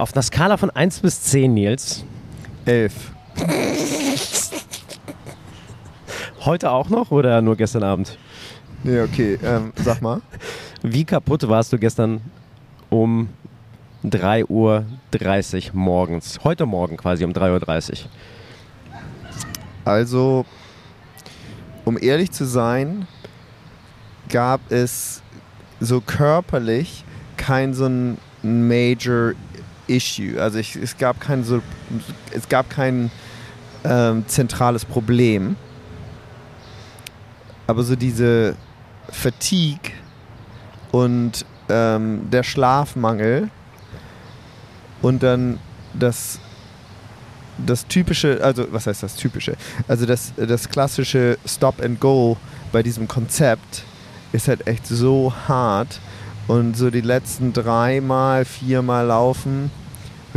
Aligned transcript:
Auf 0.00 0.14
einer 0.14 0.22
Skala 0.22 0.56
von 0.56 0.70
1 0.70 1.00
bis 1.00 1.20
10, 1.24 1.52
Nils. 1.52 2.04
Elf. 2.64 3.12
Heute 6.40 6.70
auch 6.70 6.88
noch 6.88 7.10
oder 7.10 7.42
nur 7.42 7.54
gestern 7.54 7.82
Abend? 7.82 8.16
Nee, 8.82 9.02
okay. 9.02 9.38
Ähm, 9.44 9.74
sag 9.76 10.00
mal. 10.00 10.22
Wie 10.82 11.04
kaputt 11.04 11.46
warst 11.46 11.74
du 11.74 11.78
gestern 11.78 12.22
um 12.88 13.28
3.30 14.02 14.48
Uhr 14.48 14.86
morgens? 15.74 16.40
Heute 16.44 16.64
Morgen 16.64 16.96
quasi 16.96 17.22
um 17.22 17.32
3.30 17.32 17.90
Uhr. 17.90 18.10
Also, 19.84 20.46
um 21.84 21.98
ehrlich 22.00 22.30
zu 22.30 22.46
sein, 22.46 23.06
gab 24.30 24.62
es 24.72 25.22
so 25.78 26.00
körperlich 26.00 27.04
kein 27.36 27.74
so 27.74 27.84
ein 27.84 28.16
Major 28.42 29.34
Issue. 29.90 30.40
Also 30.40 30.58
ich, 30.58 30.76
es 30.76 30.96
gab 30.96 31.20
kein 31.20 31.44
so, 31.44 31.62
es 32.32 32.48
gab 32.48 32.70
kein 32.70 33.10
ähm, 33.84 34.24
zentrales 34.26 34.84
Problem. 34.84 35.56
Aber 37.66 37.82
so 37.82 37.96
diese 37.96 38.56
Fatigue 39.10 39.92
und 40.92 41.44
ähm, 41.68 42.30
der 42.30 42.42
Schlafmangel 42.42 43.50
und 45.02 45.22
dann 45.22 45.58
das 45.94 46.40
das 47.66 47.86
typische, 47.86 48.42
also 48.42 48.66
was 48.70 48.86
heißt 48.86 49.02
das 49.02 49.16
typische? 49.16 49.54
Also 49.86 50.06
das, 50.06 50.32
das 50.36 50.68
klassische 50.68 51.38
Stop 51.46 51.82
and 51.82 52.00
Go 52.00 52.38
bei 52.72 52.82
diesem 52.82 53.06
Konzept 53.06 53.84
ist 54.32 54.48
halt 54.48 54.66
echt 54.66 54.86
so 54.86 55.32
hart 55.46 56.00
und 56.48 56.76
so 56.76 56.90
die 56.90 57.00
letzten 57.00 57.52
dreimal, 57.52 58.44
viermal 58.44 59.06
laufen, 59.06 59.70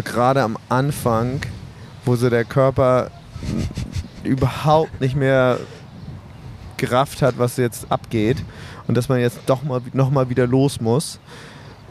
gerade 0.01 0.41
am 0.41 0.57
Anfang, 0.69 1.41
wo 2.05 2.15
so 2.15 2.29
der 2.29 2.45
Körper 2.45 3.11
überhaupt 4.23 5.01
nicht 5.01 5.15
mehr 5.15 5.59
gerafft 6.77 7.21
hat, 7.21 7.37
was 7.37 7.57
jetzt 7.57 7.91
abgeht 7.91 8.43
und 8.87 8.95
dass 8.95 9.09
man 9.09 9.19
jetzt 9.19 9.39
doch 9.45 9.63
mal 9.63 9.81
nochmal 9.93 10.29
wieder 10.29 10.47
los 10.47 10.81
muss. 10.81 11.19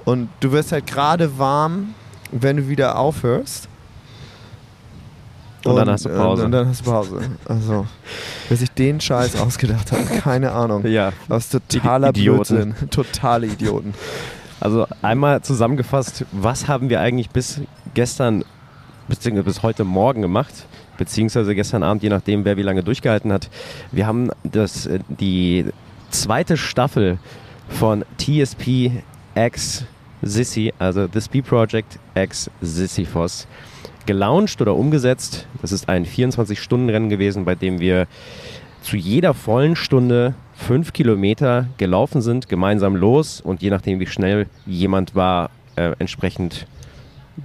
Und 0.04 0.28
du 0.40 0.52
wirst 0.52 0.72
halt 0.72 0.86
gerade 0.86 1.38
warm, 1.38 1.94
wenn 2.32 2.56
du 2.56 2.68
wieder 2.68 2.98
aufhörst. 2.98 3.68
Und, 5.64 5.76
dann 5.76 5.90
hast 5.90 6.04
du 6.04 6.08
Pause. 6.08 6.44
Und 6.44 6.50
dann 6.50 6.66
hast 6.66 6.80
du 6.80 6.90
Pause. 6.90 7.20
Also, 7.44 7.86
wer 8.48 8.56
sich 8.56 8.70
den 8.72 9.00
Scheiß 9.00 9.36
ausgedacht 9.36 9.92
hat, 9.92 10.22
keine 10.22 10.50
Ahnung. 10.50 10.84
Ja. 10.86 11.12
Das 11.28 11.44
ist 11.44 11.52
totaler 11.68 12.08
Idioten. 12.08 12.72
Blödsinn. 12.72 12.90
Totale 12.90 13.46
Idioten. 13.46 13.94
Also 14.62 14.86
einmal 15.02 15.42
zusammengefasst, 15.42 16.24
was 16.30 16.68
haben 16.68 16.88
wir 16.88 17.00
eigentlich 17.00 17.30
bis 17.30 17.60
gestern, 17.94 18.44
beziehungsweise 19.08 19.44
bis 19.44 19.62
heute 19.64 19.82
Morgen 19.82 20.22
gemacht? 20.22 20.54
Beziehungsweise 20.96 21.52
gestern 21.56 21.82
Abend, 21.82 22.04
je 22.04 22.10
nachdem, 22.10 22.44
wer 22.44 22.56
wie 22.56 22.62
lange 22.62 22.84
durchgehalten 22.84 23.32
hat. 23.32 23.50
Wir 23.90 24.06
haben 24.06 24.30
das, 24.44 24.86
äh, 24.86 25.00
die 25.08 25.64
zweite 26.10 26.56
Staffel 26.56 27.18
von 27.70 28.04
TSP 28.18 29.02
X 29.34 29.84
Sissy, 30.22 30.72
also 30.78 31.08
The 31.12 31.20
Speed 31.20 31.44
Project 31.44 31.98
X 32.14 32.48
Sisyphos, 32.60 33.48
gelauncht 34.06 34.62
oder 34.62 34.76
umgesetzt. 34.76 35.48
Das 35.60 35.72
ist 35.72 35.88
ein 35.88 36.06
24-Stunden-Rennen 36.06 37.08
gewesen, 37.08 37.44
bei 37.44 37.56
dem 37.56 37.80
wir 37.80 38.06
zu 38.80 38.96
jeder 38.96 39.34
vollen 39.34 39.74
Stunde 39.74 40.34
fünf 40.54 40.92
Kilometer 40.92 41.66
gelaufen 41.78 42.22
sind, 42.22 42.48
gemeinsam 42.48 42.96
los 42.96 43.40
und 43.40 43.62
je 43.62 43.70
nachdem, 43.70 44.00
wie 44.00 44.06
schnell 44.06 44.46
jemand 44.66 45.14
war, 45.14 45.50
äh, 45.76 45.92
entsprechend 45.98 46.66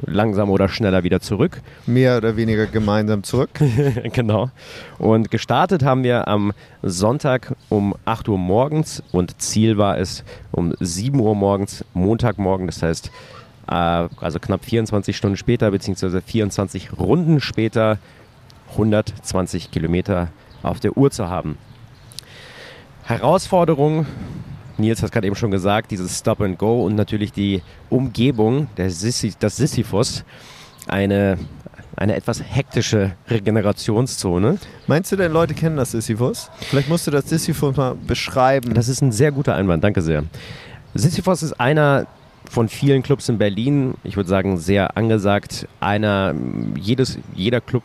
langsam 0.05 0.49
oder 0.49 0.67
schneller 0.67 1.03
wieder 1.03 1.19
zurück. 1.19 1.61
Mehr 1.85 2.17
oder 2.17 2.35
weniger 2.35 2.65
gemeinsam 2.65 3.23
zurück. 3.23 3.49
genau. 4.13 4.49
Und 4.97 5.31
gestartet 5.31 5.83
haben 5.83 6.03
wir 6.03 6.27
am 6.27 6.53
Sonntag 6.83 7.55
um 7.69 7.95
8 8.05 8.27
Uhr 8.29 8.37
morgens 8.37 9.01
und 9.11 9.41
Ziel 9.41 9.77
war 9.77 9.97
es 9.97 10.23
um 10.51 10.73
7 10.79 11.19
Uhr 11.19 11.35
morgens, 11.35 11.85
Montagmorgen. 11.93 12.67
Das 12.67 12.83
heißt, 12.83 13.11
äh, 13.67 13.73
also 13.73 14.39
knapp 14.39 14.65
24 14.65 15.15
Stunden 15.15 15.37
später, 15.37 15.71
beziehungsweise 15.71 16.21
24 16.21 16.99
Runden 16.99 17.39
später, 17.39 17.97
120 18.71 19.71
Kilometer 19.71 20.29
auf 20.63 20.79
der 20.79 20.97
Uhr 20.97 21.11
zu 21.11 21.29
haben. 21.29 21.57
Herausforderung, 23.07 24.05
Nils 24.77 24.99
hat 24.99 25.05
es 25.05 25.11
gerade 25.11 25.27
eben 25.27 25.35
schon 25.37 25.49
gesagt, 25.49 25.91
dieses 25.91 26.19
Stop 26.19 26.41
and 26.41 26.59
Go 26.59 26.85
und 26.85 26.95
natürlich 26.95 27.31
die 27.31 27.61
Umgebung, 27.89 28.67
der 28.75 28.89
Sissi, 28.89 29.33
das 29.39 29.55
Sisyphus, 29.55 30.25
eine, 30.87 31.37
eine 31.95 32.17
etwas 32.17 32.43
hektische 32.43 33.13
Regenerationszone. 33.29 34.57
Meinst 34.87 35.09
du 35.09 35.15
denn, 35.15 35.31
Leute 35.31 35.53
kennen 35.53 35.77
das 35.77 35.91
Sisyphus? 35.91 36.51
Vielleicht 36.59 36.89
musst 36.89 37.07
du 37.07 37.11
das 37.11 37.29
Sisyphus 37.29 37.77
mal 37.77 37.95
beschreiben. 37.95 38.73
Das 38.73 38.89
ist 38.89 39.01
ein 39.01 39.13
sehr 39.13 39.31
guter 39.31 39.55
Einwand, 39.55 39.85
danke 39.85 40.01
sehr. 40.01 40.25
Sisyphos 40.93 41.43
ist 41.43 41.53
einer 41.61 42.07
von 42.49 42.67
vielen 42.67 43.03
Clubs 43.03 43.29
in 43.29 43.37
Berlin, 43.37 43.93
ich 44.03 44.17
würde 44.17 44.29
sagen 44.29 44.57
sehr 44.57 44.97
angesagt. 44.97 45.65
Einer, 45.79 46.35
jedes, 46.75 47.19
jeder 47.33 47.61
Club 47.61 47.83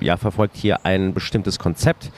ja, 0.00 0.16
verfolgt 0.16 0.56
hier 0.56 0.84
ein 0.84 1.14
bestimmtes 1.14 1.58
Konzept. 1.58 2.12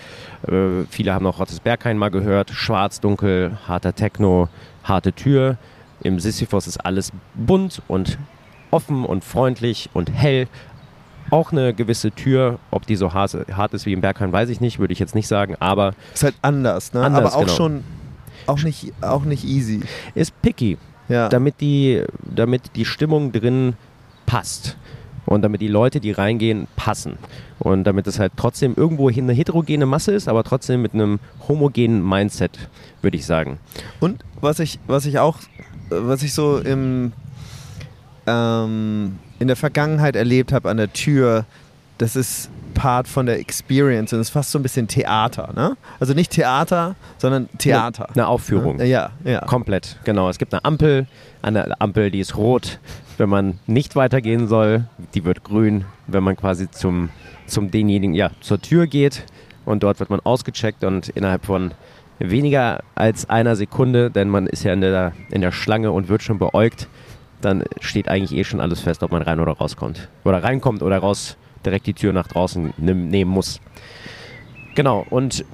Äh, 0.47 0.85
viele 0.91 1.13
haben 1.15 1.27
auch 1.27 1.39
Rottes 1.39 1.61
Berghain 1.61 1.99
mal 1.99 2.11
gehört. 2.11 2.51
Schwarz, 2.51 3.01
dunkel, 3.01 3.59
harter 3.67 3.95
Techno, 3.95 4.49
harte 4.85 5.13
Tür. 5.13 5.57
Im 6.03 6.21
Sisyphos 6.21 6.67
ist 6.67 6.79
alles 6.85 7.13
bunt 7.35 7.83
und 7.89 8.19
offen 8.71 9.05
und 9.05 9.25
freundlich 9.25 9.91
und 9.95 10.11
hell. 10.13 10.47
Auch 11.31 11.53
eine 11.53 11.75
gewisse 11.75 12.11
Tür, 12.11 12.59
ob 12.71 12.87
die 12.87 12.97
so 12.97 13.13
hart, 13.13 13.37
hart 13.53 13.75
ist 13.75 13.85
wie 13.85 13.93
im 13.93 14.01
Berghain, 14.01 14.33
weiß 14.33 14.49
ich 14.49 14.61
nicht, 14.61 14.79
würde 14.79 14.93
ich 14.93 14.99
jetzt 14.99 15.15
nicht 15.15 15.29
sagen, 15.29 15.57
aber. 15.61 15.95
Ist 16.15 16.23
halt 16.25 16.37
anders, 16.41 16.95
ne? 16.95 17.03
Anders, 17.03 17.35
Aber 17.35 17.37
auch 17.37 17.47
genau. 17.47 17.57
schon, 17.57 17.85
auch 18.47 18.63
nicht, 18.63 18.93
auch 19.03 19.25
nicht 19.25 19.45
easy. 19.45 19.81
Ist 20.15 20.41
picky. 20.41 20.79
Ja. 21.09 21.31
damit 21.31 21.63
die, 21.63 22.03
damit 22.23 22.77
die 22.77 22.85
Stimmung 22.85 23.33
drin 23.33 23.75
passt. 24.27 24.77
Und 25.29 25.43
damit 25.43 25.61
die 25.61 25.69
Leute, 25.69 26.01
die 26.01 26.11
reingehen, 26.11 26.69
passen. 26.75 27.19
Und 27.59 27.85
damit 27.85 28.07
es 28.07 28.19
halt 28.19 28.33
trotzdem 28.37 28.73
irgendwo 28.77 29.11
eine 29.11 29.35
heterogene 29.35 29.85
Masse 29.85 30.13
ist, 30.13 30.27
aber 30.27 30.43
trotzdem 30.43 30.81
mit 30.81 30.95
einem 30.95 31.19
homogenen 31.47 32.07
Mindset, 32.07 32.59
würde 33.03 33.19
ich 33.19 33.27
sagen. 33.27 33.59
Und 34.01 34.25
was 34.41 34.59
ich, 34.59 34.79
was 34.87 35.05
ich 35.05 35.19
auch, 35.19 35.37
was 35.91 36.23
ich 36.23 36.33
so 36.33 36.57
im, 36.59 37.13
ähm, 38.27 39.19
in 39.39 39.49
der 39.49 39.57
Vergangenheit 39.57 40.17
erlebt 40.17 40.51
habe 40.51 40.71
an 40.71 40.79
der 40.79 40.95
Tür, 40.95 41.45
das 41.99 42.17
ist 42.17 42.49
Part 42.73 43.07
von 43.07 43.27
der 43.27 43.39
Experience 43.39 44.15
und 44.15 44.21
es 44.21 44.29
ist 44.29 44.33
fast 44.33 44.51
so 44.51 44.59
ein 44.59 44.63
bisschen 44.63 44.89
Theater, 44.89 45.53
ne? 45.55 45.77
Also 46.01 46.15
nicht 46.15 46.31
Theater, 46.31 46.95
sondern 47.19 47.51
Theater. 47.59 48.09
Eine 48.15 48.29
Aufführung. 48.29 48.81
Ja, 48.81 49.11
ja. 49.25 49.41
Komplett, 49.41 49.99
genau. 50.05 50.31
Es 50.31 50.39
gibt 50.39 50.55
eine 50.55 50.65
Ampel, 50.65 51.07
eine 51.43 51.79
Ampel, 51.81 52.11
die 52.11 52.21
ist 52.21 52.37
rot, 52.37 52.79
wenn 53.19 53.29
man 53.29 53.59
nicht 53.67 53.97
weitergehen 53.97 54.49
soll. 54.49 54.85
Die 55.15 55.25
wird 55.25 55.45
grün, 55.45 55.85
wenn 56.07 56.23
man 56.23 56.37
quasi 56.37 56.71
zum, 56.71 57.11
zum 57.47 57.71
denjenigen, 57.71 58.15
ja, 58.15 58.31
zur 58.41 58.61
Tür 58.61 58.87
geht. 58.87 59.25
Und 59.65 59.83
dort 59.83 60.01
wird 60.01 60.11
man 60.11 60.21
ausgecheckt 60.21 60.85
und 60.85 61.09
innerhalb 61.11 61.45
von 61.45 61.73
weniger 62.19 62.83
als 62.95 63.29
einer 63.29 63.55
Sekunde, 63.57 64.11
denn 64.11 64.29
man 64.29 64.47
ist 64.47 64.65
ja 64.65 64.73
in 64.73 64.81
der, 64.81 65.13
in 65.31 65.41
der 65.41 65.53
Schlange 65.53 65.93
und 65.93 66.09
wird 66.09 66.23
schon 66.23 66.39
beäugt, 66.39 66.89
dann 67.41 67.65
steht 67.81 68.09
eigentlich 68.09 68.37
eh 68.39 68.45
schon 68.45 68.61
alles 68.61 68.81
fest, 68.81 69.03
ob 69.03 69.13
man 69.13 69.23
rein 69.23 69.41
oder 69.41 69.53
rauskommt. 69.53 70.09
Oder 70.25 70.43
reinkommt 70.43 70.83
oder 70.83 70.99
raus 70.99 71.37
direkt 71.65 71.87
die 71.87 71.95
Tür 71.95 72.13
nach 72.13 72.27
draußen 72.27 72.73
nehmen 72.77 73.31
muss. 73.31 73.61
Genau, 74.75 75.07
und 75.11 75.45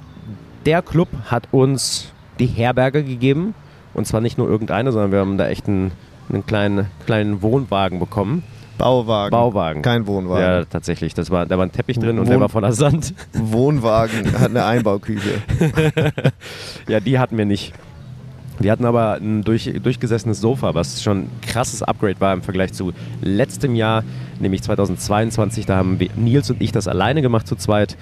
der 0.65 0.81
Club 0.81 1.09
hat 1.25 1.47
uns 1.51 2.11
die 2.39 2.47
Herberge 2.47 3.03
gegeben. 3.03 3.53
Und 3.93 4.05
zwar 4.05 4.21
nicht 4.21 4.37
nur 4.37 4.49
irgendeine, 4.49 4.91
sondern 4.91 5.11
wir 5.11 5.19
haben 5.19 5.37
da 5.37 5.47
echt 5.47 5.67
einen, 5.67 5.91
einen 6.29 6.45
kleinen, 6.45 6.87
kleinen 7.05 7.41
Wohnwagen 7.41 7.99
bekommen. 7.99 8.43
Bauwagen. 8.77 9.31
Bauwagen. 9.31 9.81
Kein 9.83 10.05
Wohnwagen. 10.05 10.43
Ja, 10.43 10.65
tatsächlich. 10.65 11.13
Das 11.13 11.31
war, 11.31 11.45
da 11.45 11.57
war 11.57 11.65
ein 11.65 11.71
Teppich 11.71 11.97
drin 11.97 12.19
und 12.19 12.27
der 12.27 12.35
Wohn- 12.35 12.41
war 12.41 12.49
voller 12.49 12.73
Sand. 12.73 13.13
Wohnwagen 13.33 14.33
hat 14.37 14.49
eine 14.49 14.65
Einbauküche. 14.65 15.41
Ja, 16.87 16.99
die 16.99 17.17
hatten 17.19 17.37
wir 17.37 17.45
nicht. 17.45 17.73
Wir 18.59 18.71
hatten 18.71 18.85
aber 18.85 19.15
ein 19.15 19.43
durch, 19.43 19.71
durchgesessenes 19.81 20.39
Sofa, 20.39 20.75
was 20.75 21.03
schon 21.03 21.23
ein 21.23 21.29
krasses 21.41 21.83
Upgrade 21.83 22.19
war 22.19 22.33
im 22.33 22.41
Vergleich 22.41 22.71
zu 22.73 22.93
letztem 23.21 23.75
Jahr, 23.75 24.03
nämlich 24.39 24.61
2022. 24.63 25.65
Da 25.65 25.75
haben 25.75 25.99
wir, 25.99 26.09
Nils 26.15 26.49
und 26.49 26.61
ich 26.61 26.71
das 26.71 26.87
alleine 26.87 27.21
gemacht 27.21 27.47
zu 27.47 27.55
zweit. 27.55 27.97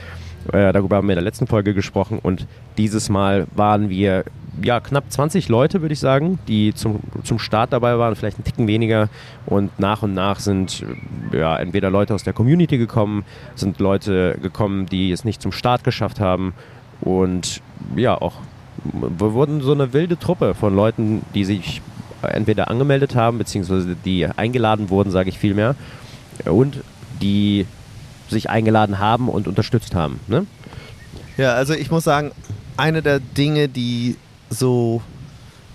Äh, 0.52 0.72
darüber 0.74 0.98
haben 0.98 1.08
wir 1.08 1.14
in 1.14 1.18
der 1.18 1.24
letzten 1.24 1.48
Folge 1.48 1.74
gesprochen. 1.74 2.20
Und 2.22 2.46
dieses 2.78 3.10
Mal 3.10 3.48
waren 3.56 3.90
wir 3.90 4.26
ja, 4.62 4.80
knapp 4.80 5.12
20 5.12 5.50
Leute, 5.50 5.82
würde 5.82 5.94
ich 5.94 6.00
sagen, 6.00 6.40
die 6.48 6.74
zum, 6.74 7.00
zum 7.24 7.40
Start 7.40 7.74
dabei 7.74 7.98
waren, 7.98 8.16
vielleicht 8.16 8.40
ein 8.40 8.44
Ticken 8.44 8.68
weniger. 8.68 9.10
Und 9.46 9.80
nach 9.80 10.04
und 10.04 10.14
nach 10.14 10.40
sind 10.40 10.86
äh, 11.32 11.40
ja, 11.40 11.58
entweder 11.58 11.90
Leute 11.90 12.14
aus 12.14 12.24
der 12.24 12.34
Community 12.34 12.78
gekommen, 12.78 13.26
sind 13.56 13.80
Leute 13.80 14.38
gekommen, 14.42 14.86
die 14.86 15.12
es 15.12 15.26
nicht 15.26 15.42
zum 15.42 15.52
Start 15.52 15.84
geschafft 15.84 16.20
haben. 16.20 16.54
Und 17.02 17.62
ja, 17.96 18.20
auch 18.20 18.36
wir 18.84 19.34
wurden 19.34 19.62
so 19.62 19.72
eine 19.72 19.94
wilde 19.94 20.18
Truppe 20.18 20.54
von 20.54 20.76
Leuten, 20.76 21.22
die 21.34 21.46
sich 21.46 21.82
entweder 22.22 22.70
angemeldet 22.70 23.16
haben, 23.16 23.38
beziehungsweise 23.38 23.96
die 23.96 24.26
eingeladen 24.26 24.90
wurden, 24.90 25.12
sage 25.12 25.30
ich 25.30 25.38
vielmehr, 25.38 25.76
und 26.46 26.82
die 27.22 27.66
sich 28.30 28.50
eingeladen 28.50 29.00
haben 29.00 29.30
und 29.30 29.48
unterstützt 29.48 29.96
haben. 29.96 30.20
Ne? 30.28 30.46
Ja, 31.38 31.54
also 31.54 31.74
ich 31.74 31.92
muss 31.92 32.04
sagen, 32.04 32.32
eine 32.78 33.02
der 33.02 33.20
Dinge, 33.20 33.68
die 33.68 34.16
so, 34.54 35.02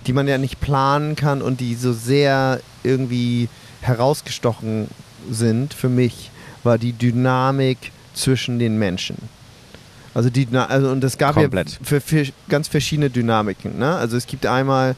die 0.07 0.13
man 0.13 0.27
ja 0.27 0.37
nicht 0.37 0.59
planen 0.59 1.15
kann 1.15 1.41
und 1.41 1.59
die 1.59 1.75
so 1.75 1.93
sehr 1.93 2.61
irgendwie 2.83 3.49
herausgestochen 3.81 4.87
sind 5.29 5.73
für 5.73 5.89
mich, 5.89 6.31
war 6.63 6.77
die 6.77 6.93
Dynamik 6.93 7.91
zwischen 8.13 8.59
den 8.59 8.77
Menschen. 8.77 9.17
Also 10.13 10.29
die, 10.29 10.47
also 10.55 10.89
und 10.89 11.03
es 11.03 11.17
gab 11.17 11.35
Komplett. 11.35 11.71
ja 11.71 11.77
für, 11.83 12.01
für 12.01 12.25
ganz 12.49 12.67
verschiedene 12.67 13.09
Dynamiken. 13.09 13.77
Ne? 13.77 13.95
Also 13.95 14.17
es 14.17 14.25
gibt 14.25 14.45
einmal 14.45 14.95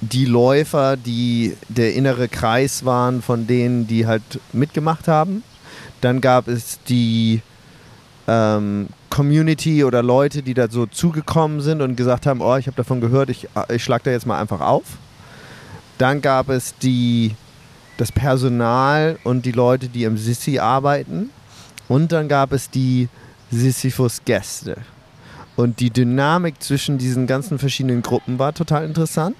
die 0.00 0.24
Läufer, 0.24 0.96
die 0.96 1.56
der 1.68 1.94
innere 1.94 2.28
Kreis 2.28 2.84
waren 2.84 3.20
von 3.20 3.46
denen, 3.46 3.86
die 3.86 4.06
halt 4.06 4.22
mitgemacht 4.52 5.08
haben. 5.08 5.42
Dann 6.00 6.20
gab 6.20 6.46
es 6.46 6.78
die 6.88 7.42
ähm, 8.28 8.88
Community 9.10 9.84
oder 9.84 10.02
Leute, 10.02 10.42
die 10.42 10.54
da 10.54 10.68
so 10.68 10.86
zugekommen 10.86 11.60
sind 11.60 11.82
und 11.82 11.96
gesagt 11.96 12.26
haben, 12.26 12.40
oh, 12.40 12.56
ich 12.56 12.66
habe 12.66 12.76
davon 12.76 13.00
gehört, 13.00 13.30
ich, 13.30 13.48
ich 13.68 13.82
schlag 13.82 14.02
da 14.04 14.10
jetzt 14.10 14.26
mal 14.26 14.40
einfach 14.40 14.60
auf. 14.60 14.84
Dann 15.98 16.20
gab 16.20 16.48
es 16.48 16.76
die, 16.78 17.34
das 17.96 18.12
Personal 18.12 19.18
und 19.24 19.44
die 19.44 19.52
Leute, 19.52 19.88
die 19.88 20.04
im 20.04 20.16
Sissi 20.16 20.58
arbeiten. 20.58 21.30
Und 21.88 22.12
dann 22.12 22.28
gab 22.28 22.52
es 22.52 22.70
die 22.70 23.08
Sisyphus-Gäste. 23.50 24.76
Und 25.56 25.80
die 25.80 25.90
Dynamik 25.90 26.62
zwischen 26.62 26.98
diesen 26.98 27.26
ganzen 27.26 27.58
verschiedenen 27.58 28.02
Gruppen 28.02 28.38
war 28.38 28.52
total 28.52 28.84
interessant. 28.84 29.36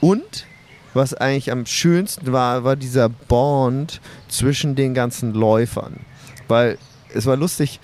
Und 0.00 0.46
was 0.94 1.14
eigentlich 1.14 1.50
am 1.50 1.66
schönsten 1.66 2.32
war, 2.32 2.64
war 2.64 2.76
dieser 2.76 3.08
Bond 3.08 4.00
zwischen 4.28 4.76
den 4.76 4.94
ganzen 4.94 5.32
Läufern. 5.32 6.00
Weil 6.46 6.78
es 7.14 7.26
war 7.26 7.36
lustig, 7.36 7.80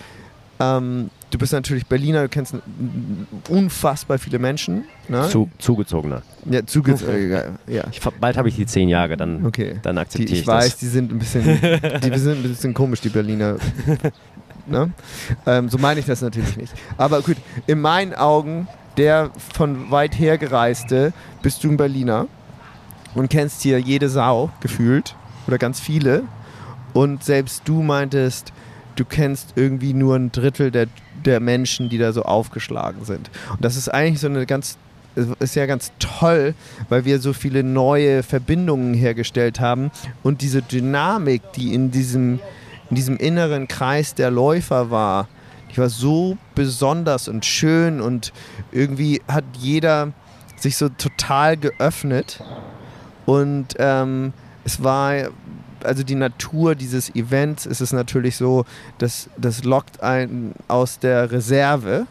ähm, 0.61 1.11
du 1.31 1.39
bist 1.39 1.53
natürlich 1.53 1.87
Berliner, 1.87 2.23
du 2.23 2.29
kennst 2.29 2.55
unfassbar 3.49 4.19
viele 4.19 4.39
Menschen. 4.39 4.85
Ne? 5.09 5.29
Zu, 5.29 5.49
zugezogener. 5.59 6.23
Ja, 6.51 6.65
zugezogen. 6.67 7.31
ja. 7.67 7.85
Ich, 7.91 8.01
bald 8.01 8.37
habe 8.37 8.49
ich 8.49 8.57
die 8.57 8.67
zehn 8.67 8.89
Jahre, 8.89 9.17
dann, 9.17 9.47
Okay. 9.47 9.77
dann 9.83 9.97
Die, 9.97 10.01
akzeptiere 10.01 10.33
ich 10.35 10.41
ich, 10.41 10.47
weiß, 10.47 10.71
das. 10.71 10.77
die 10.79 10.87
sind 10.87 11.13
ein 11.13 11.19
bisschen, 11.19 11.45
die 12.05 12.19
sind 12.19 12.39
ein 12.39 12.43
bisschen 12.43 12.75
komisch, 12.75 13.01
die 13.01 13.09
Berliner. 13.09 13.57
ne? 14.67 14.91
ähm, 15.47 15.69
so 15.69 15.79
meine 15.79 16.01
ich 16.01 16.07
das 16.07 16.23
natürlich 16.23 16.57
nicht. 16.57 16.73
Aber 16.97 17.23
gut, 17.23 17.37
in 17.67 17.81
meinen 17.81 18.15
Augen, 18.15 18.67
der 18.97 19.31
von 19.55 19.91
weit 19.91 20.19
her 20.19 20.39
gereiste, 20.39 21.13
bist 21.43 21.63
du 21.63 21.71
ein 21.71 21.77
Berliner 21.77 22.27
und 23.15 23.31
kennst 23.31 23.63
hier 23.63 23.79
jede 23.79 24.09
Sau 24.09 24.51
gefühlt 24.61 25.15
oder 25.47 25.59
ganz 25.59 25.79
viele. 25.81 26.25
Und 26.95 27.23
selbst 27.23 27.63
du 27.67 27.83
meintest, 27.83 28.53
du 28.99 29.05
kennst 29.05 29.53
irgendwie 29.57 29.95
nur 29.95 30.17
ein 30.17 30.33
Drittel 30.33 30.71
der, 30.71 30.87
der 31.25 31.41
Menschen, 31.41 31.89
die 31.89 31.99
da 31.99 32.13
so 32.13 32.23
aufgeschlagen 32.23 33.05
sind. 33.05 33.31
Und 33.51 33.65
das 33.65 33.77
ist 33.77 33.89
eigentlich 33.89 34.21
so 34.21 34.27
eine 34.27 34.47
ganz 34.47 34.77
ist 35.41 35.57
ja 35.57 35.67
ganz 35.67 35.91
toll, 35.99 36.55
weil 36.89 37.05
wir 37.05 37.19
so 37.19 37.33
viele 37.33 37.65
neue 37.65 38.23
Verbindungen 38.23 38.95
hergestellt 38.95 39.59
haben 39.59 39.91
und 40.23 40.43
diese 40.43 40.63
Dynamik, 40.63 41.43
die 41.57 41.75
in 41.75 41.91
diesem, 41.91 42.39
in 42.89 42.95
diesem 42.95 43.17
inneren 43.17 43.67
Kreis 43.67 44.15
der 44.15 44.31
Läufer 44.31 44.93
war, 44.93 45.27
die 45.73 45.79
war 45.79 45.89
so 45.89 46.39
besonders 46.55 47.27
und 47.27 47.45
schön 47.45 48.01
und 48.01 48.33
irgendwie 48.71 49.21
hat 49.27 49.45
jeder 49.59 50.13
sich 50.57 50.77
so 50.77 50.89
total 50.89 51.57
geöffnet 51.57 52.41
und 53.27 53.75
ähm, 53.79 54.33
es 54.65 54.85
war 54.85 55.15
also 55.85 56.03
die 56.03 56.15
Natur 56.15 56.75
dieses 56.75 57.15
Events 57.15 57.67
ist 57.67 57.81
es 57.81 57.93
natürlich 57.93 58.37
so, 58.37 58.65
dass 58.99 59.29
das 59.37 59.65
lockt 59.65 60.03
einen 60.03 60.55
aus 60.69 60.99
der 60.99 61.31
Reserve 61.31 62.07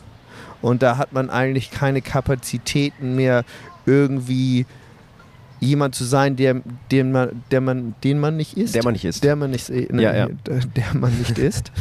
und 0.62 0.82
da 0.82 0.98
hat 0.98 1.14
man 1.14 1.30
eigentlich 1.30 1.72
keine 1.72 2.02
Kapazitäten 2.02 3.16
mehr 3.16 3.44
irgendwie 3.86 4.66
jemand 5.60 5.96
zu 5.96 6.04
sein, 6.04 6.36
der, 6.36 6.62
den 6.92 7.12
man, 7.12 7.44
der 7.52 7.62
man, 7.62 7.96
den 8.04 8.20
man 8.20 8.38
nicht 8.38 8.58
ist. 8.58 8.76
Der 8.76 8.84
man 8.84 8.94
nicht 8.94 9.06
ist. 9.06 9.24
Der 9.24 9.36
man 9.36 9.52
nicht, 9.52 9.70
äh, 9.70 9.88
Ja, 9.94 10.16
ja. 10.16 10.28
Der 10.46 10.94
man 10.94 11.18
nicht 11.18 11.38
ist. 11.38 11.72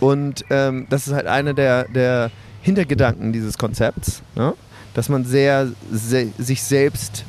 Und 0.00 0.44
ähm, 0.50 0.86
das 0.90 1.06
ist 1.06 1.12
halt 1.12 1.26
einer 1.26 1.54
der, 1.54 1.84
der 1.88 2.30
Hintergedanken 2.62 3.32
dieses 3.32 3.58
Konzepts, 3.58 4.22
ne? 4.34 4.54
dass 4.94 5.08
man 5.08 5.24
sehr 5.24 5.68
se 5.92 6.28
sich 6.38 6.62
selbst 6.62 7.24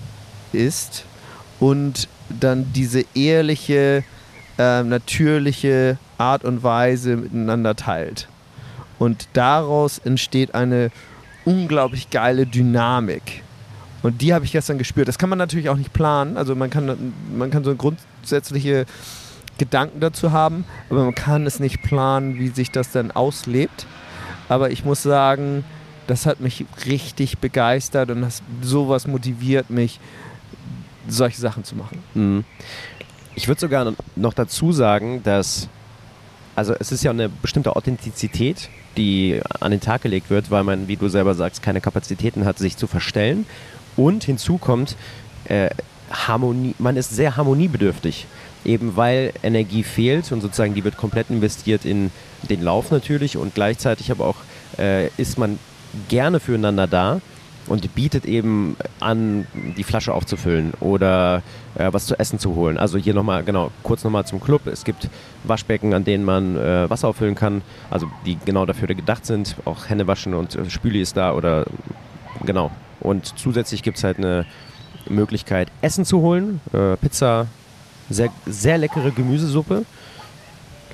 ist 0.53 1.05
und 1.59 2.07
dann 2.29 2.71
diese 2.73 3.05
ehrliche, 3.13 4.03
äh, 4.57 4.83
natürliche 4.83 5.97
Art 6.17 6.43
und 6.43 6.63
Weise 6.63 7.17
miteinander 7.17 7.75
teilt. 7.75 8.27
Und 8.99 9.27
daraus 9.33 9.99
entsteht 9.99 10.55
eine 10.55 10.91
unglaublich 11.43 12.09
geile 12.09 12.45
Dynamik. 12.45 13.43
Und 14.01 14.21
die 14.21 14.33
habe 14.33 14.45
ich 14.45 14.51
gestern 14.51 14.77
gespürt. 14.77 15.07
Das 15.07 15.17
kann 15.17 15.29
man 15.29 15.39
natürlich 15.39 15.69
auch 15.69 15.77
nicht 15.77 15.93
planen. 15.93 16.37
Also 16.37 16.55
man 16.55 16.69
kann, 16.69 17.13
man 17.35 17.49
kann 17.49 17.63
so 17.63 17.75
grundsätzliche 17.75 18.85
Gedanken 19.57 19.99
dazu 19.99 20.31
haben, 20.31 20.65
aber 20.89 21.05
man 21.05 21.15
kann 21.15 21.45
es 21.45 21.59
nicht 21.59 21.81
planen, 21.81 22.37
wie 22.37 22.49
sich 22.49 22.71
das 22.71 22.91
dann 22.91 23.11
auslebt. 23.11 23.85
Aber 24.49 24.69
ich 24.69 24.85
muss 24.85 25.01
sagen, 25.01 25.63
das 26.07 26.25
hat 26.25 26.39
mich 26.39 26.65
richtig 26.85 27.39
begeistert 27.39 28.11
und 28.11 28.21
das, 28.21 28.43
sowas 28.61 29.07
motiviert 29.07 29.69
mich, 29.69 29.99
solche 31.07 31.39
Sachen 31.39 31.63
zu 31.63 31.75
machen. 31.75 31.99
Mhm. 32.13 32.43
Ich 33.35 33.47
würde 33.47 33.59
sogar 33.59 33.93
noch 34.15 34.33
dazu 34.33 34.71
sagen, 34.71 35.21
dass, 35.23 35.67
also 36.55 36.73
es 36.79 36.91
ist 36.91 37.03
ja 37.03 37.11
eine 37.11 37.29
bestimmte 37.29 37.75
Authentizität, 37.75 38.69
die 38.95 39.41
an 39.59 39.71
den 39.71 39.81
Tag 39.81 40.03
gelegt 40.03 40.29
wird, 40.29 40.51
weil 40.51 40.63
man, 40.63 40.87
wie 40.87 40.95
du 40.95 41.09
selber 41.09 41.35
sagst, 41.35 41.61
keine 41.61 41.81
Kapazitäten 41.81 42.45
hat, 42.45 42.57
sich 42.57 42.77
zu 42.77 42.87
verstellen. 42.87 43.45
Und 43.97 44.23
hinzu 44.23 44.57
kommt, 44.57 44.95
äh, 45.45 45.69
Harmonie, 46.11 46.75
man 46.79 46.97
ist 46.97 47.15
sehr 47.15 47.35
harmoniebedürftig, 47.35 48.25
eben 48.63 48.95
weil 48.95 49.33
Energie 49.43 49.83
fehlt 49.83 50.31
und 50.31 50.41
sozusagen 50.41 50.73
die 50.73 50.83
wird 50.83 50.97
komplett 50.97 51.29
investiert 51.29 51.83
in 51.83 52.11
den 52.49 52.61
Lauf 52.61 52.91
natürlich 52.91 53.37
und 53.37 53.55
gleichzeitig 53.55 54.11
aber 54.11 54.25
auch 54.25 54.37
äh, 54.77 55.07
ist 55.17 55.37
man 55.37 55.59
gerne 56.09 56.39
füreinander 56.39 56.87
da 56.87 57.21
und 57.67 57.95
bietet 57.95 58.25
eben 58.25 58.75
an, 58.99 59.47
die 59.77 59.83
Flasche 59.83 60.13
aufzufüllen 60.13 60.73
oder 60.79 61.41
äh, 61.75 61.91
was 61.91 62.05
zu 62.05 62.17
essen 62.19 62.39
zu 62.39 62.55
holen. 62.55 62.77
Also 62.77 62.97
hier 62.97 63.13
nochmal, 63.13 63.43
genau, 63.43 63.71
kurz 63.83 64.03
nochmal 64.03 64.25
zum 64.25 64.39
Club. 64.39 64.67
Es 64.67 64.83
gibt 64.83 65.09
Waschbecken, 65.43 65.93
an 65.93 66.03
denen 66.03 66.23
man 66.23 66.57
äh, 66.57 66.89
Wasser 66.89 67.07
auffüllen 67.07 67.35
kann, 67.35 67.61
also 67.89 68.09
die 68.25 68.37
genau 68.45 68.65
dafür 68.65 68.87
gedacht 68.87 69.25
sind. 69.25 69.55
Auch 69.65 69.89
Hände 69.89 70.07
waschen 70.07 70.33
und 70.33 70.55
äh, 70.55 70.69
Spüli 70.69 71.01
ist 71.01 71.17
da 71.17 71.33
oder 71.33 71.65
genau. 72.45 72.71
Und 72.99 73.37
zusätzlich 73.37 73.83
gibt 73.83 73.97
es 73.97 74.03
halt 74.03 74.17
eine 74.17 74.45
Möglichkeit, 75.07 75.69
Essen 75.81 76.05
zu 76.05 76.21
holen. 76.21 76.61
Äh, 76.73 76.97
Pizza, 76.97 77.47
sehr, 78.09 78.29
sehr 78.45 78.77
leckere 78.77 79.11
Gemüsesuppe. 79.11 79.85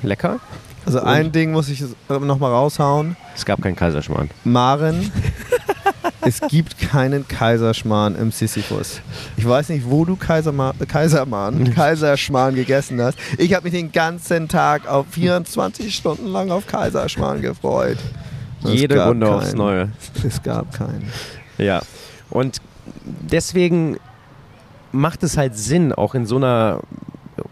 Lecker. 0.03 0.39
Also 0.86 1.00
Und? 1.00 1.07
ein 1.07 1.31
Ding 1.31 1.51
muss 1.51 1.69
ich 1.69 1.84
nochmal 2.10 2.51
raushauen. 2.51 3.15
Es 3.36 3.45
gab 3.45 3.62
keinen 3.62 3.75
Kaiserschmarrn. 3.75 4.29
Maren, 4.43 5.12
es 6.21 6.41
gibt 6.41 6.79
keinen 6.79 7.27
Kaiserschmarrn 7.27 8.15
im 8.15 8.31
Sisyphus. 8.31 9.01
Ich 9.37 9.47
weiß 9.47 9.69
nicht, 9.69 9.89
wo 9.89 10.05
du 10.05 10.15
Kaiserma 10.15 10.73
Kaisermann, 10.87 11.73
Kaiserschmarrn 11.75 12.55
gegessen 12.55 13.01
hast. 13.01 13.17
Ich 13.37 13.53
habe 13.53 13.63
mich 13.63 13.73
den 13.73 13.91
ganzen 13.91 14.47
Tag 14.47 14.87
auf 14.87 15.07
24 15.11 15.93
Stunden 15.95 16.27
lang 16.27 16.51
auf 16.51 16.67
Kaiserschmarrn 16.67 17.41
gefreut. 17.41 17.97
Es 18.63 18.73
Jede 18.73 19.03
Runde 19.05 19.33
aufs. 19.33 19.53
Neue. 19.53 19.89
Es 20.25 20.41
gab 20.43 20.73
keinen. 20.73 21.09
Ja. 21.57 21.81
Und 22.29 22.61
deswegen 23.05 23.97
macht 24.91 25.23
es 25.23 25.37
halt 25.37 25.57
Sinn, 25.57 25.93
auch 25.93 26.15
in 26.15 26.25
so 26.25 26.37
einer, 26.37 26.81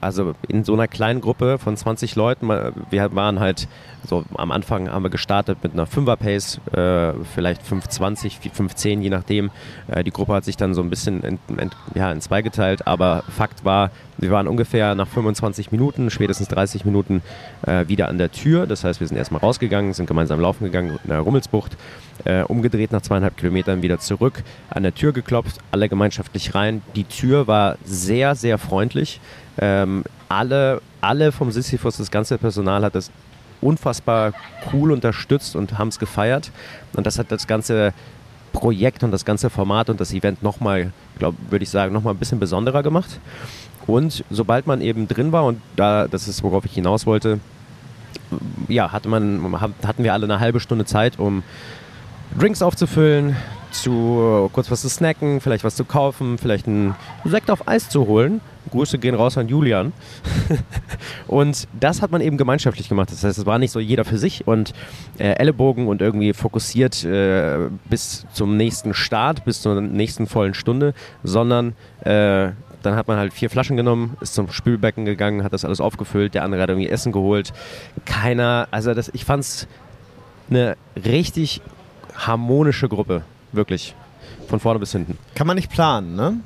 also 0.01 0.35
in 0.47 0.63
so 0.63 0.73
einer 0.73 0.87
kleinen 0.87 1.21
Gruppe 1.21 1.57
von 1.57 1.75
20 1.75 2.15
Leuten, 2.15 2.49
wir 2.89 3.15
waren 3.15 3.39
halt 3.39 3.67
so 4.07 4.23
am 4.35 4.51
Anfang 4.51 4.89
haben 4.89 5.03
wir 5.03 5.09
gestartet 5.09 5.59
mit 5.63 5.73
einer 5.73 5.85
5er 5.85 6.15
Pace, 6.15 6.59
äh, 6.73 7.13
vielleicht 7.33 7.61
520, 7.63 8.39
510, 8.39 9.01
je 9.01 9.09
nachdem. 9.09 9.51
Äh, 9.87 10.03
die 10.03 10.11
Gruppe 10.11 10.33
hat 10.33 10.45
sich 10.45 10.57
dann 10.57 10.73
so 10.73 10.81
ein 10.81 10.89
bisschen 10.89 11.21
in, 11.21 11.39
in, 11.47 11.69
ja, 11.95 12.11
in 12.11 12.21
zwei 12.21 12.41
geteilt, 12.41 12.87
aber 12.87 13.23
Fakt 13.29 13.65
war, 13.65 13.91
wir 14.17 14.31
waren 14.31 14.47
ungefähr 14.47 14.95
nach 14.95 15.07
25 15.07 15.71
Minuten, 15.71 16.09
spätestens 16.09 16.47
30 16.49 16.85
Minuten 16.85 17.21
äh, 17.65 17.87
wieder 17.87 18.09
an 18.09 18.17
der 18.17 18.31
Tür. 18.31 18.67
Das 18.67 18.83
heißt, 18.83 18.99
wir 18.99 19.07
sind 19.07 19.17
erstmal 19.17 19.41
rausgegangen, 19.41 19.93
sind 19.93 20.07
gemeinsam 20.07 20.39
laufen 20.39 20.65
gegangen 20.65 20.99
in 21.03 21.09
der 21.09 21.19
Rummelsbucht, 21.19 21.77
äh, 22.25 22.43
umgedreht 22.43 22.91
nach 22.91 23.01
zweieinhalb 23.01 23.37
Kilometern 23.37 23.81
wieder 23.81 23.99
zurück, 23.99 24.43
an 24.69 24.83
der 24.83 24.93
Tür 24.93 25.13
geklopft, 25.13 25.59
alle 25.71 25.89
gemeinschaftlich 25.89 26.55
rein. 26.55 26.81
Die 26.95 27.05
Tür 27.05 27.47
war 27.47 27.77
sehr, 27.83 28.35
sehr 28.35 28.57
freundlich. 28.57 29.19
Ähm, 29.59 30.03
alle, 30.29 30.81
alle 31.01 31.31
vom 31.31 31.51
Sisyphus, 31.51 31.97
das 31.97 32.11
ganze 32.11 32.37
Personal 32.37 32.83
hat 32.83 32.95
das 32.95 33.11
unfassbar 33.61 34.33
cool 34.71 34.91
unterstützt 34.91 35.55
und 35.55 35.77
haben 35.77 35.89
es 35.89 35.99
gefeiert. 35.99 36.51
Und 36.95 37.05
das 37.05 37.19
hat 37.19 37.31
das 37.31 37.47
ganze 37.47 37.93
Projekt 38.53 39.03
und 39.03 39.11
das 39.11 39.25
ganze 39.25 39.49
Format 39.49 39.89
und 39.89 39.99
das 39.99 40.13
Event 40.13 40.41
nochmal, 40.43 40.91
würde 41.17 41.63
ich 41.63 41.69
sagen, 41.69 41.93
nochmal 41.93 42.13
ein 42.13 42.17
bisschen 42.17 42.39
besonderer 42.39 42.83
gemacht. 42.83 43.19
Und 43.85 44.23
sobald 44.29 44.67
man 44.67 44.81
eben 44.81 45.07
drin 45.07 45.31
war, 45.31 45.45
und 45.45 45.61
da, 45.75 46.07
das 46.07 46.27
ist, 46.27 46.43
worauf 46.43 46.65
ich 46.65 46.73
hinaus 46.73 47.05
wollte, 47.05 47.39
ja, 48.67 48.91
hatte 48.91 49.09
man, 49.09 49.59
hatten 49.59 50.03
wir 50.03 50.13
alle 50.13 50.25
eine 50.25 50.39
halbe 50.39 50.59
Stunde 50.59 50.85
Zeit, 50.85 51.17
um 51.17 51.43
Drinks 52.37 52.61
aufzufüllen, 52.61 53.35
zu 53.71 54.49
kurz 54.53 54.69
was 54.69 54.81
zu 54.81 54.89
snacken, 54.89 55.41
vielleicht 55.41 55.63
was 55.63 55.75
zu 55.75 55.85
kaufen, 55.85 56.37
vielleicht 56.37 56.67
einen 56.67 56.95
Sekt 57.25 57.49
auf 57.49 57.67
Eis 57.67 57.89
zu 57.89 58.05
holen. 58.05 58.41
Grüße 58.71 58.97
gehen 58.97 59.15
raus 59.15 59.37
an 59.37 59.47
Julian. 59.47 59.93
und 61.27 61.67
das 61.79 62.01
hat 62.01 62.11
man 62.11 62.21
eben 62.21 62.37
gemeinschaftlich 62.37 62.89
gemacht. 62.89 63.11
Das 63.11 63.23
heißt, 63.23 63.37
es 63.37 63.45
war 63.45 63.59
nicht 63.59 63.71
so 63.71 63.79
jeder 63.79 64.05
für 64.05 64.17
sich 64.17 64.47
und 64.47 64.73
äh, 65.17 65.33
Ellenbogen 65.33 65.87
und 65.87 66.01
irgendwie 66.01 66.33
fokussiert 66.33 67.03
äh, 67.03 67.69
bis 67.89 68.25
zum 68.33 68.57
nächsten 68.57 68.93
Start, 68.93 69.45
bis 69.45 69.61
zur 69.61 69.81
nächsten 69.81 70.27
vollen 70.27 70.53
Stunde, 70.53 70.93
sondern 71.23 71.73
äh, 72.01 72.51
dann 72.81 72.95
hat 72.95 73.07
man 73.07 73.17
halt 73.17 73.33
vier 73.33 73.49
Flaschen 73.49 73.75
genommen, 73.77 74.17
ist 74.21 74.33
zum 74.33 74.49
Spülbecken 74.51 75.05
gegangen, 75.05 75.43
hat 75.43 75.53
das 75.53 75.65
alles 75.65 75.81
aufgefüllt, 75.81 76.33
der 76.33 76.43
andere 76.43 76.61
hat 76.61 76.69
irgendwie 76.69 76.89
Essen 76.89 77.11
geholt. 77.11 77.51
Keiner, 78.05 78.67
also 78.71 78.93
das, 78.93 79.09
ich 79.13 79.25
fand's 79.25 79.67
eine 80.49 80.77
richtig 80.95 81.61
harmonische 82.15 82.87
Gruppe, 82.87 83.23
wirklich. 83.51 83.95
Von 84.47 84.59
vorne 84.59 84.79
bis 84.79 84.91
hinten. 84.91 85.17
Kann 85.35 85.47
man 85.47 85.55
nicht 85.55 85.71
planen, 85.71 86.15
ne? 86.15 86.39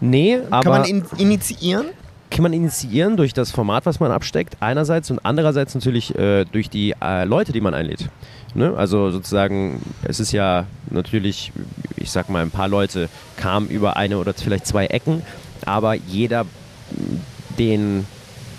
Nee, 0.00 0.38
aber. 0.50 0.62
Kann 0.62 0.72
man 0.72 0.84
in 0.84 1.04
initiieren? 1.18 1.86
Kann 2.30 2.44
man 2.44 2.52
initiieren 2.52 3.16
durch 3.16 3.34
das 3.34 3.50
Format, 3.50 3.86
was 3.86 3.98
man 3.98 4.12
absteckt, 4.12 4.56
einerseits 4.60 5.10
und 5.10 5.18
andererseits 5.24 5.74
natürlich 5.74 6.16
äh, 6.16 6.44
durch 6.44 6.70
die 6.70 6.94
äh, 7.02 7.24
Leute, 7.24 7.50
die 7.52 7.60
man 7.60 7.74
einlädt. 7.74 8.08
Ne? 8.54 8.72
Also 8.76 9.10
sozusagen, 9.10 9.82
es 10.04 10.20
ist 10.20 10.30
ja 10.30 10.66
natürlich, 10.90 11.52
ich 11.96 12.10
sag 12.10 12.28
mal, 12.28 12.42
ein 12.42 12.52
paar 12.52 12.68
Leute 12.68 13.08
kamen 13.36 13.68
über 13.68 13.96
eine 13.96 14.18
oder 14.18 14.32
vielleicht 14.32 14.66
zwei 14.66 14.86
Ecken, 14.86 15.22
aber 15.66 15.94
jeder, 15.94 16.46
den, 17.58 18.06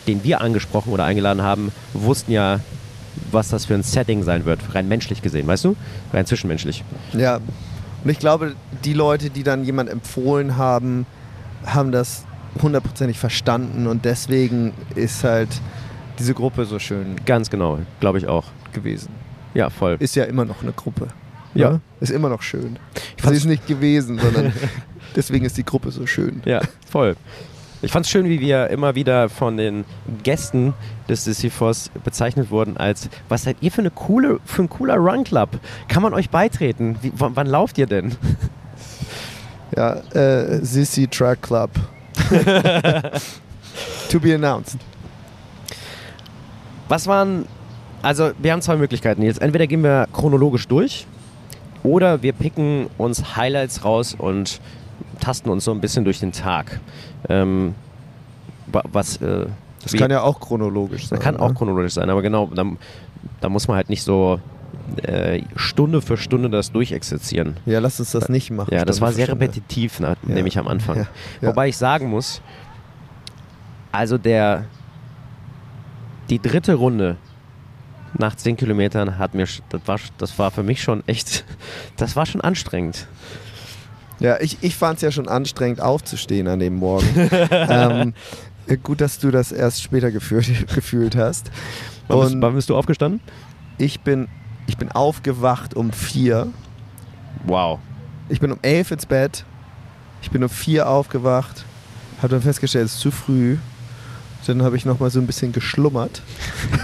den 0.06 0.24
wir 0.26 0.42
angesprochen 0.42 0.92
oder 0.92 1.06
eingeladen 1.06 1.42
haben, 1.42 1.72
wussten 1.94 2.34
ja, 2.34 2.60
was 3.32 3.50
das 3.50 3.66
für 3.66 3.74
ein 3.74 3.84
Setting 3.84 4.24
sein 4.24 4.46
wird, 4.46 4.60
rein 4.76 4.88
menschlich 4.90 5.22
gesehen, 5.22 5.48
weißt 5.48 5.66
du? 5.66 5.76
Rein 6.12 6.26
zwischenmenschlich. 6.26 6.84
Ja, 7.14 7.40
und 8.04 8.10
ich 8.10 8.20
glaube, 8.20 8.56
die 8.84 8.94
Leute, 8.94 9.30
die 9.30 9.44
dann 9.44 9.64
jemand 9.64 9.90
empfohlen 9.90 10.58
haben, 10.58 11.06
haben 11.66 11.92
das 11.92 12.26
hundertprozentig 12.62 13.18
verstanden 13.20 13.88
und 13.88 14.06
deswegen 14.06 14.74
ist 14.96 15.24
halt 15.24 15.50
diese 16.20 16.34
Gruppe 16.34 16.66
so 16.66 16.80
schön. 16.80 17.16
Ganz 17.26 17.50
genau, 17.50 17.80
glaube 18.00 18.18
ich 18.18 18.28
auch. 18.28 18.46
Gewesen. 18.74 19.10
Ja, 19.54 19.70
voll. 19.70 19.98
Ist 20.00 20.16
ja 20.16 20.26
immer 20.26 20.46
noch 20.46 20.62
eine 20.62 20.72
Gruppe. 20.72 21.08
Ja. 21.54 21.72
ja? 21.72 21.80
Ist 22.00 22.12
immer 22.12 22.30
noch 22.30 22.42
schön. 22.42 22.78
Sie 23.22 23.34
ist 23.34 23.46
nicht 23.46 23.68
gewesen, 23.68 24.20
sondern 24.20 24.54
deswegen 25.16 25.46
ist 25.46 25.58
die 25.58 25.66
Gruppe 25.66 25.92
so 25.92 26.06
schön. 26.06 26.42
Ja, 26.46 26.62
voll. 26.90 27.16
Ich 27.84 27.92
fand 27.92 28.06
es 28.06 28.12
schön, 28.12 28.30
wie 28.30 28.40
wir 28.40 28.70
immer 28.70 28.94
wieder 28.94 29.28
von 29.28 29.58
den 29.58 29.86
Gästen 30.22 30.74
des 31.10 31.24
Sisyphos 31.26 31.90
bezeichnet 32.04 32.52
wurden 32.52 32.78
als, 32.78 33.10
was 33.28 33.44
seid 33.44 33.58
ihr 33.62 33.72
für, 33.72 33.82
eine 33.82 33.90
coole, 33.90 34.40
für 34.46 34.62
ein 34.62 34.70
cooler 34.70 34.98
Run 34.98 35.24
Club? 35.24 35.60
Kann 35.88 36.04
man 36.04 36.14
euch 36.14 36.30
beitreten? 36.30 36.98
Wie, 37.02 37.12
wann 37.16 37.48
lauft 37.48 37.80
ihr 37.80 37.88
denn? 37.88 38.16
Ja, 39.76 39.94
äh, 40.14 40.64
Sissy 40.64 41.08
Track 41.08 41.42
Club. 41.42 41.72
to 44.10 44.20
be 44.20 44.34
announced. 44.36 44.78
Was 46.88 47.08
waren, 47.08 47.46
also 48.02 48.32
wir 48.38 48.52
haben 48.52 48.62
zwei 48.62 48.76
Möglichkeiten 48.76 49.22
jetzt. 49.22 49.42
Entweder 49.42 49.68
gehen 49.68 49.84
wir 49.84 50.08
chronologisch 50.12 50.68
durch 50.68 51.08
oder 51.84 52.22
wir 52.22 52.34
picken 52.34 52.88
uns 52.98 53.38
Highlights 53.38 53.86
raus 53.86 54.14
und 54.18 54.60
tasten 55.20 55.50
uns 55.50 55.64
so 55.64 55.72
ein 55.72 55.80
bisschen 55.80 56.04
durch 56.04 56.20
den 56.20 56.32
Tag. 56.32 56.80
Ähm, 57.30 57.76
was, 58.68 59.18
äh, 59.22 59.46
das 59.84 59.94
kann 59.94 60.12
ja 60.12 60.22
auch 60.22 60.40
chronologisch 60.40 61.08
sein. 61.08 61.20
Kann 61.20 61.36
ne? 61.36 61.42
auch 61.42 61.56
chronologisch 61.56 61.94
sein, 61.94 62.10
aber 62.10 62.22
genau, 62.22 62.50
da, 62.54 62.66
da 63.40 63.50
muss 63.50 63.68
man 63.68 63.78
halt 63.78 63.90
nicht 63.90 64.04
so 64.04 64.40
äh, 64.98 65.44
Stunde 65.56 66.02
für 66.02 66.18
Stunde 66.18 66.50
das 66.50 66.72
durchexerzieren. 66.72 67.58
Ja, 67.66 67.80
lass 67.80 68.00
uns 68.00 68.12
das 68.12 68.30
nicht 68.30 68.52
machen. 68.52 68.74
Ja, 68.74 68.86
das 68.86 69.02
war 69.02 69.12
sehr 69.12 69.28
repetitiv, 69.28 70.00
na, 70.00 70.10
ja. 70.10 70.16
nämlich 70.24 70.58
am 70.58 70.68
Anfang. 70.68 70.98
Ja. 70.98 71.08
Ja. 71.42 71.50
Wobei 71.50 71.70
ich 71.70 71.78
sagen 71.78 72.10
muss, 72.10 72.42
also 73.92 74.18
der 74.18 74.66
die 76.30 76.40
dritte 76.40 76.76
Runde 76.76 77.18
nach 78.18 78.36
10 78.36 78.58
Kilometern 78.58 79.18
hat 79.18 79.34
mir, 79.36 79.48
das 79.70 79.82
war, 79.86 80.00
das 80.18 80.40
war 80.40 80.52
für 80.52 80.64
mich 80.64 80.82
schon 80.82 81.04
echt, 81.08 81.46
das 81.98 82.16
war 82.16 82.26
schon 82.26 82.42
anstrengend. 82.42 83.08
Ja, 84.20 84.40
ich, 84.40 84.58
ich 84.62 84.76
fand 84.76 84.98
es 84.98 85.02
ja 85.02 85.12
schon 85.12 85.28
anstrengend 85.28 85.82
aufzustehen 85.82 86.48
an 86.48 86.60
dem 86.60 86.76
Morgen. 86.76 87.08
ähm, 87.52 88.14
gut, 88.84 89.02
dass 89.02 89.20
du 89.20 89.32
das 89.32 89.52
erst 89.52 89.82
später 89.82 90.12
gefühlt, 90.12 90.68
gefühlt 90.76 91.16
hast. 91.16 91.52
Wann 92.08 92.20
bist, 92.20 92.36
wann 92.40 92.54
bist, 92.56 92.70
du 92.70 92.76
aufgestanden? 92.76 93.20
Ich 93.78 94.02
bin, 94.02 94.28
ich 94.72 94.78
bin 94.78 94.90
aufgewacht 94.90 95.74
um 95.74 95.92
vier. 95.92 96.48
Wow. 97.44 97.80
Ich 98.30 98.40
bin 98.40 98.54
um 98.54 98.60
elf 98.62 98.92
ins 98.92 99.06
Bett. 99.06 99.44
Ich 100.22 100.32
bin 100.32 100.42
um 100.44 100.50
vier 100.50 100.88
aufgewacht. 100.88 101.66
Habe 102.20 102.30
dann 102.30 102.42
festgestellt, 102.42 102.86
es 102.86 102.94
ist 102.94 103.02
zu 103.02 103.12
früh. 103.12 103.58
Dann 104.48 104.64
habe 104.64 104.78
ich 104.78 104.86
noch 104.86 105.02
mal 105.02 105.10
so 105.10 105.20
ein 105.20 105.28
bisschen 105.28 105.52
geschlummert. 105.52 106.22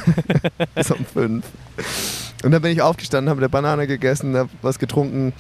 Bis 0.75 0.91
um 0.91 1.05
fünf. 1.05 1.45
Und 2.43 2.51
dann 2.51 2.61
bin 2.61 2.73
ich 2.73 2.81
aufgestanden, 2.81 3.29
habe 3.29 3.39
eine 3.39 3.49
Banane 3.49 3.87
gegessen, 3.87 4.35
habe 4.35 4.49
was 4.61 4.79
getrunken 4.79 5.31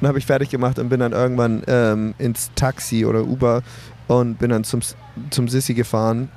und 0.00 0.06
habe 0.06 0.18
ich 0.18 0.26
fertig 0.26 0.50
gemacht 0.50 0.78
und 0.78 0.90
bin 0.90 1.00
dann 1.00 1.12
irgendwann 1.12 1.62
ähm, 1.66 2.14
ins 2.18 2.50
Taxi 2.54 3.06
oder 3.06 3.24
Uber 3.24 3.62
und 4.08 4.38
bin 4.38 4.50
dann 4.50 4.64
zum, 4.64 4.80
zum 5.30 5.48
Sissi 5.48 5.72
gefahren 5.72 6.28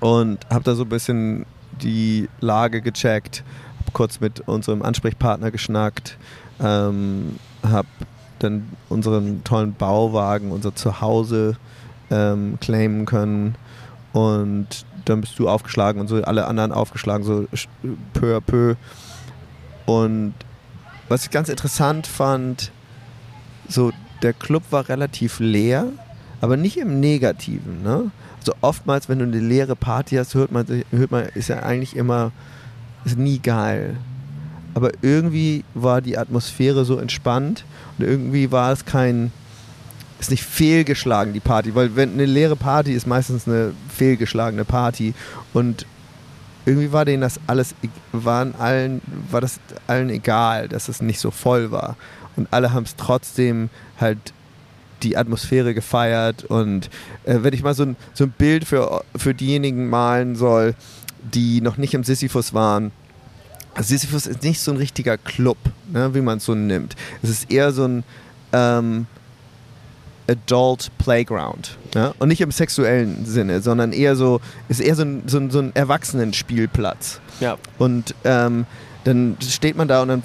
und 0.00 0.44
habe 0.50 0.64
da 0.64 0.74
so 0.74 0.82
ein 0.82 0.88
bisschen 0.88 1.46
die 1.80 2.28
Lage 2.40 2.82
gecheckt, 2.82 3.44
kurz 3.92 4.20
mit 4.20 4.40
unserem 4.40 4.82
Ansprechpartner 4.82 5.50
geschnackt, 5.50 6.16
ähm, 6.60 7.36
habe 7.62 7.88
dann 8.38 8.68
unseren 8.88 9.44
tollen 9.44 9.74
Bauwagen, 9.74 10.50
unser 10.50 10.74
Zuhause 10.74 11.56
ähm, 12.10 12.58
claimen 12.60 13.06
können 13.06 13.54
und 14.12 14.84
dann 15.04 15.20
bist 15.20 15.38
du 15.38 15.48
aufgeschlagen 15.48 16.00
und 16.00 16.08
so 16.08 16.22
alle 16.22 16.46
anderen 16.46 16.72
aufgeschlagen, 16.72 17.24
so 17.24 17.46
peu 18.12 18.36
à 18.36 18.40
peu. 18.40 18.76
Und 19.86 20.34
was 21.08 21.24
ich 21.24 21.30
ganz 21.30 21.48
interessant 21.48 22.06
fand, 22.06 22.70
so 23.68 23.92
der 24.22 24.32
Club 24.32 24.62
war 24.70 24.88
relativ 24.88 25.40
leer, 25.40 25.86
aber 26.40 26.56
nicht 26.56 26.76
im 26.76 27.00
Negativen. 27.00 27.82
Ne? 27.82 28.10
Also 28.38 28.54
oftmals, 28.60 29.08
wenn 29.08 29.18
du 29.18 29.24
eine 29.24 29.40
leere 29.40 29.76
Party 29.76 30.16
hast, 30.16 30.34
hört 30.34 30.52
man, 30.52 30.66
hört 30.90 31.10
man, 31.10 31.24
ist 31.34 31.48
ja 31.48 31.60
eigentlich 31.60 31.96
immer, 31.96 32.32
ist 33.04 33.18
nie 33.18 33.38
geil. 33.38 33.96
Aber 34.74 34.90
irgendwie 35.02 35.64
war 35.74 36.00
die 36.00 36.16
Atmosphäre 36.16 36.84
so 36.84 36.98
entspannt 36.98 37.64
und 37.98 38.06
irgendwie 38.06 38.50
war 38.50 38.72
es 38.72 38.84
kein, 38.84 39.32
ist 40.18 40.30
nicht 40.30 40.44
fehlgeschlagen, 40.44 41.32
die 41.32 41.40
Party, 41.40 41.74
weil 41.74 41.94
wenn 41.94 42.14
eine 42.14 42.24
leere 42.24 42.56
Party 42.56 42.92
ist 42.92 43.06
meistens 43.06 43.46
eine 43.46 43.72
fehlgeschlagene 43.94 44.64
Party 44.64 45.14
und 45.52 45.86
irgendwie 46.64 46.92
war 46.92 47.04
denen 47.04 47.22
das 47.22 47.40
alles, 47.46 47.74
waren 48.12 48.54
allen, 48.54 49.02
war 49.30 49.40
das 49.40 49.58
allen 49.86 50.10
egal, 50.10 50.68
dass 50.68 50.88
es 50.88 51.02
nicht 51.02 51.18
so 51.18 51.30
voll 51.30 51.70
war. 51.70 51.96
Und 52.36 52.48
alle 52.50 52.72
haben 52.72 52.84
es 52.84 52.96
trotzdem 52.96 53.68
halt 54.00 54.32
die 55.02 55.16
Atmosphäre 55.16 55.74
gefeiert. 55.74 56.44
Und 56.44 56.88
äh, 57.24 57.38
wenn 57.42 57.52
ich 57.52 57.62
mal 57.62 57.74
so 57.74 57.82
ein, 57.82 57.96
so 58.14 58.24
ein 58.24 58.30
Bild 58.30 58.64
für, 58.64 59.02
für 59.16 59.34
diejenigen 59.34 59.90
malen 59.90 60.36
soll, 60.36 60.74
die 61.22 61.60
noch 61.60 61.76
nicht 61.76 61.94
im 61.94 62.04
Sisyphus 62.04 62.54
waren, 62.54 62.92
Sisyphus 63.80 64.26
ist 64.26 64.42
nicht 64.42 64.60
so 64.60 64.70
ein 64.70 64.76
richtiger 64.76 65.16
Club, 65.16 65.56
ne, 65.90 66.14
wie 66.14 66.20
man 66.20 66.38
es 66.38 66.44
so 66.44 66.54
nimmt. 66.54 66.94
Es 67.22 67.30
ist 67.30 67.50
eher 67.50 67.72
so 67.72 67.84
ein 67.86 68.04
ähm, 68.52 69.06
Adult 70.28 70.90
Playground. 70.98 71.78
Ja? 71.94 72.14
Und 72.18 72.28
nicht 72.28 72.40
im 72.40 72.50
sexuellen 72.50 73.24
Sinne, 73.24 73.60
sondern 73.60 73.92
eher 73.92 74.14
so, 74.16 74.40
ist 74.68 74.80
eher 74.80 74.94
so 74.94 75.02
ein, 75.02 75.22
so 75.26 75.38
ein, 75.38 75.50
so 75.50 75.58
ein 75.60 75.74
Erwachsenenspielplatz. 75.74 77.20
Ja. 77.40 77.56
Und 77.78 78.14
ähm, 78.24 78.66
dann 79.04 79.36
steht 79.40 79.76
man 79.76 79.88
da 79.88 80.02
und 80.02 80.08
dann 80.08 80.22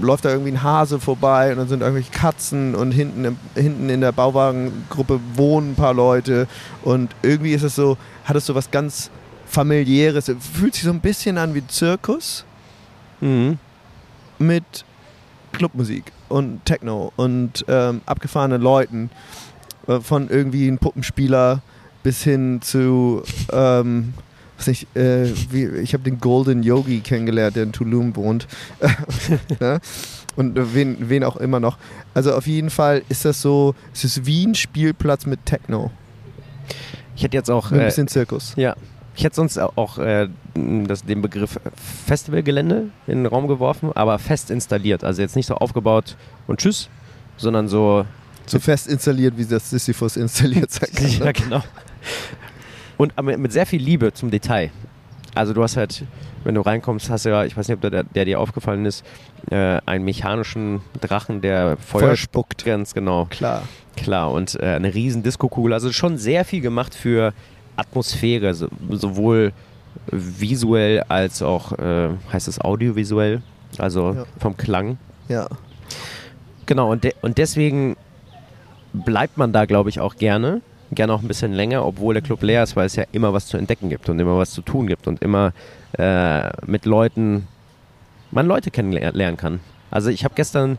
läuft 0.00 0.24
da 0.24 0.30
irgendwie 0.30 0.52
ein 0.52 0.62
Hase 0.62 1.00
vorbei 1.00 1.52
und 1.52 1.58
dann 1.58 1.68
sind 1.68 1.80
irgendwelche 1.80 2.10
Katzen 2.10 2.74
und 2.74 2.92
hinten, 2.92 3.38
hinten 3.54 3.88
in 3.88 4.02
der 4.02 4.12
Bauwagengruppe 4.12 5.18
wohnen 5.34 5.72
ein 5.72 5.74
paar 5.76 5.94
Leute 5.94 6.46
und 6.82 7.14
irgendwie 7.22 7.52
ist 7.52 7.62
es 7.62 7.74
so, 7.74 7.96
hat 8.24 8.36
es 8.36 8.44
so 8.44 8.54
was 8.54 8.70
ganz 8.70 9.10
familiäres, 9.52 10.30
fühlt 10.40 10.74
sich 10.74 10.84
so 10.84 10.90
ein 10.90 11.00
bisschen 11.00 11.38
an 11.38 11.54
wie 11.54 11.66
Zirkus 11.66 12.44
mhm. 13.20 13.58
mit 14.38 14.64
Clubmusik 15.52 16.04
und 16.28 16.64
Techno 16.64 17.12
und 17.16 17.64
ähm, 17.68 18.00
abgefahrenen 18.06 18.60
Leuten. 18.62 19.10
Äh, 19.86 20.00
von 20.00 20.28
irgendwie 20.30 20.68
einem 20.68 20.78
Puppenspieler 20.78 21.60
bis 22.02 22.22
hin 22.22 22.60
zu, 22.62 23.22
ähm, 23.52 24.14
was 24.56 24.66
nicht, 24.68 24.94
äh, 24.96 25.28
wie, 25.50 25.66
ich 25.80 25.92
habe 25.92 26.04
den 26.04 26.18
Golden 26.18 26.62
Yogi 26.62 27.00
kennengelernt, 27.00 27.56
der 27.56 27.64
in 27.64 27.72
Tulum 27.72 28.14
wohnt. 28.16 28.46
ja? 29.60 29.78
Und 30.36 30.56
äh, 30.56 30.74
wen, 30.74 30.96
wen 31.10 31.24
auch 31.24 31.36
immer 31.36 31.60
noch. 31.60 31.76
Also 32.14 32.32
auf 32.34 32.46
jeden 32.46 32.70
Fall 32.70 33.02
ist 33.10 33.24
das 33.26 33.42
so, 33.42 33.74
es 33.92 34.04
ist 34.04 34.24
wie 34.24 34.46
ein 34.46 34.54
Spielplatz 34.54 35.26
mit 35.26 35.44
Techno. 35.44 35.90
Ich 37.14 37.22
hätte 37.22 37.36
jetzt 37.36 37.50
auch. 37.50 37.70
Mit 37.70 37.80
ein 37.80 37.82
Äh, 37.84 37.88
bisschen 37.88 38.08
Zirkus. 38.08 38.54
ja. 38.56 38.74
Ich 39.14 39.24
hätte 39.24 39.36
sonst 39.36 39.58
auch 39.58 39.98
äh, 39.98 40.28
das, 40.54 41.04
den 41.04 41.20
Begriff 41.22 41.58
Festivalgelände 42.06 42.88
in 43.06 43.18
den 43.24 43.26
Raum 43.26 43.46
geworfen, 43.46 43.90
aber 43.94 44.18
fest 44.18 44.50
installiert. 44.50 45.04
Also 45.04 45.22
jetzt 45.22 45.36
nicht 45.36 45.46
so 45.46 45.54
aufgebaut 45.54 46.16
und 46.46 46.60
tschüss, 46.60 46.88
sondern 47.36 47.68
so 47.68 48.06
So 48.46 48.58
fest 48.58 48.88
installiert, 48.88 49.36
wie 49.36 49.44
das 49.44 49.70
Sisyphus 49.70 50.16
installiert 50.16 50.70
sein 50.70 50.88
kann. 50.94 51.10
Ja, 51.10 51.24
Ne? 51.26 51.32
genau. 51.32 51.62
Und 52.96 53.20
mit 53.38 53.52
sehr 53.52 53.66
viel 53.66 53.82
Liebe 53.82 54.12
zum 54.12 54.30
Detail. 54.30 54.70
Also 55.34 55.54
du 55.54 55.62
hast 55.62 55.76
halt, 55.76 56.04
wenn 56.44 56.54
du 56.54 56.60
reinkommst, 56.60 57.08
hast 57.08 57.24
du 57.24 57.30
ja, 57.30 57.44
ich 57.44 57.56
weiß 57.56 57.66
nicht, 57.68 57.82
ob 57.82 57.90
der, 57.90 58.02
der 58.04 58.24
dir 58.24 58.38
aufgefallen 58.38 58.84
ist, 58.84 59.04
äh, 59.50 59.78
einen 59.86 60.04
mechanischen 60.04 60.82
Drachen, 61.00 61.40
der 61.40 61.76
Feuer 61.78 62.00
Feuer 62.00 62.16
spuckt. 62.16 62.64
Ganz 62.64 62.92
genau. 62.94 63.26
Klar. 63.30 63.62
Klar. 63.96 64.30
Und 64.30 64.54
äh, 64.60 64.66
eine 64.66 64.94
riesen 64.94 65.22
Disco-Kugel. 65.22 65.72
Also 65.72 65.90
schon 65.92 66.18
sehr 66.18 66.44
viel 66.44 66.60
gemacht 66.60 66.94
für 66.94 67.32
Atmosphäre, 67.76 68.54
so, 68.54 68.68
sowohl 68.90 69.52
visuell 70.10 71.02
als 71.08 71.42
auch, 71.42 71.72
äh, 71.78 72.10
heißt 72.32 72.48
es 72.48 72.60
audiovisuell, 72.60 73.42
also 73.78 74.12
Ja. 74.12 74.24
vom 74.38 74.56
Klang. 74.56 74.98
Ja. 75.28 75.48
Genau, 76.66 76.90
und, 76.90 77.04
de 77.04 77.12
und 77.22 77.38
deswegen 77.38 77.96
bleibt 78.92 79.36
man 79.38 79.52
da, 79.52 79.64
glaube 79.64 79.90
ich, 79.90 80.00
auch 80.00 80.16
gerne. 80.16 80.60
Gerne 80.92 81.12
auch 81.14 81.22
ein 81.22 81.28
bisschen 81.28 81.52
länger, 81.52 81.86
obwohl 81.86 82.12
der 82.14 82.22
Club 82.22 82.42
leer 82.42 82.62
ist, 82.62 82.76
weil 82.76 82.86
es 82.86 82.96
ja 82.96 83.04
immer 83.12 83.32
was 83.32 83.46
zu 83.46 83.56
entdecken 83.56 83.88
gibt 83.88 84.08
und 84.10 84.18
immer 84.18 84.36
was 84.36 84.50
zu 84.50 84.60
tun 84.60 84.86
gibt 84.86 85.06
und 85.08 85.22
immer 85.22 85.52
äh, 85.98 86.50
mit 86.66 86.84
Leuten, 86.84 87.48
man 88.30 88.46
Leute 88.46 88.70
kennenlernen 88.70 89.36
kann. 89.38 89.60
Also 89.90 90.10
ich 90.10 90.24
habe 90.24 90.34
gestern, 90.34 90.78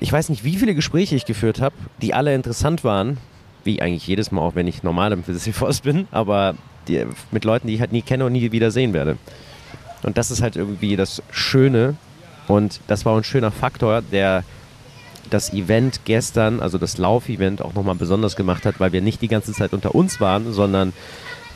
ich 0.00 0.10
weiß 0.10 0.30
nicht, 0.30 0.44
wie 0.44 0.56
viele 0.56 0.74
Gespräche 0.74 1.14
ich 1.14 1.26
geführt 1.26 1.60
habe, 1.60 1.74
die 2.00 2.14
alle 2.14 2.34
interessant 2.34 2.82
waren, 2.84 3.18
wie 3.64 3.80
eigentlich 3.80 4.06
jedes 4.06 4.32
Mal, 4.32 4.40
auch 4.40 4.54
wenn 4.54 4.66
ich 4.66 4.82
normal 4.82 5.12
im 5.12 5.24
Sisyphos 5.24 5.80
bin, 5.80 6.08
aber 6.10 6.54
die, 6.88 7.06
mit 7.30 7.44
Leuten, 7.44 7.66
die 7.66 7.74
ich 7.74 7.80
halt 7.80 7.92
nie 7.92 8.02
kenne 8.02 8.26
und 8.26 8.32
nie 8.32 8.52
wieder 8.52 8.70
sehen 8.70 8.92
werde. 8.92 9.16
Und 10.02 10.18
das 10.18 10.30
ist 10.30 10.42
halt 10.42 10.56
irgendwie 10.56 10.96
das 10.96 11.22
Schöne 11.30 11.94
und 12.48 12.80
das 12.88 13.04
war 13.04 13.16
ein 13.16 13.24
schöner 13.24 13.50
Faktor, 13.50 14.02
der 14.02 14.44
das 15.30 15.52
Event 15.52 16.00
gestern, 16.04 16.60
also 16.60 16.78
das 16.78 16.98
Laufevent, 16.98 17.62
auch 17.62 17.74
nochmal 17.74 17.94
besonders 17.94 18.36
gemacht 18.36 18.66
hat, 18.66 18.80
weil 18.80 18.92
wir 18.92 19.00
nicht 19.00 19.22
die 19.22 19.28
ganze 19.28 19.52
Zeit 19.52 19.72
unter 19.72 19.94
uns 19.94 20.20
waren, 20.20 20.52
sondern 20.52 20.92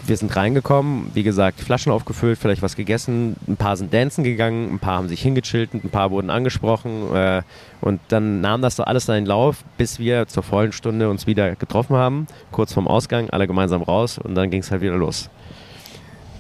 wir 0.09 0.17
sind 0.17 0.35
reingekommen, 0.35 1.11
wie 1.15 1.23
gesagt, 1.23 1.61
Flaschen 1.61 1.93
aufgefüllt, 1.93 2.39
vielleicht 2.39 2.63
was 2.63 2.77
gegessen, 2.77 3.37
ein 3.49 3.57
paar 3.57 3.77
sind 3.77 3.93
dancen 3.93 4.25
gegangen, 4.25 4.73
ein 4.73 4.79
paar 4.79 4.99
haben 4.99 5.09
sich 5.09 5.23
hingechillt, 5.23 5.75
ein 5.75 5.91
paar 5.91 6.11
wurden 6.11 6.31
angesprochen 6.31 7.15
äh, 7.15 7.43
und 7.81 8.01
dann 8.09 8.41
nahm 8.41 8.63
das 8.63 8.77
so 8.77 8.85
alles 8.85 9.07
seinen 9.07 9.27
Lauf, 9.27 9.65
bis 9.79 9.99
wir 9.99 10.27
zur 10.27 10.43
vollen 10.43 10.73
Stunde 10.73 11.11
uns 11.11 11.27
wieder 11.27 11.57
getroffen 11.57 11.97
haben, 11.97 12.27
kurz 12.53 12.73
vorm 12.73 12.89
Ausgang, 12.89 13.31
alle 13.31 13.47
gemeinsam 13.47 13.83
raus 13.83 14.19
und 14.19 14.35
dann 14.35 14.51
ging 14.51 14.61
es 14.61 14.71
halt 14.71 14.83
wieder 14.83 14.97
los. 14.97 15.29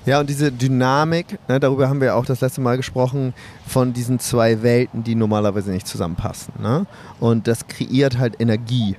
Ja, 0.06 0.20
und 0.20 0.30
diese 0.30 0.52
Dynamik, 0.52 1.36
ne, 1.48 1.58
darüber 1.58 1.88
haben 1.88 2.00
wir 2.00 2.14
auch 2.14 2.24
das 2.24 2.40
letzte 2.40 2.60
Mal 2.60 2.76
gesprochen, 2.76 3.34
von 3.66 3.92
diesen 3.92 4.20
zwei 4.20 4.62
Welten, 4.62 5.02
die 5.02 5.16
normalerweise 5.16 5.72
nicht 5.72 5.88
zusammenpassen. 5.88 6.54
Ne? 6.62 6.86
Und 7.18 7.48
das 7.48 7.66
kreiert 7.66 8.16
halt 8.16 8.40
Energie. 8.40 8.94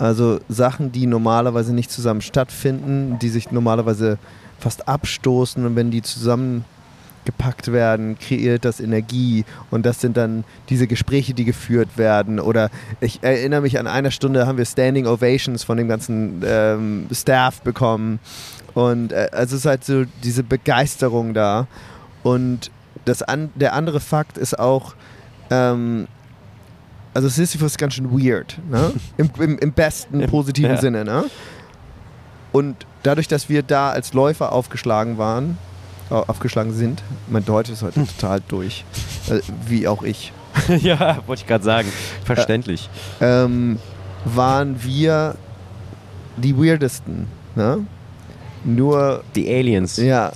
Also 0.00 0.40
Sachen, 0.48 0.92
die 0.92 1.06
normalerweise 1.06 1.74
nicht 1.74 1.90
zusammen 1.90 2.22
stattfinden, 2.22 3.18
die 3.20 3.28
sich 3.28 3.50
normalerweise 3.50 4.16
fast 4.58 4.88
abstoßen 4.88 5.64
und 5.66 5.76
wenn 5.76 5.90
die 5.90 6.00
zusammengepackt 6.00 7.70
werden, 7.70 8.18
kreiert 8.18 8.64
das 8.64 8.80
Energie 8.80 9.44
und 9.70 9.84
das 9.84 10.00
sind 10.00 10.16
dann 10.16 10.44
diese 10.70 10.86
Gespräche, 10.86 11.34
die 11.34 11.44
geführt 11.44 11.98
werden. 11.98 12.40
Oder 12.40 12.70
ich 13.02 13.22
erinnere 13.22 13.60
mich 13.60 13.78
an 13.78 13.86
einer 13.86 14.10
Stunde 14.10 14.46
haben 14.46 14.56
wir 14.56 14.64
Standing 14.64 15.06
Ovations 15.06 15.64
von 15.64 15.76
dem 15.76 15.88
ganzen 15.88 16.42
ähm, 16.46 17.06
Staff 17.12 17.60
bekommen 17.60 18.20
und 18.72 19.12
äh, 19.12 19.28
also 19.32 19.56
es 19.56 19.60
ist 19.60 19.66
halt 19.66 19.84
so 19.84 20.04
diese 20.24 20.42
Begeisterung 20.42 21.34
da. 21.34 21.66
Und 22.22 22.70
das 23.04 23.22
an, 23.22 23.50
der 23.54 23.74
andere 23.74 24.00
Fakt 24.00 24.38
ist 24.38 24.58
auch, 24.58 24.94
ähm, 25.50 26.06
also 27.14 27.28
Sisyphus 27.28 27.72
ist 27.72 27.78
ganz 27.78 27.94
schön 27.94 28.10
weird, 28.10 28.58
ne? 28.70 28.92
Im, 29.16 29.30
im, 29.38 29.58
im 29.58 29.72
besten 29.72 30.26
positiven 30.26 30.72
ja. 30.72 30.80
Sinne, 30.80 31.04
ne? 31.04 31.24
Und 32.52 32.86
dadurch, 33.02 33.28
dass 33.28 33.48
wir 33.48 33.62
da 33.62 33.90
als 33.90 34.12
Läufer 34.12 34.52
aufgeschlagen 34.52 35.18
waren, 35.18 35.56
äh, 36.10 36.14
aufgeschlagen 36.14 36.72
sind, 36.72 37.02
mein 37.28 37.44
Deutsch 37.44 37.70
ist 37.70 37.82
heute 37.82 38.04
total 38.06 38.40
durch, 38.48 38.84
äh, 39.28 39.40
wie 39.66 39.86
auch 39.86 40.02
ich, 40.02 40.32
ja, 40.68 41.18
wollte 41.26 41.42
ich 41.42 41.46
gerade 41.46 41.64
sagen. 41.64 41.88
Verständlich. 42.24 42.88
ähm, 43.20 43.78
waren 44.24 44.82
wir 44.82 45.36
die 46.36 46.56
weirdesten, 46.56 47.26
ne? 47.54 47.86
Nur 48.64 49.24
Die 49.34 49.48
Aliens. 49.48 49.96
Ja, 49.96 50.32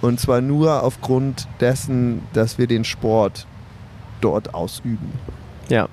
und 0.00 0.20
zwar 0.20 0.40
nur 0.40 0.82
aufgrund 0.82 1.48
dessen, 1.60 2.22
dass 2.32 2.56
wir 2.56 2.66
den 2.66 2.84
Sport 2.84 3.46
dort 4.20 4.54
ausüben. 4.54 5.12
Ja. 5.68 5.88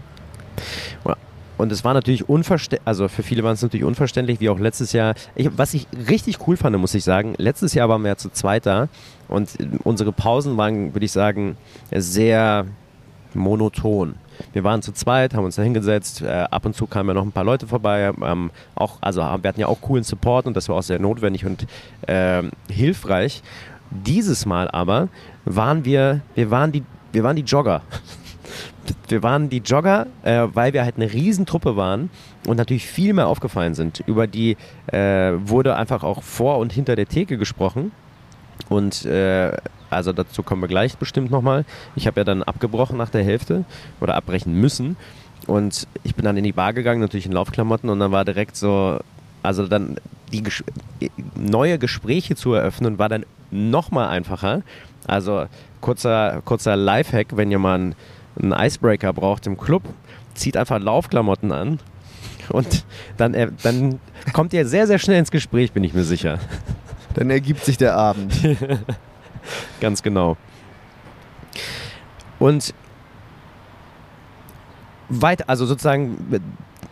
Und 1.58 1.72
es 1.72 1.84
war 1.84 1.94
natürlich 1.94 2.28
unverständlich, 2.28 2.86
also 2.86 3.08
für 3.08 3.24
viele 3.24 3.44
waren 3.44 3.54
es 3.54 3.62
natürlich 3.62 3.86
unverständlich, 3.86 4.40
wie 4.40 4.50
auch 4.50 4.60
letztes 4.60 4.92
Jahr. 4.92 5.16
Ich, 5.36 5.50
was 5.58 5.74
ich 5.74 5.88
richtig 6.10 6.46
cool 6.48 6.58
fand, 6.58 6.78
muss 6.78 6.94
ich 6.94 7.04
sagen, 7.04 7.34
letztes 7.38 7.74
Jahr 7.74 7.88
waren 7.88 8.02
wir 8.02 8.10
ja 8.10 8.18
zu 8.18 8.30
zweit 8.30 8.66
da 8.66 8.90
und 9.28 9.60
äh, 9.60 9.68
unsere 9.84 10.12
Pausen 10.12 10.58
waren, 10.58 10.94
würde 10.94 11.06
ich 11.06 11.12
sagen, 11.12 11.56
sehr 11.94 12.66
monoton. 13.34 14.16
Wir 14.52 14.66
waren 14.66 14.82
zu 14.82 14.92
zweit, 14.92 15.34
haben 15.34 15.46
uns 15.46 15.56
da 15.56 15.62
hingesetzt, 15.62 16.22
äh, 16.22 16.28
ab 16.28 16.66
und 16.66 16.76
zu 16.76 16.88
kamen 16.88 17.10
ja 17.10 17.14
noch 17.14 17.24
ein 17.24 17.32
paar 17.32 17.46
Leute 17.46 17.68
vorbei, 17.68 18.12
ähm, 18.22 18.52
auch, 18.76 18.98
also 19.00 19.22
wir 19.22 19.30
hatten 19.30 19.60
ja 19.60 19.68
auch 19.68 19.80
coolen 19.80 20.04
Support 20.04 20.48
und 20.48 20.58
das 20.58 20.68
war 20.68 20.76
auch 20.76 20.84
sehr 20.84 21.00
notwendig 21.00 21.46
und 21.46 21.66
ähm, 22.08 22.52
hilfreich. 22.70 23.42
Dieses 23.92 24.46
Mal 24.46 24.70
aber 24.70 25.08
waren 25.46 25.86
wir, 25.86 26.22
wir 26.34 26.52
waren 26.52 26.74
die, 26.74 26.84
wir 27.14 27.24
waren 27.24 27.38
die 27.38 27.44
Jogger. 27.44 27.82
Wir 29.08 29.24
waren 29.24 29.50
die 29.50 29.60
Jogger, 29.60 30.08
äh, 30.24 30.48
weil 30.54 30.74
wir 30.74 30.84
halt 30.84 30.96
eine 30.98 31.12
Riesentruppe 31.12 31.76
waren 31.76 32.10
und 32.46 32.58
natürlich 32.58 32.88
viel 32.88 33.14
mehr 33.14 33.28
aufgefallen 33.28 33.76
sind. 33.76 34.04
Über 34.08 34.28
die 34.28 34.58
äh, 34.88 35.34
wurde 35.36 35.76
einfach 35.76 36.04
auch 36.04 36.24
vor 36.24 36.58
und 36.58 36.74
hinter 36.74 36.96
der 36.96 37.08
Theke 37.08 37.38
gesprochen. 37.38 37.92
Und 38.70 39.06
äh, 39.06 39.52
also 39.90 40.14
dazu 40.14 40.44
kommen 40.44 40.62
wir 40.62 40.68
gleich 40.68 40.98
bestimmt 40.98 41.32
nochmal. 41.32 41.66
Ich 41.96 42.08
habe 42.08 42.20
ja 42.20 42.24
dann 42.24 42.44
abgebrochen 42.44 42.98
nach 42.98 43.10
der 43.10 43.24
Hälfte 43.24 43.66
oder 44.02 44.16
abbrechen 44.16 44.54
müssen. 44.60 44.98
Und 45.48 45.88
ich 46.04 46.16
bin 46.16 46.26
dann 46.26 46.38
in 46.38 46.44
die 46.44 46.52
Bar 46.52 46.74
gegangen, 46.74 47.02
natürlich 47.02 47.26
in 47.26 47.32
Laufklamotten 47.32 47.90
und 47.90 48.00
dann 48.00 48.12
war 48.12 48.26
direkt 48.26 48.56
so, 48.56 49.00
also 49.44 49.68
dann 49.68 49.98
die 50.32 50.42
Ges 50.42 50.64
neue 51.36 51.78
Gespräche 51.78 52.36
zu 52.36 52.54
eröffnen, 52.54 52.98
war 52.98 53.10
dann 53.10 53.26
nochmal 53.52 54.08
einfacher. 54.08 54.64
Also 55.08 55.46
kurzer, 55.82 56.42
kurzer 56.46 56.76
Lifehack, 56.76 57.38
wenn 57.38 57.52
ihr 57.52 57.60
mal 57.60 57.76
einen, 57.76 57.96
einen 58.42 58.52
Icebreaker 58.52 59.14
braucht 59.14 59.48
im 59.48 59.58
Club, 59.58 59.84
zieht 60.34 60.58
einfach 60.58 60.80
Laufklamotten 60.80 61.52
an 61.52 61.80
und 62.50 62.86
dann, 63.18 63.34
dann 63.64 64.00
kommt 64.34 64.54
ihr 64.54 64.68
sehr, 64.68 64.88
sehr 64.88 65.00
schnell 65.00 65.20
ins 65.20 65.32
Gespräch, 65.32 65.72
bin 65.72 65.84
ich 65.84 65.94
mir 65.94 66.04
sicher. 66.04 66.40
Dann 67.14 67.30
ergibt 67.30 67.64
sich 67.64 67.78
der 67.78 67.96
Abend. 67.96 68.34
Ganz 69.80 70.04
genau. 70.04 70.38
Und 72.40 72.74
weit, 75.08 75.48
also 75.48 75.66
sozusagen, 75.66 76.42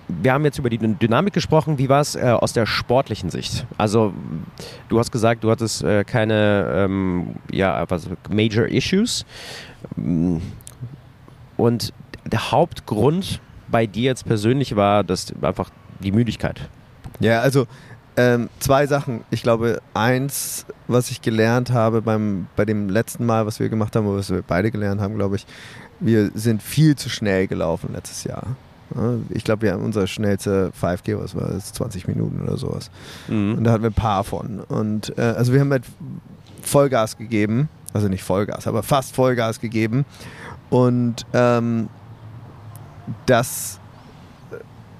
wir 0.08 0.34
haben 0.34 0.46
jetzt 0.46 0.60
über 0.60 0.70
die 0.70 0.78
Dynamik 0.78 1.34
gesprochen. 1.34 1.78
Wie 1.78 1.90
war 1.90 2.02
es 2.02 2.16
äh, 2.16 2.22
aus 2.22 2.54
der 2.54 2.66
sportlichen 2.66 3.30
Sicht? 3.30 3.66
Also, 3.78 4.14
du 4.90 5.00
hast 5.00 5.12
gesagt, 5.12 5.44
du 5.44 5.52
hattest 5.52 5.84
äh, 5.84 6.04
keine 6.04 6.72
ähm, 6.74 7.36
ja, 7.52 7.90
was, 7.90 8.10
Major 8.30 8.66
Issues. 8.66 9.26
Und 11.58 11.94
der 12.26 12.52
Hauptgrund 12.52 13.40
bei 13.70 13.86
dir 13.88 14.04
jetzt 14.04 14.26
persönlich 14.26 14.76
war, 14.76 15.04
dass 15.04 15.34
einfach 15.42 15.70
die 16.00 16.12
Müdigkeit. 16.12 16.70
Ja, 17.20 17.42
also 17.42 17.66
ähm, 18.18 18.50
zwei 18.60 18.86
Sachen. 18.88 19.22
Ich 19.32 19.42
glaube, 19.44 19.82
eins, 19.94 20.66
was 20.88 21.10
ich 21.10 21.22
gelernt 21.22 21.72
habe 21.72 22.02
beim, 22.02 22.48
bei 22.56 22.66
dem 22.66 22.90
letzten 22.90 23.26
Mal, 23.26 23.46
was 23.46 23.60
wir 23.60 23.70
gemacht 23.70 23.96
haben, 23.96 24.06
was 24.16 24.30
wir 24.30 24.44
beide 24.44 24.70
gelernt 24.72 25.02
haben, 25.02 25.16
glaube 25.16 25.36
ich, 25.38 25.46
wir 26.00 26.32
sind 26.36 26.62
viel 26.62 26.96
zu 26.96 27.10
schnell 27.10 27.48
gelaufen 27.48 27.90
letztes 27.94 28.24
Jahr. 28.26 28.44
Ja, 28.96 29.14
Ich 29.30 29.44
glaube, 29.44 29.64
wir 29.64 29.74
haben 29.74 29.84
unser 29.84 30.06
schnellste 30.06 30.72
5G, 30.80 31.18
was 31.20 31.34
war 31.36 31.48
das, 31.50 31.74
20 31.74 32.08
Minuten 32.08 32.42
oder 32.42 32.58
sowas. 32.58 32.92
Und 33.28 33.56
Mhm. 33.60 33.64
da 33.64 33.72
hatten 33.72 33.84
wir 33.84 33.90
ein 33.90 33.94
paar 33.94 34.24
von. 34.24 34.60
Und 34.60 35.18
äh, 35.18 35.22
also 35.22 35.54
wir 35.54 35.60
haben 35.62 35.72
halt 35.72 35.86
Vollgas 36.62 37.18
gegeben. 37.18 37.70
Also 37.94 38.08
nicht 38.08 38.24
Vollgas, 38.24 38.66
aber 38.68 38.82
fast 38.84 39.16
Vollgas 39.16 39.60
gegeben. 39.60 40.06
Und 40.74 41.28
ähm, 41.34 41.88
das 43.28 43.80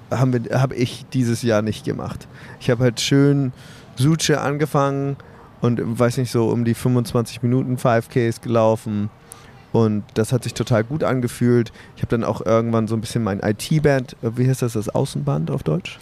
habe 0.08 0.40
hab 0.52 0.72
ich 0.72 1.04
dieses 1.12 1.42
Jahr 1.42 1.62
nicht 1.62 1.84
gemacht. 1.84 2.28
Ich 2.60 2.70
habe 2.70 2.84
halt 2.84 3.00
schön 3.00 3.52
Suche 3.96 4.40
angefangen 4.40 5.16
und 5.62 5.80
weiß 5.98 6.18
nicht 6.18 6.30
so 6.30 6.48
um 6.50 6.64
die 6.64 6.74
25 6.74 7.42
Minuten 7.42 7.74
5Ks 7.74 8.40
gelaufen 8.40 9.10
Und 9.72 10.04
das 10.14 10.32
hat 10.32 10.44
sich 10.44 10.54
total 10.54 10.84
gut 10.84 11.02
angefühlt. 11.02 11.72
Ich 11.96 12.02
habe 12.02 12.10
dann 12.10 12.22
auch 12.22 12.46
irgendwann 12.46 12.86
so 12.86 12.94
ein 12.94 13.00
bisschen 13.00 13.24
mein 13.24 13.40
IT-Band, 13.40 14.12
äh, 14.22 14.30
wie 14.36 14.48
heißt 14.48 14.62
das, 14.62 14.74
das 14.74 14.88
Außenband 14.88 15.50
auf 15.50 15.64
Deutsch? 15.64 15.98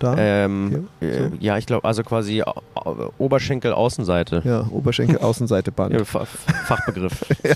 Da? 0.00 0.14
Ähm, 0.16 0.88
Hier, 0.98 1.14
so. 1.14 1.30
Ja, 1.40 1.58
ich 1.58 1.66
glaube, 1.66 1.86
also 1.86 2.02
quasi 2.02 2.42
Oberschenkel, 3.18 3.72
Außenseite. 3.72 4.42
Ja, 4.44 4.66
Oberschenkel, 4.70 5.18
Außenseite 5.20 5.70
Band. 5.70 5.94
Ja, 5.94 6.04
Fachbegriff. 6.04 7.24
ja. 7.44 7.54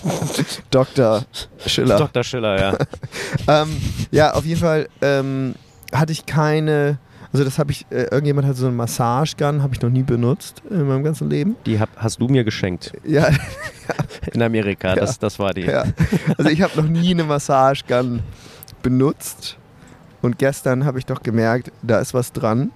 Dr. 0.71 1.25
Schiller. 1.67 1.97
Dr. 1.97 2.23
Schiller, 2.23 2.61
ja. 2.61 2.79
ähm, 3.63 3.77
ja, 4.11 4.35
auf 4.35 4.45
jeden 4.45 4.61
Fall 4.61 4.89
ähm, 5.01 5.55
hatte 5.93 6.13
ich 6.13 6.27
keine 6.27 6.99
also 7.33 7.43
das 7.43 7.59
habe 7.59 7.73
ich, 7.73 7.85
äh, 7.91 8.05
irgendjemand 8.05 8.47
hat 8.47 8.55
so 8.55 8.69
einen 8.69 8.77
Massagegun, 8.77 9.61
habe 9.65 9.75
ich 9.75 9.83
noch 9.83 9.91
nie 9.91 10.05
benutzt 10.05 10.63
in 10.71 10.87
meinem 10.87 11.03
ganzen 11.03 11.29
Leben. 11.29 11.57
Die 11.67 11.81
hab, 11.81 11.89
hast 11.97 12.21
du 12.21 12.29
mir 12.29 12.45
geschenkt. 12.45 12.93
Ja. 13.05 13.29
in 14.33 14.41
Amerika, 14.41 14.91
ja. 14.91 14.95
das, 14.95 15.19
das 15.19 15.41
war 15.41 15.53
die. 15.53 15.63
Ja. 15.63 15.83
Also 16.39 16.49
ich 16.49 16.63
habe 16.63 16.81
noch 16.81 16.89
nie 16.89 17.11
eine 17.11 17.25
Massagegun 17.25 18.21
benutzt. 18.85 19.59
Und 20.25 20.39
gestern 20.39 20.87
habe 20.87 20.99
ich 20.99 21.05
doch 21.05 21.23
gemerkt, 21.23 21.71
da 21.83 21.99
ist 21.99 22.15
was 22.15 22.33
dran. 22.33 22.71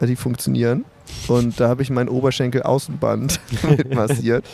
Die 0.00 0.16
funktionieren. 0.16 0.86
Und 1.28 1.60
da 1.60 1.68
habe 1.68 1.82
ich 1.82 1.90
mein 1.90 2.08
Oberschenkel 2.08 2.62
Außenband 2.62 3.40
mit 3.62 3.94
massiert. 3.94 4.46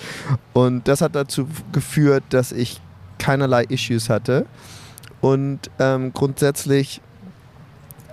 Und 0.53 0.88
das 0.88 1.01
hat 1.01 1.15
dazu 1.15 1.47
geführt, 1.71 2.25
dass 2.31 2.51
ich 2.51 2.81
keinerlei 3.19 3.62
Issues 3.62 4.11
hatte. 4.11 4.47
Und 5.21 5.71
ähm, 5.79 6.12
grundsätzlich 6.12 7.01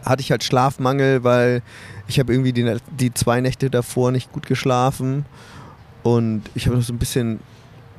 hatte 0.06 0.22
ich 0.22 0.30
halt 0.30 0.44
Schlafmangel, 0.44 1.24
weil 1.24 1.64
ich 2.08 2.20
habe 2.20 2.32
irgendwie 2.32 2.54
die, 2.54 2.78
die 2.92 3.12
zwei 3.16 3.42
Nächte 3.42 3.72
davor 3.72 4.12
nicht 4.12 4.32
gut 4.32 4.46
geschlafen 4.46 5.26
und 6.04 6.44
ich 6.54 6.68
habe 6.68 6.78
noch 6.78 6.84
so 6.84 6.94
ein 6.94 7.00
bisschen, 7.00 7.40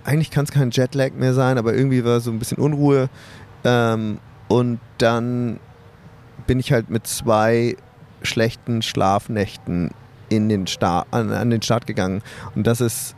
eigentlich 0.04 0.30
kann 0.30 0.44
es 0.44 0.52
kein 0.52 0.70
Jetlag 0.70 1.14
mehr 1.14 1.34
sein, 1.34 1.58
aber 1.58 1.74
irgendwie 1.74 2.04
war 2.04 2.20
so 2.20 2.30
ein 2.30 2.38
bisschen 2.38 2.58
Unruhe 2.58 3.08
ähm, 3.64 4.18
und 4.46 4.78
dann 4.98 5.58
bin 6.50 6.58
ich 6.58 6.72
halt 6.72 6.90
mit 6.90 7.06
zwei 7.06 7.76
schlechten 8.22 8.82
Schlafnächten 8.82 9.92
in 10.30 10.48
den 10.48 10.66
Start, 10.66 11.06
an, 11.12 11.30
an 11.30 11.48
den 11.48 11.62
Start 11.62 11.86
gegangen 11.86 12.22
und 12.56 12.66
das 12.66 12.80
ist 12.80 13.14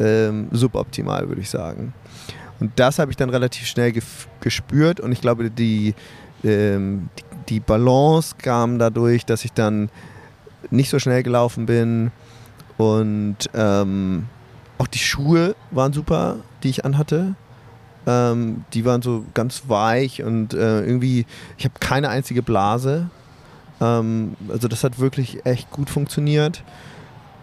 ähm, 0.00 0.48
suboptimal, 0.50 1.28
würde 1.28 1.42
ich 1.42 1.48
sagen. 1.48 1.94
Und 2.58 2.72
das 2.80 2.98
habe 2.98 3.12
ich 3.12 3.16
dann 3.16 3.30
relativ 3.30 3.68
schnell 3.68 3.94
gespürt 4.40 4.98
und 4.98 5.12
ich 5.12 5.20
glaube, 5.20 5.48
die, 5.48 5.94
ähm, 6.42 7.08
die 7.16 7.22
die 7.50 7.60
Balance 7.60 8.34
kam 8.36 8.80
dadurch, 8.80 9.24
dass 9.24 9.44
ich 9.44 9.52
dann 9.52 9.88
nicht 10.72 10.90
so 10.90 10.98
schnell 10.98 11.22
gelaufen 11.22 11.66
bin 11.66 12.10
und 12.78 13.36
ähm, 13.54 14.26
auch 14.78 14.88
die 14.88 14.98
Schuhe 14.98 15.54
waren 15.70 15.92
super, 15.92 16.38
die 16.64 16.70
ich 16.70 16.84
anhatte. 16.84 17.36
Ähm, 18.06 18.64
die 18.74 18.84
waren 18.84 19.02
so 19.02 19.24
ganz 19.34 19.64
weich 19.68 20.22
und 20.22 20.54
äh, 20.54 20.80
irgendwie, 20.84 21.26
ich 21.56 21.64
habe 21.64 21.74
keine 21.78 22.08
einzige 22.08 22.42
Blase. 22.42 23.08
Ähm, 23.80 24.36
also 24.48 24.68
das 24.68 24.84
hat 24.84 24.98
wirklich 24.98 25.44
echt 25.46 25.70
gut 25.70 25.88
funktioniert. 25.90 26.64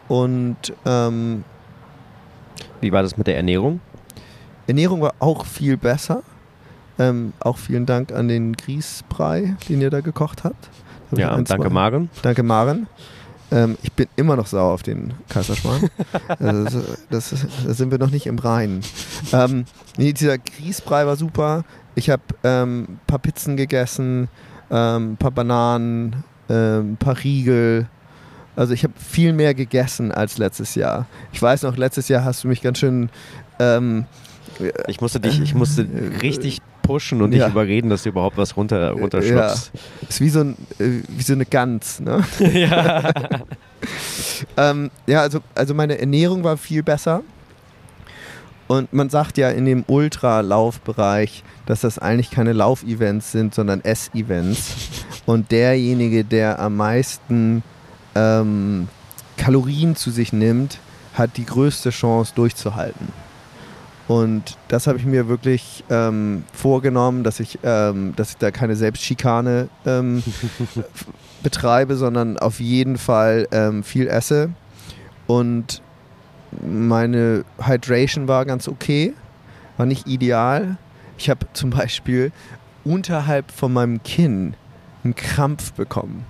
Und 0.08 0.74
ähm, 0.86 1.44
wie 2.82 2.92
war 2.92 3.04
das 3.04 3.18
mit 3.18 3.28
der 3.28 3.38
Ernährung? 3.38 3.80
Ernährung 4.68 5.02
war 5.02 5.14
auch 5.20 5.46
viel 5.46 5.78
besser. 5.78 6.24
Ähm, 6.98 7.34
auch 7.40 7.58
vielen 7.58 7.86
Dank 7.86 8.12
an 8.12 8.28
den 8.28 8.54
Grießbrei, 8.54 9.56
den 9.70 9.82
ihr 9.82 9.90
da 9.90 10.02
gekocht 10.02 10.44
habt. 10.44 10.70
Ja, 11.16 11.40
danke 11.42 11.70
Maren. 11.70 12.10
Danke 12.22 12.44
Maren. 12.44 12.88
Ähm, 13.52 13.78
ich 13.82 13.92
bin 13.94 14.08
immer 14.16 14.36
noch 14.36 14.48
sauer 14.48 14.74
auf 14.74 14.84
den 14.84 15.14
Kaiserschmarrn. 15.30 15.90
also 16.40 16.84
das, 17.10 17.30
das, 17.32 17.46
da 17.66 17.74
sind 17.74 17.92
wir 17.92 17.98
noch 17.98 18.12
nicht 18.12 18.28
im 18.28 18.40
Reinen. 18.40 18.82
Ähm, 19.34 19.66
nee, 19.98 20.14
dieser 20.14 20.38
Grießbrei 20.38 21.06
war 21.06 21.16
super. 21.16 21.64
Ich 21.96 22.10
habe 22.10 22.24
ähm, 22.44 22.84
ein 22.84 23.00
paar 23.08 23.20
Pizzen 23.20 23.58
gegessen, 23.58 24.30
ein 24.70 25.02
ähm, 25.02 25.18
paar 25.18 25.32
Bananen, 25.32 26.24
ein 26.48 26.56
ähm, 26.56 26.98
paar 26.98 27.18
Riegel. 27.24 27.88
Also 28.56 28.74
ich 28.74 28.84
habe 28.84 28.94
viel 28.98 29.34
mehr 29.34 29.54
gegessen 29.54 30.12
als 30.12 30.38
letztes 30.38 30.76
Jahr. 30.76 31.08
Ich 31.32 31.42
weiß 31.42 31.64
noch, 31.64 31.78
letztes 31.78 32.08
Jahr 32.10 32.24
hast 32.24 32.44
du 32.44 32.48
mich 32.48 32.62
ganz 32.62 32.78
schön 32.78 33.10
ähm, 33.60 34.06
ich 34.88 35.02
musste 35.02 35.20
dich, 35.20 35.40
ich 35.42 35.54
musste 35.54 35.88
richtig 36.22 36.60
pushen 36.90 37.22
und 37.22 37.32
dich 37.32 37.46
überreden, 37.46 37.90
dass 37.90 38.04
du 38.04 38.10
überhaupt 38.10 38.36
was 38.38 38.58
runter, 38.58 38.92
runterschluckst. 38.92 39.72
Ja. 39.74 40.08
Ist 40.10 40.22
wie 40.22 40.30
so, 40.30 40.40
ein, 40.40 40.58
äh, 40.80 41.04
wie 41.08 41.22
so 41.22 41.34
eine 41.34 41.46
Gans, 41.46 42.00
ne? 42.00 42.24
ja. 42.54 43.12
ähm, 44.58 44.90
ja, 45.06 45.22
also, 45.22 45.40
also 45.54 45.76
meine 45.76 46.00
Ernährung 46.00 46.44
war 46.44 46.58
viel 46.58 46.82
besser. 46.82 47.22
Und 48.68 48.92
man 48.92 49.10
sagt 49.10 49.38
ja 49.38 49.50
in 49.50 49.66
dem 49.66 49.84
Ultralaufbereich, 49.88 51.44
dass 51.68 51.82
das 51.82 52.00
eigentlich 52.00 52.32
keine 52.32 52.54
Laufevents 52.54 53.32
sind, 53.32 53.54
sondern 53.54 53.82
Ess-Events. 53.84 54.76
Und 55.28 55.52
derjenige, 55.52 56.24
der 56.24 56.60
am 56.60 56.76
meisten 56.76 57.64
ähm, 58.16 58.88
Kalorien 59.38 59.96
zu 59.96 60.10
sich 60.10 60.34
nimmt, 60.34 60.80
hat 61.14 61.38
die 61.38 61.46
größte 61.46 61.92
Chance 61.92 62.34
durchzuhalten. 62.36 63.08
Und 64.10 64.58
das 64.70 64.88
habe 64.88 64.98
ich 64.98 65.06
mir 65.06 65.28
wirklich 65.28 65.84
ähm, 65.92 66.44
vorgenommen, 66.52 67.24
dass 67.24 67.40
ich, 67.40 67.60
ähm, 67.62 68.16
dass 68.16 68.32
ich 68.32 68.38
da 68.38 68.50
keine 68.50 68.76
Selbstschikane 68.76 69.70
ähm, 69.86 70.24
betreibe, 71.44 71.96
sondern 71.96 72.40
auf 72.40 72.60
jeden 72.60 72.98
Fall 72.98 73.48
ähm, 73.52 73.84
viel 73.84 74.08
esse. 74.08 74.50
Und 75.28 75.84
meine 76.60 77.46
Hydration 77.64 78.28
war 78.28 78.46
ganz 78.46 78.68
okay, 78.68 79.14
war 79.78 79.86
nicht 79.86 80.08
ideal. 80.08 80.78
Ich 81.20 81.30
habe 81.30 81.46
zum 81.54 81.70
Beispiel 81.70 82.32
unterhalb 82.84 83.52
von 83.52 83.72
meinem 83.72 84.02
Kinn 84.02 84.56
einen 85.04 85.14
Krampf 85.14 85.74
bekommen. 85.74 86.26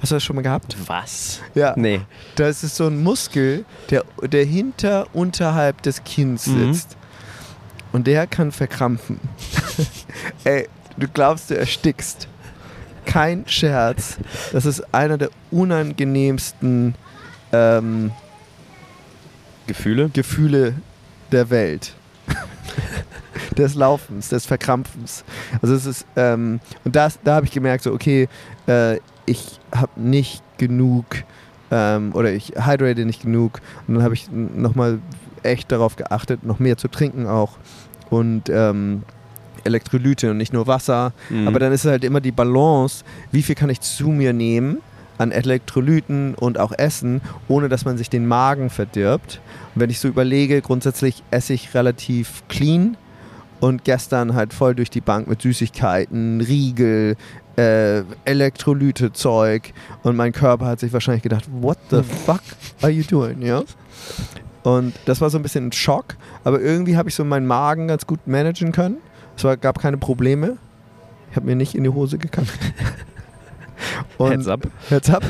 Hast 0.00 0.12
du 0.12 0.16
das 0.16 0.22
schon 0.22 0.36
mal 0.36 0.42
gehabt? 0.42 0.76
Was? 0.86 1.40
Ja. 1.54 1.72
Nee. 1.78 2.02
Das 2.34 2.62
ist 2.62 2.76
so 2.76 2.88
ein 2.88 3.02
Muskel, 3.02 3.64
der, 3.88 4.04
der 4.22 4.44
hinter 4.44 5.06
unterhalb 5.14 5.80
des 5.80 6.04
Kinns 6.04 6.46
mhm. 6.46 6.74
sitzt. 6.74 6.90
Mhm. 6.90 7.05
Und 7.92 8.06
der 8.06 8.26
kann 8.26 8.52
verkrampfen. 8.52 9.20
Ey, 10.44 10.68
du 10.96 11.08
glaubst, 11.08 11.50
du 11.50 11.56
erstickst. 11.56 12.28
Kein 13.04 13.44
Scherz. 13.46 14.18
Das 14.52 14.66
ist 14.66 14.82
einer 14.92 15.16
der 15.16 15.30
unangenehmsten 15.50 16.94
ähm, 17.52 18.10
Gefühle? 19.66 20.10
Gefühle 20.12 20.74
der 21.32 21.50
Welt. 21.50 21.94
des 23.56 23.74
Laufens, 23.74 24.28
des 24.28 24.46
Verkrampfens. 24.46 25.24
Also 25.62 25.74
es 25.74 25.86
ist, 25.86 26.06
ähm, 26.16 26.60
und 26.84 26.96
das, 26.96 27.18
da 27.22 27.36
habe 27.36 27.46
ich 27.46 27.52
gemerkt, 27.52 27.84
so, 27.84 27.92
okay, 27.92 28.28
äh, 28.66 28.98
ich 29.24 29.60
habe 29.74 30.00
nicht 30.00 30.42
genug 30.58 31.04
ähm, 31.70 32.12
oder 32.14 32.32
ich 32.32 32.52
hydrate 32.56 33.04
nicht 33.04 33.22
genug. 33.22 33.60
Und 33.86 33.94
dann 33.94 34.02
habe 34.02 34.14
ich 34.14 34.30
nochmal 34.30 35.00
echt 35.46 35.72
darauf 35.72 35.96
geachtet, 35.96 36.44
noch 36.44 36.58
mehr 36.58 36.76
zu 36.76 36.88
trinken 36.88 37.26
auch 37.26 37.56
und 38.10 38.48
ähm, 38.48 39.02
Elektrolyte 39.64 40.30
und 40.30 40.36
nicht 40.36 40.52
nur 40.52 40.66
Wasser. 40.66 41.12
Mhm. 41.28 41.48
Aber 41.48 41.58
dann 41.58 41.72
ist 41.72 41.84
halt 41.84 42.04
immer 42.04 42.20
die 42.20 42.32
Balance, 42.32 43.04
wie 43.32 43.42
viel 43.42 43.54
kann 43.54 43.70
ich 43.70 43.80
zu 43.80 44.08
mir 44.08 44.32
nehmen 44.32 44.78
an 45.18 45.32
Elektrolyten 45.32 46.34
und 46.34 46.58
auch 46.58 46.72
Essen, 46.76 47.22
ohne 47.48 47.68
dass 47.68 47.84
man 47.84 47.96
sich 47.96 48.10
den 48.10 48.26
Magen 48.26 48.70
verdirbt. 48.70 49.40
Und 49.74 49.80
wenn 49.80 49.90
ich 49.90 49.98
so 49.98 50.08
überlege, 50.08 50.60
grundsätzlich 50.60 51.22
esse 51.30 51.54
ich 51.54 51.74
relativ 51.74 52.42
clean 52.48 52.96
und 53.60 53.84
gestern 53.84 54.34
halt 54.34 54.52
voll 54.52 54.74
durch 54.74 54.90
die 54.90 55.00
Bank 55.00 55.26
mit 55.26 55.40
Süßigkeiten, 55.42 56.42
Riegel, 56.42 57.16
äh, 57.56 58.02
Elektrolyte-Zeug 58.26 59.72
und 60.02 60.16
mein 60.16 60.32
Körper 60.32 60.66
hat 60.66 60.80
sich 60.80 60.92
wahrscheinlich 60.92 61.22
gedacht, 61.22 61.44
what 61.50 61.78
the 61.90 62.02
fuck 62.02 62.42
are 62.82 62.92
you 62.92 63.02
doing, 63.02 63.40
ja? 63.40 63.62
Und 64.66 64.94
das 65.04 65.20
war 65.20 65.30
so 65.30 65.38
ein 65.38 65.44
bisschen 65.44 65.68
ein 65.68 65.72
Schock, 65.72 66.16
aber 66.42 66.60
irgendwie 66.60 66.96
habe 66.96 67.08
ich 67.08 67.14
so 67.14 67.24
meinen 67.24 67.46
Magen 67.46 67.86
ganz 67.86 68.04
gut 68.04 68.26
managen 68.26 68.72
können. 68.72 68.96
Es 69.36 69.44
war, 69.44 69.56
gab 69.56 69.78
keine 69.78 69.96
Probleme. 69.96 70.56
Ich 71.30 71.36
habe 71.36 71.46
mir 71.46 71.54
nicht 71.54 71.76
in 71.76 71.84
die 71.84 71.90
Hose 71.90 72.18
gekackt. 72.18 72.48
Und, 74.18 74.32
Heads 74.32 74.48
up. 74.48 74.66
Heads 74.88 75.10
up. 75.10 75.22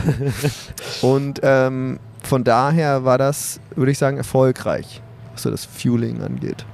Und 1.02 1.40
ähm, 1.42 1.98
von 2.22 2.44
daher 2.44 3.04
war 3.04 3.18
das, 3.18 3.60
würde 3.74 3.92
ich 3.92 3.98
sagen, 3.98 4.16
erfolgreich, 4.16 5.02
was 5.34 5.42
so 5.42 5.50
das 5.50 5.66
Fueling 5.66 6.22
angeht. 6.22 6.64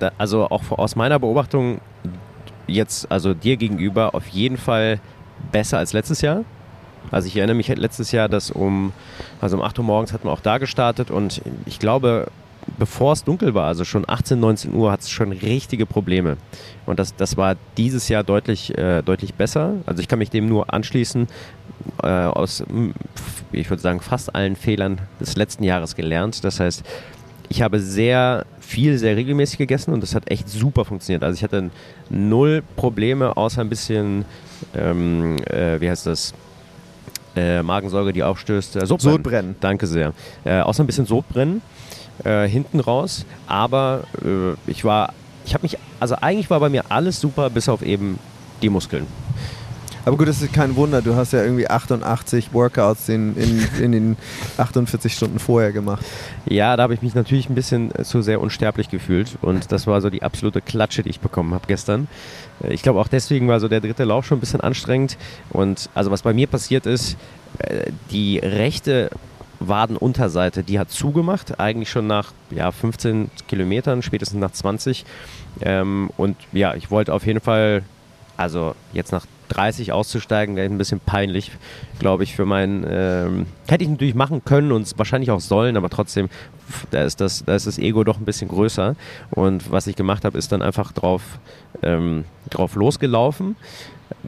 Da, 0.00 0.10
also 0.18 0.50
auch 0.50 0.72
aus 0.72 0.96
meiner 0.96 1.20
Beobachtung 1.20 1.80
jetzt, 2.66 3.08
also 3.12 3.32
dir 3.32 3.56
gegenüber, 3.56 4.16
auf 4.16 4.26
jeden 4.26 4.56
Fall 4.56 4.98
besser 5.52 5.78
als 5.78 5.92
letztes 5.92 6.20
Jahr. 6.20 6.44
Also 7.10 7.28
ich 7.28 7.36
erinnere 7.36 7.56
mich 7.56 7.68
letztes 7.68 8.12
Jahr, 8.12 8.28
dass 8.28 8.50
um, 8.50 8.92
also 9.40 9.56
um 9.56 9.62
8 9.62 9.78
Uhr 9.78 9.84
morgens 9.84 10.12
hatten 10.12 10.26
wir 10.28 10.32
auch 10.32 10.40
da 10.40 10.58
gestartet 10.58 11.10
und 11.10 11.42
ich 11.66 11.78
glaube, 11.78 12.28
bevor 12.78 13.12
es 13.12 13.24
dunkel 13.24 13.54
war, 13.54 13.66
also 13.66 13.84
schon 13.84 14.04
18, 14.08 14.38
19 14.38 14.74
Uhr, 14.74 14.92
hat 14.92 15.00
es 15.00 15.10
schon 15.10 15.32
richtige 15.32 15.86
Probleme. 15.86 16.36
Und 16.86 16.98
das, 16.98 17.14
das 17.16 17.36
war 17.36 17.56
dieses 17.76 18.08
Jahr 18.08 18.22
deutlich, 18.22 18.76
äh, 18.76 19.02
deutlich 19.02 19.34
besser. 19.34 19.74
Also 19.86 20.00
ich 20.00 20.08
kann 20.08 20.18
mich 20.18 20.30
dem 20.30 20.48
nur 20.48 20.72
anschließen, 20.72 21.26
äh, 22.02 22.06
aus, 22.06 22.62
ich 23.52 23.70
würde 23.70 23.82
sagen, 23.82 24.00
fast 24.00 24.34
allen 24.34 24.56
Fehlern 24.56 25.00
des 25.20 25.36
letzten 25.36 25.64
Jahres 25.64 25.96
gelernt. 25.96 26.44
Das 26.44 26.60
heißt, 26.60 26.84
ich 27.48 27.62
habe 27.62 27.80
sehr 27.80 28.46
viel, 28.60 28.98
sehr 28.98 29.16
regelmäßig 29.16 29.58
gegessen 29.58 29.92
und 29.92 30.02
das 30.02 30.14
hat 30.14 30.30
echt 30.30 30.48
super 30.48 30.84
funktioniert. 30.84 31.24
Also 31.24 31.34
ich 31.34 31.42
hatte 31.42 31.70
null 32.08 32.62
Probleme, 32.76 33.36
außer 33.36 33.60
ein 33.60 33.68
bisschen, 33.68 34.24
ähm, 34.74 35.36
äh, 35.46 35.80
wie 35.80 35.90
heißt 35.90 36.06
das? 36.06 36.32
Äh, 37.36 37.62
Magensäure, 37.62 38.12
die 38.12 38.22
aufstößt. 38.22 38.76
Äh, 38.76 38.86
Sodbrennen. 38.86 39.16
Sodbrennen. 39.16 39.56
Danke 39.60 39.86
sehr. 39.86 40.12
Äh, 40.44 40.60
außer 40.60 40.82
ein 40.82 40.86
bisschen 40.86 41.06
Sodbrennen 41.06 41.62
äh, 42.24 42.48
hinten 42.48 42.80
raus. 42.80 43.24
Aber 43.46 44.04
äh, 44.24 44.54
ich 44.70 44.84
war, 44.84 45.12
ich 45.44 45.54
habe 45.54 45.62
mich, 45.62 45.78
also 46.00 46.16
eigentlich 46.16 46.50
war 46.50 46.60
bei 46.60 46.68
mir 46.68 46.84
alles 46.88 47.20
super, 47.20 47.50
bis 47.50 47.68
auf 47.68 47.82
eben 47.82 48.18
die 48.62 48.68
Muskeln. 48.68 49.06
Aber 50.04 50.16
gut, 50.16 50.28
das 50.28 50.40
ist 50.40 50.52
kein 50.52 50.76
Wunder. 50.76 51.02
Du 51.02 51.14
hast 51.14 51.32
ja 51.32 51.42
irgendwie 51.42 51.68
88 51.68 52.54
Workouts 52.54 53.08
in, 53.10 53.36
in, 53.36 53.68
in 53.82 53.92
den 53.92 54.16
48 54.56 55.12
Stunden 55.12 55.38
vorher 55.38 55.72
gemacht. 55.72 56.04
Ja, 56.46 56.76
da 56.76 56.84
habe 56.84 56.94
ich 56.94 57.02
mich 57.02 57.14
natürlich 57.14 57.50
ein 57.50 57.54
bisschen 57.54 57.94
äh, 57.94 58.04
zu 58.04 58.22
sehr 58.22 58.40
unsterblich 58.40 58.88
gefühlt 58.88 59.36
und 59.42 59.72
das 59.72 59.86
war 59.86 60.00
so 60.00 60.08
die 60.08 60.22
absolute 60.22 60.62
Klatsche, 60.62 61.02
die 61.02 61.10
ich 61.10 61.20
bekommen 61.20 61.52
habe 61.52 61.64
gestern. 61.66 62.08
Äh, 62.62 62.72
Ich 62.72 62.82
glaube 62.82 62.98
auch 62.98 63.08
deswegen 63.08 63.46
war 63.48 63.60
so 63.60 63.68
der 63.68 63.80
dritte 63.80 64.04
Lauf 64.04 64.24
schon 64.26 64.38
ein 64.38 64.40
bisschen 64.40 64.60
anstrengend 64.62 65.18
und 65.50 65.90
also 65.94 66.10
was 66.10 66.22
bei 66.22 66.32
mir 66.32 66.46
passiert 66.46 66.86
ist, 66.86 67.16
äh, 67.58 67.90
die 68.10 68.38
rechte 68.38 69.10
Wadenunterseite, 69.58 70.62
die 70.62 70.78
hat 70.78 70.90
zugemacht, 70.90 71.60
eigentlich 71.60 71.90
schon 71.90 72.06
nach 72.06 72.32
ja, 72.50 72.72
15 72.72 73.30
Kilometern, 73.48 74.00
spätestens 74.00 74.40
nach 74.40 74.52
20 74.52 75.04
ähm, 75.60 76.08
und 76.16 76.36
ja, 76.52 76.74
ich 76.74 76.90
wollte 76.90 77.12
auf 77.12 77.26
jeden 77.26 77.40
Fall, 77.40 77.82
also 78.38 78.74
jetzt 78.94 79.12
nach 79.12 79.26
30 79.50 79.92
auszusteigen, 79.92 80.56
wäre 80.56 80.66
ein 80.66 80.78
bisschen 80.78 81.00
peinlich, 81.00 81.52
glaube 81.98 82.24
ich, 82.24 82.34
für 82.34 82.46
meinen. 82.46 82.84
Ähm, 82.88 83.46
hätte 83.68 83.84
ich 83.84 83.90
natürlich 83.90 84.14
machen 84.14 84.44
können 84.44 84.72
und 84.72 84.98
wahrscheinlich 84.98 85.30
auch 85.30 85.40
sollen, 85.40 85.76
aber 85.76 85.90
trotzdem, 85.90 86.28
da 86.90 87.02
ist, 87.02 87.20
das, 87.20 87.44
da 87.44 87.54
ist 87.54 87.66
das 87.66 87.78
Ego 87.78 88.04
doch 88.04 88.18
ein 88.18 88.24
bisschen 88.24 88.48
größer. 88.48 88.96
Und 89.30 89.70
was 89.70 89.86
ich 89.86 89.96
gemacht 89.96 90.24
habe, 90.24 90.38
ist 90.38 90.52
dann 90.52 90.62
einfach 90.62 90.92
drauf, 90.92 91.22
ähm, 91.82 92.24
drauf 92.48 92.74
losgelaufen. 92.74 93.56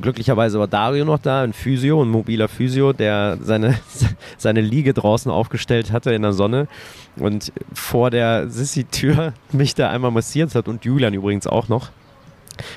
Glücklicherweise 0.00 0.58
war 0.58 0.68
Dario 0.68 1.04
noch 1.04 1.18
da, 1.18 1.42
ein 1.42 1.52
Physio, 1.52 2.02
ein 2.02 2.08
mobiler 2.08 2.48
Physio, 2.48 2.92
der 2.92 3.38
seine, 3.40 3.78
seine 4.38 4.60
Liege 4.60 4.94
draußen 4.94 5.30
aufgestellt 5.30 5.92
hatte 5.92 6.12
in 6.12 6.22
der 6.22 6.32
Sonne 6.32 6.68
und 7.16 7.52
vor 7.72 8.10
der 8.10 8.48
Sissi-Tür 8.48 9.34
mich 9.52 9.74
da 9.74 9.90
einmal 9.90 10.10
massiert 10.10 10.54
hat 10.54 10.68
und 10.68 10.84
Julian 10.84 11.14
übrigens 11.14 11.46
auch 11.46 11.68
noch. 11.68 11.90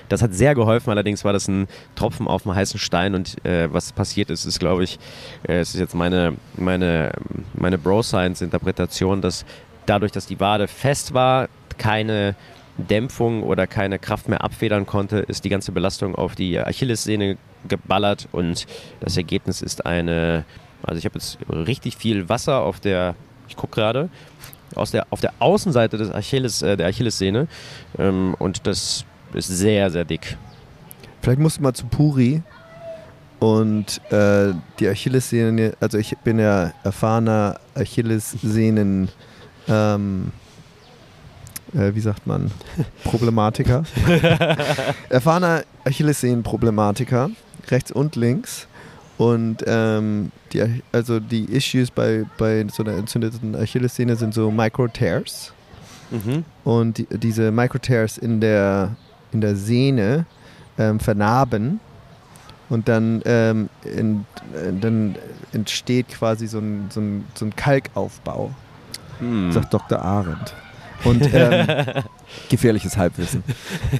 Das 0.10 0.22
hat 0.22 0.34
sehr 0.34 0.56
geholfen, 0.56 0.90
allerdings 0.90 1.24
war 1.24 1.34
das 1.34 1.48
ein 1.48 1.68
Tropfen 1.96 2.28
auf 2.28 2.44
dem 2.44 2.56
heißen 2.56 2.80
Stein 2.80 3.16
und 3.16 3.44
äh, 3.46 3.72
was 3.72 3.92
passiert 3.92 4.30
ist, 4.30 4.46
ist 4.46 4.60
glaube 4.60 4.84
ich, 4.84 5.00
äh, 5.48 5.60
es 5.60 5.74
ist 5.74 5.80
jetzt 5.80 5.96
meine, 5.96 6.36
meine, 6.56 7.12
meine 7.54 7.78
Bro-Science-Interpretation, 7.78 9.22
dass 9.22 9.46
dadurch, 9.86 10.12
dass 10.12 10.26
die 10.26 10.40
Wade 10.40 10.68
fest 10.68 11.14
war, 11.14 11.50
keine 11.78 12.36
Dämpfung 12.78 13.44
oder 13.44 13.68
keine 13.68 14.00
Kraft 14.00 14.28
mehr 14.28 14.44
abfedern 14.44 14.86
konnte, 14.86 15.20
ist 15.20 15.46
die 15.46 15.50
ganze 15.50 15.72
Belastung 15.72 16.16
auf 16.16 16.36
die 16.36 16.60
Achillessehne 16.60 17.38
geballert 17.68 18.28
und 18.32 18.66
das 19.00 19.18
Ergebnis 19.18 19.62
ist 19.62 19.86
eine, 19.86 20.46
also 20.84 21.00
ich 21.00 21.06
habe 21.06 21.16
jetzt 21.16 21.38
richtig 21.50 21.98
viel 21.98 22.30
Wasser 22.30 22.62
auf 22.62 22.80
der, 22.80 23.16
ich 23.48 23.56
gucke 23.56 23.76
gerade, 23.76 24.10
aus 24.76 24.92
der, 24.92 25.08
auf 25.10 25.22
der 25.22 25.34
Außenseite 25.40 25.98
des 25.98 26.12
Achilles, 26.12 26.62
äh, 26.62 26.76
der 26.76 26.88
Achillessehne 26.88 27.48
ähm, 27.98 28.36
und 28.40 28.68
das 28.68 29.06
ist 29.36 29.48
sehr, 29.48 29.90
sehr 29.92 30.06
dick. 30.06 30.38
Vielleicht 31.22 31.40
musst 31.40 31.58
du 31.58 31.64
mal 31.64 31.74
zu 31.74 31.86
Puri 31.86 32.42
und 33.40 34.02
äh, 34.12 34.54
die 34.80 34.88
Achillessehne, 34.88 35.74
also 35.80 35.98
ich 35.98 36.18
bin 36.20 36.40
ja 36.40 36.72
erfahrener 36.84 37.60
Achillessehnen, 37.76 39.10
ähm, 39.68 40.32
äh, 41.74 41.94
wie 41.94 42.00
sagt 42.00 42.26
man, 42.26 42.52
Problematiker. 43.04 43.84
erfahrener 45.10 45.64
Achillessehnenproblematiker, 45.84 47.32
rechts 47.70 47.92
und 47.92 48.16
links. 48.16 48.68
Und 49.18 49.64
ähm, 49.66 50.32
die, 50.52 50.82
also 50.92 51.20
die 51.20 51.46
Issues 51.46 51.90
bei, 51.90 52.26
bei 52.38 52.66
so 52.72 52.84
einer 52.84 52.94
entzündeten 52.98 53.56
Achillessehne 53.56 54.16
sind 54.16 54.34
so 54.34 54.52
Micro-Tears. 54.52 55.54
Mhm. 56.12 56.44
Und 56.64 56.98
die, 56.98 57.08
diese 57.12 57.52
Microtears 57.52 58.18
in 58.18 58.42
der, 58.42 58.96
in 59.36 59.42
der 59.42 59.56
Sehne 59.58 60.26
ähm, 60.78 61.00
vernarben 61.00 61.80
und 62.70 62.88
dann, 62.88 63.22
ähm, 63.26 63.70
in, 63.84 64.26
äh, 64.54 64.72
dann 64.80 65.16
entsteht 65.52 66.08
quasi 66.10 66.48
so 66.48 66.60
ein, 66.60 66.86
so 66.90 67.02
ein, 67.02 67.26
so 67.36 67.46
ein 67.46 67.56
Kalkaufbau, 67.56 68.52
Hm. 69.20 69.52
sagt 69.52 69.74
Dr. 69.74 70.02
Arendt. 70.02 70.54
Und 71.04 71.28
ähm, 71.34 71.68
gefährliches 72.50 72.98
Halbwissen. 72.98 73.44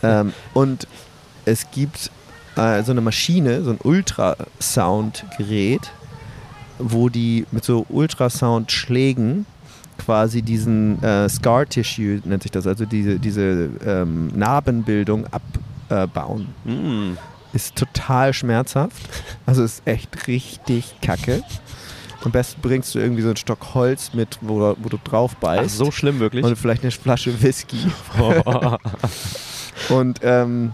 ähm, 0.02 0.34
und 0.54 0.88
es 1.46 1.70
gibt 1.72 2.10
äh, 2.56 2.82
so 2.84 2.92
eine 2.92 3.02
Maschine, 3.02 3.62
so 3.64 3.72
ein 3.72 3.80
Ultrasoundgerät, 3.84 5.92
wo 6.80 7.10
die 7.10 7.46
mit 7.52 7.64
so 7.64 7.86
Ultrasoundschlägen 7.90 9.46
quasi 9.98 10.42
diesen 10.42 11.02
äh, 11.04 11.28
Scar 11.30 11.66
Tissue, 11.66 12.22
nennt 12.26 12.44
sich 12.44 12.52
das, 12.52 12.68
also 12.68 12.86
diese, 12.86 13.20
diese 13.20 13.70
ähm, 13.86 14.28
Narbenbildung 14.36 15.26
abbauen. 15.90 16.48
Hm. 16.66 17.18
Ist 17.54 17.76
total 17.76 18.34
schmerzhaft. 18.34 19.08
Also 19.46 19.64
ist 19.64 19.82
echt 19.86 20.28
richtig 20.28 20.96
kacke. 21.02 21.42
Am 22.24 22.32
besten 22.32 22.60
bringst 22.62 22.94
du 22.96 23.00
irgendwie 23.00 23.22
so 23.22 23.28
einen 23.30 23.38
Stock 23.38 23.74
Holz 23.76 24.14
mit, 24.14 24.40
wo, 24.42 24.60
du- 24.60 24.78
wo 24.84 24.90
du 24.90 24.98
drauf 25.04 25.34
Ach, 25.36 25.42
beißt. 25.42 25.78
so 25.78 25.92
schlimm 25.92 26.20
wirklich. 26.20 26.44
Und 26.44 26.58
vielleicht 26.58 26.82
eine 26.82 26.92
Flasche 26.92 27.42
Whisky. 27.42 27.78
Oh. 28.20 28.78
Und, 29.94 30.20
ähm, 30.24 30.72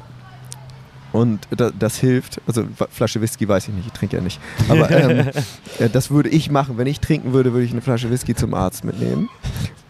und 1.13 1.47
da, 1.55 1.71
das 1.77 1.97
hilft. 1.97 2.41
Also 2.47 2.65
Flasche 2.89 3.21
Whisky 3.21 3.47
weiß 3.47 3.67
ich 3.67 3.73
nicht, 3.73 3.87
ich 3.87 3.93
trinke 3.93 4.17
ja 4.17 4.23
nicht. 4.23 4.39
Aber 4.69 4.89
ähm, 4.91 5.29
äh, 5.79 5.89
das 5.89 6.11
würde 6.11 6.29
ich 6.29 6.49
machen. 6.49 6.77
Wenn 6.77 6.87
ich 6.87 6.99
trinken 6.99 7.33
würde, 7.33 7.53
würde 7.53 7.65
ich 7.65 7.71
eine 7.71 7.81
Flasche 7.81 8.09
Whisky 8.09 8.35
zum 8.35 8.53
Arzt 8.53 8.83
mitnehmen. 8.83 9.29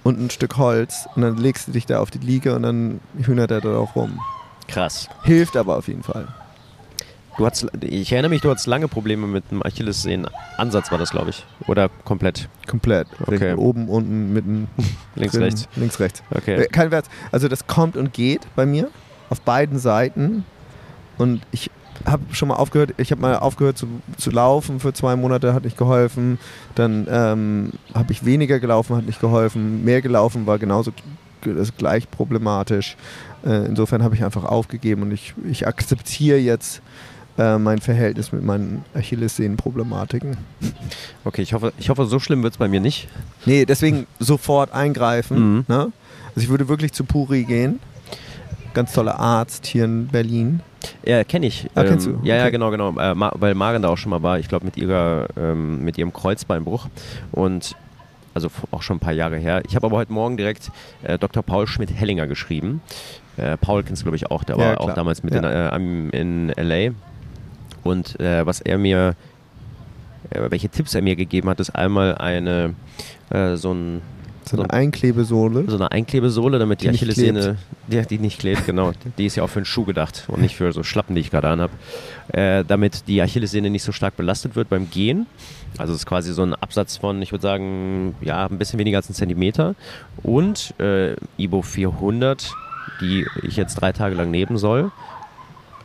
Und 0.03 0.19
ein 0.19 0.29
Stück 0.31 0.57
Holz. 0.57 1.07
Und 1.15 1.21
dann 1.21 1.37
legst 1.37 1.67
du 1.67 1.71
dich 1.71 1.85
da 1.85 1.99
auf 1.99 2.09
die 2.09 2.17
Liege 2.17 2.55
und 2.55 2.63
dann 2.63 2.99
hühnert 3.23 3.51
er 3.51 3.61
da 3.61 3.77
auch 3.77 3.95
rum. 3.95 4.19
Krass. 4.67 5.09
Hilft 5.23 5.57
aber 5.57 5.77
auf 5.77 5.87
jeden 5.87 6.03
Fall. 6.03 6.27
Du 7.37 7.45
hattest, 7.45 7.67
ich 7.81 8.11
erinnere 8.11 8.29
mich, 8.29 8.41
du 8.41 8.49
hattest 8.49 8.67
lange 8.67 8.87
Probleme 8.87 9.25
mit 9.25 9.49
dem 9.51 9.63
Achillessehnenansatz, 9.63 10.91
war 10.91 10.97
das, 10.97 11.11
glaube 11.11 11.29
ich. 11.29 11.45
Oder 11.67 11.89
komplett. 12.03 12.49
Komplett. 12.67 13.07
Okay. 13.25 13.53
Oben, 13.53 13.87
unten, 13.87 14.33
mitten. 14.33 14.67
Links, 15.15 15.33
drin, 15.33 15.43
rechts. 15.43 15.67
Links, 15.75 15.99
rechts. 15.99 16.23
Okay. 16.31 16.63
Äh, 16.63 16.67
Kein 16.67 16.91
Wert. 16.91 17.05
Also 17.31 17.47
das 17.47 17.67
kommt 17.67 17.95
und 17.95 18.13
geht 18.13 18.41
bei 18.55 18.65
mir 18.65 18.89
auf 19.29 19.41
beiden 19.41 19.79
Seiten. 19.79 20.45
Und 21.21 21.41
ich 21.51 21.69
habe 22.05 22.23
schon 22.31 22.47
mal 22.47 22.55
aufgehört, 22.55 22.95
ich 22.97 23.11
habe 23.11 23.21
mal 23.21 23.37
aufgehört 23.37 23.77
zu, 23.77 23.87
zu 24.17 24.31
laufen 24.31 24.79
für 24.79 24.91
zwei 24.93 25.15
Monate, 25.15 25.53
hat 25.53 25.63
nicht 25.63 25.77
geholfen. 25.77 26.39
Dann 26.75 27.07
ähm, 27.09 27.71
habe 27.93 28.11
ich 28.11 28.25
weniger 28.25 28.59
gelaufen, 28.59 28.95
hat 28.95 29.05
nicht 29.05 29.21
geholfen. 29.21 29.85
Mehr 29.85 30.01
gelaufen 30.01 30.47
war 30.47 30.57
genauso 30.57 30.91
das 31.43 31.75
gleich 31.75 32.09
problematisch. 32.09 32.95
Äh, 33.45 33.65
insofern 33.65 34.03
habe 34.03 34.15
ich 34.15 34.23
einfach 34.23 34.43
aufgegeben 34.43 35.03
und 35.03 35.11
ich, 35.11 35.33
ich 35.49 35.67
akzeptiere 35.67 36.37
jetzt 36.37 36.81
äh, 37.37 37.57
mein 37.57 37.79
Verhältnis 37.79 38.31
mit 38.31 38.43
meinen 38.43 38.83
Achillessehnenproblematiken. 38.93 40.37
Okay, 41.23 41.41
ich 41.41 41.53
hoffe, 41.53 41.73
ich 41.77 41.89
hoffe 41.89 42.05
so 42.05 42.19
schlimm 42.19 42.43
wird 42.43 42.53
es 42.53 42.57
bei 42.57 42.67
mir 42.67 42.79
nicht. 42.79 43.07
Nee, 43.45 43.65
deswegen 43.65 44.05
sofort 44.19 44.71
eingreifen. 44.73 45.55
Mhm. 45.55 45.65
Ne? 45.67 45.91
Also 46.29 46.41
ich 46.41 46.49
würde 46.49 46.67
wirklich 46.67 46.93
zu 46.93 47.03
Puri 47.03 47.43
gehen. 47.43 47.79
Ganz 48.73 48.93
toller 48.93 49.19
Arzt 49.19 49.65
hier 49.65 49.85
in 49.85 50.07
Berlin. 50.07 50.61
Ja, 51.05 51.23
kenne 51.23 51.45
ich. 51.47 51.69
Ah, 51.75 51.83
kennst 51.83 52.07
du? 52.07 52.19
Ja, 52.23 52.35
ja, 52.35 52.41
Okay. 52.43 52.51
genau, 52.51 52.71
genau. 52.71 52.91
Äh, 52.97 53.13
weil 53.39 53.53
Maren 53.53 53.81
da 53.81 53.89
auch 53.89 53.97
schon 53.97 54.09
mal 54.11 54.23
war, 54.23 54.39
ich 54.39 54.47
glaube 54.47 54.65
mit 54.65 54.77
ihrer, 54.77 55.27
ähm, 55.37 55.83
mit 55.83 55.97
ihrem 55.97 56.13
Kreuzbeinbruch. 56.13 56.87
Und 57.31 57.75
also 58.33 58.49
auch 58.71 58.81
schon 58.81 58.95
ein 58.97 58.99
paar 59.01 59.13
Jahre 59.13 59.37
her. 59.37 59.61
Ich 59.67 59.75
habe 59.75 59.87
aber 59.87 59.97
heute 59.97 60.13
Morgen 60.13 60.37
direkt 60.37 60.71
äh, 61.03 61.17
Dr. 61.19 61.43
Paul 61.43 61.67
Schmidt-Hellinger 61.67 62.27
geschrieben. 62.27 62.81
Äh, 63.37 63.57
Paul 63.57 63.83
kennst 63.83 64.01
du, 64.01 64.05
glaube 64.05 64.15
ich, 64.15 64.31
auch. 64.31 64.43
Der 64.45 64.55
Ja, 64.57 64.61
war 64.65 64.75
klar. 64.77 64.89
auch 64.89 64.93
damals 64.93 65.21
mit 65.23 65.33
Ja. 65.33 65.75
in, 65.75 66.09
äh, 66.13 66.17
in 66.21 66.49
LA. 66.55 66.93
Und 67.83 68.19
äh, 68.21 68.45
was 68.45 68.61
er 68.61 68.77
mir, 68.77 69.15
äh, 70.29 70.49
welche 70.49 70.69
Tipps 70.69 70.95
er 70.95 71.01
mir 71.01 71.15
gegeben 71.17 71.49
hat, 71.49 71.59
ist 71.59 71.71
einmal 71.71 72.15
eine, 72.15 72.73
äh, 73.31 73.55
so 73.57 73.73
ein 73.73 74.01
So 74.51 74.57
eine 74.57 74.67
So- 74.71 74.77
Einklebesohle. 74.77 75.63
so 75.67 75.75
eine 75.77 75.91
Einklebesohle, 75.91 76.59
damit 76.59 76.81
die, 76.81 76.89
Die 76.89 76.95
Achillessehne, 76.95 77.57
die, 77.87 78.01
die 78.05 78.17
nicht 78.19 78.39
klebt, 78.39 78.65
genau. 78.65 78.91
Die 79.17 79.25
ist 79.25 79.35
ja 79.35 79.43
auch 79.43 79.47
für 79.49 79.59
einen 79.59 79.65
Schuh 79.65 79.85
gedacht 79.85 80.25
und 80.27 80.41
nicht 80.41 80.55
für 80.55 80.71
so 80.73 80.83
Schlappen, 80.83 81.15
die 81.15 81.21
ich 81.21 81.31
gerade 81.31 81.47
anhab. 81.49 81.71
Äh, 82.33 82.63
damit 82.67 83.07
die 83.07 83.21
Achillessehne 83.21 83.69
nicht 83.69 83.83
so 83.83 83.91
stark 83.91 84.15
belastet 84.17 84.55
wird 84.55 84.69
beim 84.69 84.89
Gehen. 84.89 85.25
Also 85.77 85.93
es 85.93 85.99
ist 85.99 86.05
quasi 86.05 86.33
so 86.33 86.43
ein 86.43 86.53
Absatz 86.53 86.97
von, 86.97 87.21
ich 87.21 87.31
würde 87.31 87.41
sagen, 87.43 88.15
ja, 88.21 88.45
ein 88.45 88.57
bisschen 88.57 88.77
weniger 88.79 88.97
als 88.97 89.09
ein 89.09 89.13
Zentimeter. 89.13 89.75
Und 90.21 90.73
äh, 90.79 91.15
Ibo 91.37 91.61
400, 91.61 92.53
die 92.99 93.25
ich 93.43 93.55
jetzt 93.55 93.75
drei 93.75 93.91
Tage 93.93 94.15
lang 94.15 94.31
nehmen 94.31 94.57
soll. 94.57 94.91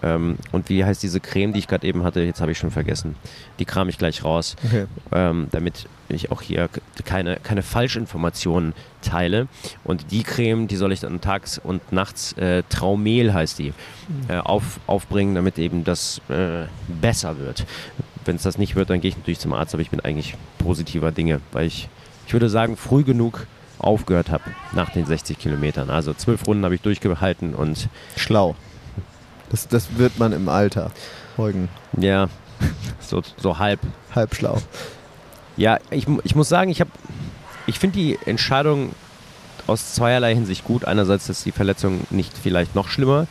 Ähm, 0.06 0.36
und 0.52 0.68
wie 0.68 0.84
heißt 0.84 1.02
diese 1.02 1.20
Creme, 1.20 1.52
die 1.52 1.58
ich 1.58 1.68
gerade 1.68 1.86
eben 1.86 2.04
hatte? 2.04 2.20
Jetzt 2.22 2.40
habe 2.40 2.52
ich 2.52 2.58
schon 2.58 2.70
vergessen. 2.70 3.16
Die 3.58 3.64
kram 3.64 3.88
ich 3.88 3.98
gleich 3.98 4.22
raus, 4.24 4.56
Okay. 4.64 4.86
ähm, 5.12 5.48
damit 5.50 5.86
ich 6.08 6.30
auch 6.30 6.42
hier 6.42 6.68
keine, 7.04 7.36
keine 7.42 7.62
Falschinformationen 7.62 8.72
teile. 9.02 9.48
Und 9.84 10.10
die 10.12 10.22
Creme, 10.22 10.68
die 10.68 10.76
soll 10.76 10.92
ich 10.92 11.00
dann 11.00 11.20
tags 11.20 11.58
und 11.58 11.92
nachts, 11.92 12.32
äh, 12.34 12.62
Traumel 12.68 13.34
heißt 13.34 13.58
die, 13.58 13.72
äh, 14.28 14.36
auf, 14.36 14.78
aufbringen, 14.86 15.34
damit 15.34 15.58
eben 15.58 15.82
das 15.84 16.20
äh, 16.28 16.66
besser 17.00 17.38
wird. 17.38 17.64
Wenn 18.24 18.36
es 18.36 18.42
das 18.42 18.58
nicht 18.58 18.76
wird, 18.76 18.90
dann 18.90 19.00
gehe 19.00 19.08
ich 19.08 19.16
natürlich 19.16 19.38
zum 19.40 19.52
Arzt, 19.52 19.74
aber 19.74 19.82
ich 19.82 19.90
bin 19.90 20.00
eigentlich 20.00 20.34
positiver 20.58 21.10
Dinge, 21.12 21.40
weil 21.52 21.66
ich, 21.66 21.88
ich 22.26 22.32
würde 22.32 22.48
sagen, 22.48 22.76
früh 22.76 23.02
genug 23.02 23.46
aufgehört 23.78 24.30
habe 24.30 24.44
nach 24.72 24.90
den 24.90 25.06
60 25.06 25.38
Kilometern. 25.38 25.90
Also 25.90 26.14
zwölf 26.14 26.46
Runden 26.46 26.64
habe 26.64 26.74
ich 26.74 26.80
durchgehalten 26.80 27.54
und 27.54 27.88
Schlau. 28.16 28.56
Das, 29.50 29.68
das 29.68 29.96
wird 29.96 30.18
man 30.18 30.32
im 30.32 30.48
Alter. 30.48 30.90
Eugen. 31.38 31.68
ja, 31.98 32.28
so, 33.00 33.22
so 33.36 33.58
halb. 33.58 33.80
Halb 34.14 34.34
schlau. 34.34 34.58
Ja, 35.56 35.78
ich, 35.90 36.06
ich 36.24 36.34
muss 36.34 36.48
sagen, 36.48 36.70
ich 36.70 36.82
ich 37.66 37.78
finde 37.78 37.98
die 37.98 38.18
Entscheidung 38.26 38.92
aus 39.66 39.94
zweierlei 39.94 40.34
Hinsicht 40.34 40.64
gut. 40.64 40.84
Einerseits, 40.84 41.26
dass 41.26 41.42
die 41.42 41.52
Verletzung 41.52 42.06
nicht 42.10 42.32
vielleicht 42.40 42.74
noch 42.74 42.88
schlimmer 42.88 43.26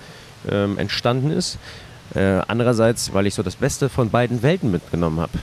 ähm, 0.49 0.78
entstanden 0.78 1.32
ist. 1.32 1.58
Äh, 2.13 2.41
andererseits, 2.47 3.13
weil 3.13 3.25
ich 3.25 3.34
so 3.34 3.43
das 3.43 3.56
Beste 3.56 3.89
von 3.89 4.10
beiden 4.10 4.43
Welten 4.43 4.71
mitgenommen 4.71 5.19
habe. 5.19 5.39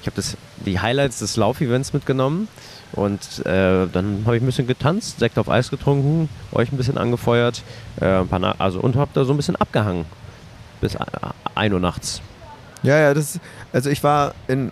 Ich 0.00 0.06
habe 0.06 0.22
die 0.64 0.78
Highlights 0.78 1.20
des 1.20 1.36
Laufevents 1.36 1.92
mitgenommen 1.92 2.48
und 2.94 3.44
äh, 3.46 3.86
dann 3.92 4.22
habe 4.24 4.36
ich 4.36 4.42
ein 4.42 4.46
bisschen 4.46 4.66
getanzt, 4.66 5.18
Sekt 5.18 5.38
auf 5.38 5.48
Eis 5.48 5.70
getrunken, 5.70 6.28
euch 6.52 6.72
ein 6.72 6.76
bisschen 6.76 6.98
angefeuert, 6.98 7.62
äh, 8.00 8.06
ein 8.06 8.44
also 8.44 8.80
und 8.80 8.96
habe 8.96 9.10
da 9.14 9.24
so 9.24 9.32
ein 9.32 9.36
bisschen 9.36 9.56
abgehangen 9.56 10.04
bis 10.80 10.96
1 11.54 11.72
Uhr 11.72 11.80
nachts. 11.80 12.20
Ja, 12.82 12.98
ja, 12.98 13.14
das 13.14 13.40
also 13.72 13.90
ich 13.90 14.04
war 14.04 14.34
in, 14.46 14.70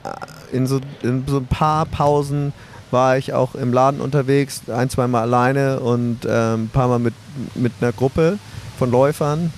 in, 0.52 0.66
so, 0.66 0.80
in 1.02 1.24
so 1.26 1.38
ein 1.38 1.46
paar 1.46 1.87
Pausen 1.87 2.52
war 2.92 3.16
ich 3.16 3.32
auch 3.32 3.54
im 3.54 3.72
Laden 3.72 4.00
unterwegs, 4.00 4.62
ein, 4.68 4.90
zweimal 4.90 5.22
alleine 5.22 5.80
und 5.80 6.20
ähm, 6.28 6.64
ein 6.64 6.70
paar 6.70 6.88
Mal 6.88 6.98
mit, 6.98 7.14
mit 7.54 7.72
einer 7.80 7.92
Gruppe 7.92 8.38
von 8.78 8.90
Läufern. 8.90 9.52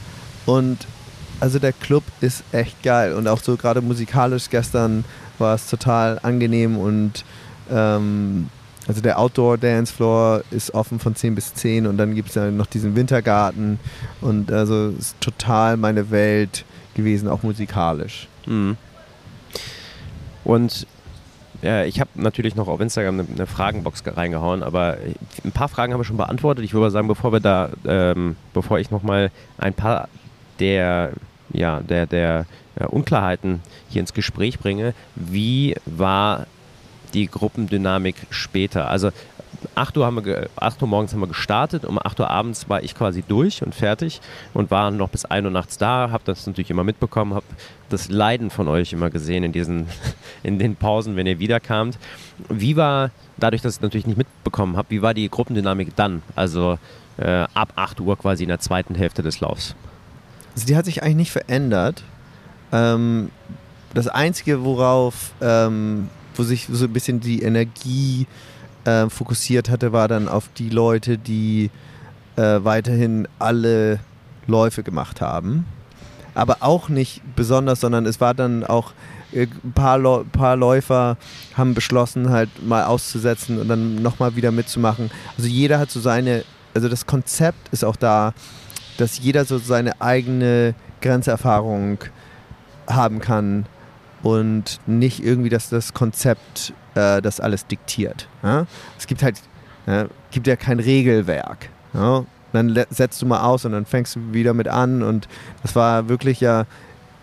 Und 0.47 0.87
also 1.41 1.59
der 1.59 1.73
Club 1.73 2.05
ist 2.21 2.45
echt 2.53 2.83
geil. 2.83 3.15
Und 3.15 3.27
auch 3.27 3.41
so 3.41 3.57
gerade 3.57 3.81
musikalisch 3.81 4.49
gestern 4.51 5.05
war 5.39 5.57
es 5.57 5.69
total 5.69 6.21
angenehm 6.23 6.79
und 6.79 7.25
ähm, 7.71 8.49
also 8.87 9.01
der 9.01 9.19
Outdoor 9.19 9.57
Dance 9.57 9.93
Floor 9.93 10.43
ist 10.51 10.75
offen 10.75 10.99
von 10.99 11.15
10 11.15 11.35
bis 11.35 11.55
10 11.55 11.87
und 11.87 11.97
dann 11.97 12.15
gibt 12.15 12.29
es 12.29 12.35
ja 12.35 12.51
noch 12.51 12.67
diesen 12.67 12.95
Wintergarten 12.97 13.79
und 14.21 14.53
also 14.53 14.89
ist 14.99 15.19
total 15.21 15.77
meine 15.79 16.11
Welt 16.11 16.65
gewesen, 16.95 17.29
auch 17.29 17.43
musikalisch. 17.43 18.29
Mhm. 18.47 18.77
Und 20.45 20.87
ja, 21.63 21.85
ich 21.85 21.99
habe 21.99 22.11
natürlich 22.15 22.57
noch 22.57 22.69
auf 22.69 22.81
Instagram 22.81 23.21
eine, 23.21 23.29
eine 23.29 23.47
Fragenbox 23.47 24.05
ge- 24.05 24.13
reingehauen, 24.15 24.63
aber 24.63 24.99
ein 25.45 25.53
paar 25.53 25.69
Fragen 25.69 25.93
haben 25.95 26.01
wir 26.01 26.05
schon 26.05 26.19
beantwortet. 26.19 26.63
Ich 26.65 26.75
würde 26.75 26.91
sagen, 26.91 27.09
bevor 27.09 27.33
wir 27.33 27.41
da, 27.41 27.71
ähm, 27.87 28.37
bevor 28.53 28.79
ich 28.79 28.91
nochmal 28.91 29.31
ein 29.57 29.73
paar 29.73 30.09
der, 30.61 31.13
ja, 31.53 31.81
der, 31.81 32.07
der 32.07 32.45
äh, 32.77 32.85
Unklarheiten 32.85 33.61
hier 33.89 34.01
ins 34.01 34.13
Gespräch 34.13 34.59
bringe, 34.59 34.93
wie 35.15 35.75
war 35.87 36.47
die 37.15 37.27
Gruppendynamik 37.29 38.17
später? 38.31 38.89
Also 38.91 39.11
8 39.77 39.97
Uhr, 39.97 40.05
haben 40.05 40.17
wir 40.17 40.23
ge- 40.23 40.49
8 40.57 40.83
Uhr 40.83 40.89
morgens 40.89 41.13
haben 41.15 41.21
wir 41.21 41.27
gestartet, 41.27 41.85
um 41.87 41.99
8 41.99 42.21
Uhr 42.21 42.29
abends 42.29 42.69
war 42.69 42.83
ich 42.83 42.95
quasi 42.95 43.23
durch 43.27 43.63
und 43.63 43.75
fertig 43.75 44.21
und 44.53 44.71
war 44.71 44.91
noch 44.91 45.09
bis 45.09 45.25
1 45.25 45.45
Uhr 45.47 45.51
nachts 45.51 45.79
da, 45.79 46.11
habe 46.11 46.23
das 46.27 46.47
natürlich 46.47 46.71
immer 46.71 46.85
mitbekommen, 46.85 47.33
habe 47.35 47.47
das 47.89 48.09
Leiden 48.11 48.51
von 48.51 48.69
euch 48.69 48.93
immer 48.93 49.09
gesehen 49.09 49.43
in 49.43 49.53
diesen, 49.53 49.87
in 50.43 50.59
den 50.59 50.77
Pausen, 50.77 51.17
wenn 51.17 51.27
ihr 51.27 51.39
wiederkamt. 51.39 51.99
Wie 52.51 52.77
war, 52.77 53.11
dadurch, 53.39 53.63
dass 53.63 53.75
ich 53.75 53.79
es 53.79 53.83
natürlich 53.83 54.07
nicht 54.07 54.19
mitbekommen 54.19 54.77
habe, 54.77 54.91
wie 54.91 55.01
war 55.01 55.15
die 55.15 55.31
Gruppendynamik 55.31 55.97
dann? 55.97 56.23
Also 56.37 56.79
äh, 57.17 57.47
ab 57.55 57.73
8 57.77 58.01
Uhr 58.01 58.19
quasi 58.19 58.43
in 58.43 58.49
der 58.51 58.59
zweiten 58.61 58.95
Hälfte 58.97 59.23
des 59.23 59.41
Laufs. 59.41 59.75
Also 60.55 60.67
die 60.67 60.77
hat 60.77 60.85
sich 60.85 61.03
eigentlich 61.03 61.17
nicht 61.17 61.33
verändert. 61.33 62.03
Ähm, 62.71 63.31
das 63.95 64.09
Einzige, 64.09 64.63
worauf, 64.65 65.33
ähm, 65.41 66.09
wo 66.35 66.43
sich 66.43 66.69
so 66.71 66.85
ein 66.85 66.93
bisschen 66.93 67.21
die 67.21 67.43
Energie 67.43 68.27
ähm, 68.87 69.11
fokussiert 69.11 69.71
hatte, 69.71 69.93
war 69.93 70.09
dann 70.09 70.29
auf 70.29 70.49
die 70.57 70.69
Leute, 70.69 71.17
die 71.19 71.71
äh, 72.37 72.61
weiterhin 72.63 73.29
alle 73.39 74.01
Läufe 74.47 74.83
gemacht 74.83 75.21
haben. 75.21 75.65
Aber 76.35 76.59
auch 76.61 76.89
nicht 76.89 77.23
besonders, 77.37 77.81
sondern 77.81 78.07
es 78.07 78.21
war 78.21 78.35
dann 78.35 78.65
auch 78.65 78.93
äh, 79.33 79.47
ein 79.65 79.73
paar, 79.73 80.25
paar 80.25 80.57
Läufer 80.57 81.17
haben 81.55 81.75
beschlossen, 81.75 82.31
halt 82.31 82.51
mal 82.67 82.85
auszusetzen 82.85 83.59
und 83.59 83.69
dann 83.69 84.03
nochmal 84.03 84.37
wieder 84.37 84.51
mitzumachen. 84.51 85.11
Also 85.37 85.49
jeder 85.49 85.79
hat 85.79 85.91
so 85.91 86.01
seine, 86.01 86.45
also 86.75 86.89
das 86.89 87.07
Konzept 87.07 87.69
ist 87.73 87.85
auch 87.85 87.97
da, 87.97 88.35
dass 88.99 89.19
jeder 89.19 89.45
so 89.45 89.59
seine 89.59 90.01
eigene 90.01 90.75
Grenzerfahrung 91.01 91.99
haben 92.87 93.21
kann 93.21 93.67
und 94.25 94.81
nicht 94.87 95.23
irgendwie, 95.23 95.51
dass 95.51 95.69
das 95.69 95.95
Konzept 95.95 96.73
äh, 96.95 97.23
das 97.23 97.39
alles 97.39 97.67
diktiert. 97.67 98.27
Ja? 98.43 98.67
Es 98.99 99.07
gibt 99.07 99.23
halt, 99.23 99.41
ja, 99.87 100.07
gibt 100.33 100.49
ja 100.49 100.57
kein 100.57 100.81
Regelwerk. 100.81 101.69
Ja? 101.93 102.25
Dann 102.53 102.85
setzt 102.91 103.21
du 103.21 103.27
mal 103.27 103.43
aus 103.43 103.65
und 103.65 103.73
dann 103.73 103.85
fängst 103.85 104.17
du 104.17 104.33
wieder 104.33 104.55
mit 104.55 104.67
an 104.67 105.03
und 105.03 105.29
das 105.63 105.77
war 105.77 106.09
wirklich 106.09 106.41
ja 106.41 106.67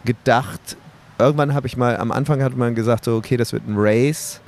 gedacht. 0.05 0.77
Irgendwann 1.17 1.53
habe 1.53 1.67
ich 1.67 1.75
mal, 1.75 1.97
am 1.97 2.11
Anfang 2.11 2.43
hat 2.43 2.55
man 2.55 2.75
gesagt, 2.75 3.05
so, 3.05 3.15
okay, 3.15 3.35
das 3.35 3.51
wird 3.51 3.67
ein 3.67 3.75
Race. 3.77 4.39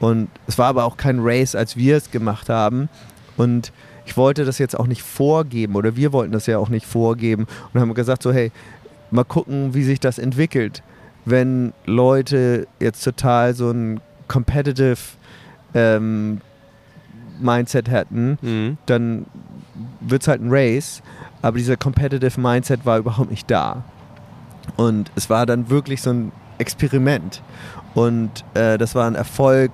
Und 0.00 0.28
es 0.46 0.58
war 0.58 0.66
aber 0.66 0.84
auch 0.84 0.96
kein 0.96 1.20
Race, 1.20 1.54
als 1.54 1.76
wir 1.76 1.96
es 1.96 2.10
gemacht 2.10 2.48
haben. 2.50 2.88
Und 3.36 3.72
ich 4.04 4.16
wollte 4.16 4.44
das 4.44 4.58
jetzt 4.58 4.78
auch 4.78 4.86
nicht 4.86 5.02
vorgeben 5.02 5.76
oder 5.76 5.96
wir 5.96 6.12
wollten 6.12 6.32
das 6.32 6.46
ja 6.46 6.58
auch 6.58 6.68
nicht 6.68 6.84
vorgeben 6.84 7.46
und 7.72 7.80
haben 7.80 7.94
gesagt 7.94 8.22
so, 8.22 8.32
hey, 8.32 8.52
mal 9.10 9.24
gucken, 9.24 9.72
wie 9.72 9.82
sich 9.82 10.00
das 10.00 10.18
entwickelt. 10.18 10.82
Wenn 11.24 11.72
Leute 11.86 12.66
jetzt 12.80 13.02
total 13.02 13.54
so 13.54 13.70
ein 13.70 14.00
competitive 14.28 14.98
ähm, 15.74 16.40
Mindset 17.40 17.90
hätten, 17.90 18.38
dann 18.86 19.26
wird 20.00 20.22
es 20.22 20.28
halt 20.28 20.40
ein 20.40 20.48
Race, 20.50 21.02
aber 21.42 21.58
dieser 21.58 21.76
competitive 21.76 22.40
Mindset 22.40 22.86
war 22.86 22.98
überhaupt 22.98 23.30
nicht 23.30 23.50
da. 23.50 23.82
Und 24.76 25.10
es 25.14 25.28
war 25.28 25.46
dann 25.46 25.68
wirklich 25.68 26.00
so 26.02 26.10
ein 26.10 26.32
Experiment. 26.58 27.42
Und 27.94 28.44
äh, 28.54 28.78
das 28.78 28.94
war 28.94 29.06
ein 29.06 29.14
Erfolg 29.14 29.72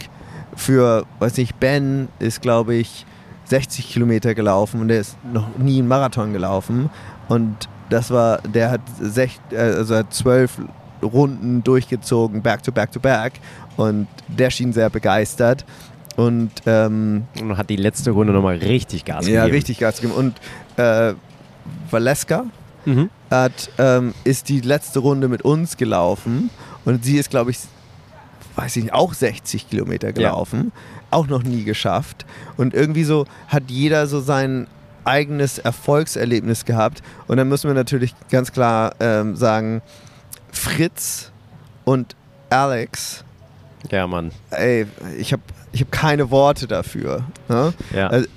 für, 0.57 1.05
weiß 1.19 1.37
nicht, 1.37 1.59
Ben 1.61 2.09
ist, 2.19 2.43
glaube 2.43 2.75
ich, 2.75 3.07
60 3.47 3.89
Kilometer 3.91 4.35
gelaufen 4.35 4.81
und 4.81 4.89
der 4.89 5.01
ist 5.01 5.17
noch 5.33 5.59
nie 5.59 5.79
einen 5.79 5.89
Marathon 5.89 6.33
gelaufen. 6.33 6.91
Und 7.29 7.69
das 7.89 8.11
war, 8.11 8.39
der 8.43 8.71
hat, 8.71 8.81
sech, 9.01 9.41
äh, 9.51 9.57
also 9.57 9.97
hat 9.97 10.13
zwölf 10.15 10.59
Runden 11.03 11.63
durchgezogen, 11.65 12.43
back 12.43 12.63
to 12.63 12.73
back 12.73 12.93
to 12.93 13.01
back. 13.01 13.35
Und 13.77 14.07
der 14.29 14.51
schien 14.51 14.73
sehr 14.73 14.91
begeistert. 14.91 15.65
Und 16.17 16.51
ähm, 16.67 17.25
Und 17.41 17.57
hat 17.57 17.71
die 17.71 17.77
letzte 17.77 18.11
Runde 18.11 18.33
nochmal 18.33 18.57
richtig 18.57 19.05
Gas 19.05 19.27
ja, 19.27 19.43
gegeben. 19.45 19.57
richtig 19.57 19.79
Gas 19.79 20.01
gegeben. 20.01 20.15
Und 20.19 20.35
äh, 20.79 21.15
Valeska 21.91 22.45
Mhm. 22.87 23.11
hat, 23.31 23.71
ähm, 23.77 24.15
ist 24.25 24.49
die 24.49 24.61
letzte 24.61 25.01
Runde 25.01 25.29
mit 25.29 25.43
uns 25.43 25.77
gelaufen. 25.77 26.49
Und 26.87 27.05
sie 27.05 27.19
ist, 27.19 27.29
glaube 27.29 27.51
ich, 27.51 27.59
weiß 28.57 28.75
ich 28.77 28.85
nicht, 28.85 28.95
auch 28.95 29.13
60 29.13 29.69
Kilometer 29.69 30.13
gelaufen. 30.15 30.73
Auch 31.11 31.27
noch 31.27 31.43
nie 31.43 31.65
geschafft. 31.65 32.25
Und 32.57 32.73
irgendwie 32.73 33.05
so 33.05 33.27
hat 33.49 33.65
jeder 33.69 34.07
so 34.07 34.21
sein 34.21 34.67
eigenes 35.05 35.59
Erfolgserlebnis 35.59 36.65
gehabt. 36.65 37.03
Und 37.27 37.37
dann 37.37 37.49
müssen 37.49 37.69
wir 37.69 37.75
natürlich 37.75 38.15
ganz 38.31 38.51
klar 38.51 38.95
ähm, 39.01 39.37
sagen, 39.37 39.83
Fritz 40.53 41.31
und 41.85 42.17
Alex, 42.51 43.25
Ja, 43.91 44.07
Mann. 44.07 44.33
ey, 44.51 44.87
ich 45.19 45.33
habe 45.33 45.43
ich 45.73 45.81
hab 45.83 45.93
keine 45.93 46.31
Worte 46.31 46.67
dafür. 46.67 47.25
Ne? 47.49 47.73
Ja. 47.95 48.09
Also, 48.09 48.29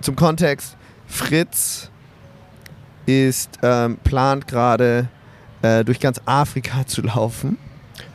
zum 0.00 0.16
Kontext, 0.16 0.76
Fritz 1.06 1.90
ist, 3.06 3.58
ähm, 3.62 3.98
plant 4.04 4.46
gerade 4.46 5.08
äh, 5.62 5.84
durch 5.84 6.00
ganz 6.00 6.20
Afrika 6.26 6.84
zu 6.86 7.02
laufen. 7.02 7.58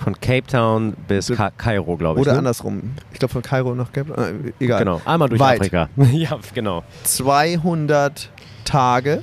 Von 0.04 0.20
Cape 0.20 0.48
Town 0.48 0.94
bis 1.08 1.28
Ka 1.28 1.52
Kairo, 1.52 1.96
glaube 1.96 2.20
ich. 2.20 2.26
Oder 2.26 2.34
ne? 2.34 2.39
andersrum. 2.39 2.96
Ich 3.14 3.20
glaube 3.20 3.32
von 3.32 3.42
Kairo 3.42 3.76
nach 3.76 3.92
Cape 3.92 4.14
Town. 4.14 4.54
Äh, 4.60 4.64
egal. 4.64 4.80
Genau, 4.80 5.02
einmal 5.06 5.30
durch 5.30 5.39
Weit. 5.39 5.60
Afrika. 5.60 5.89
ja, 6.12 6.39
genau. 6.54 6.84
200 7.04 8.30
Tage, 8.66 9.22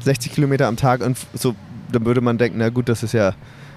60 0.00 0.32
Kilometer 0.32 0.66
am 0.66 0.76
Tag 0.76 1.02
und 1.02 1.18
so, 1.34 1.54
dann 1.92 2.04
würde 2.04 2.20
man 2.20 2.38
denken, 2.38 2.58
na 2.58 2.68
gut, 2.68 2.88
das 2.88 3.02
ist 3.02 3.12
ja, 3.12 3.34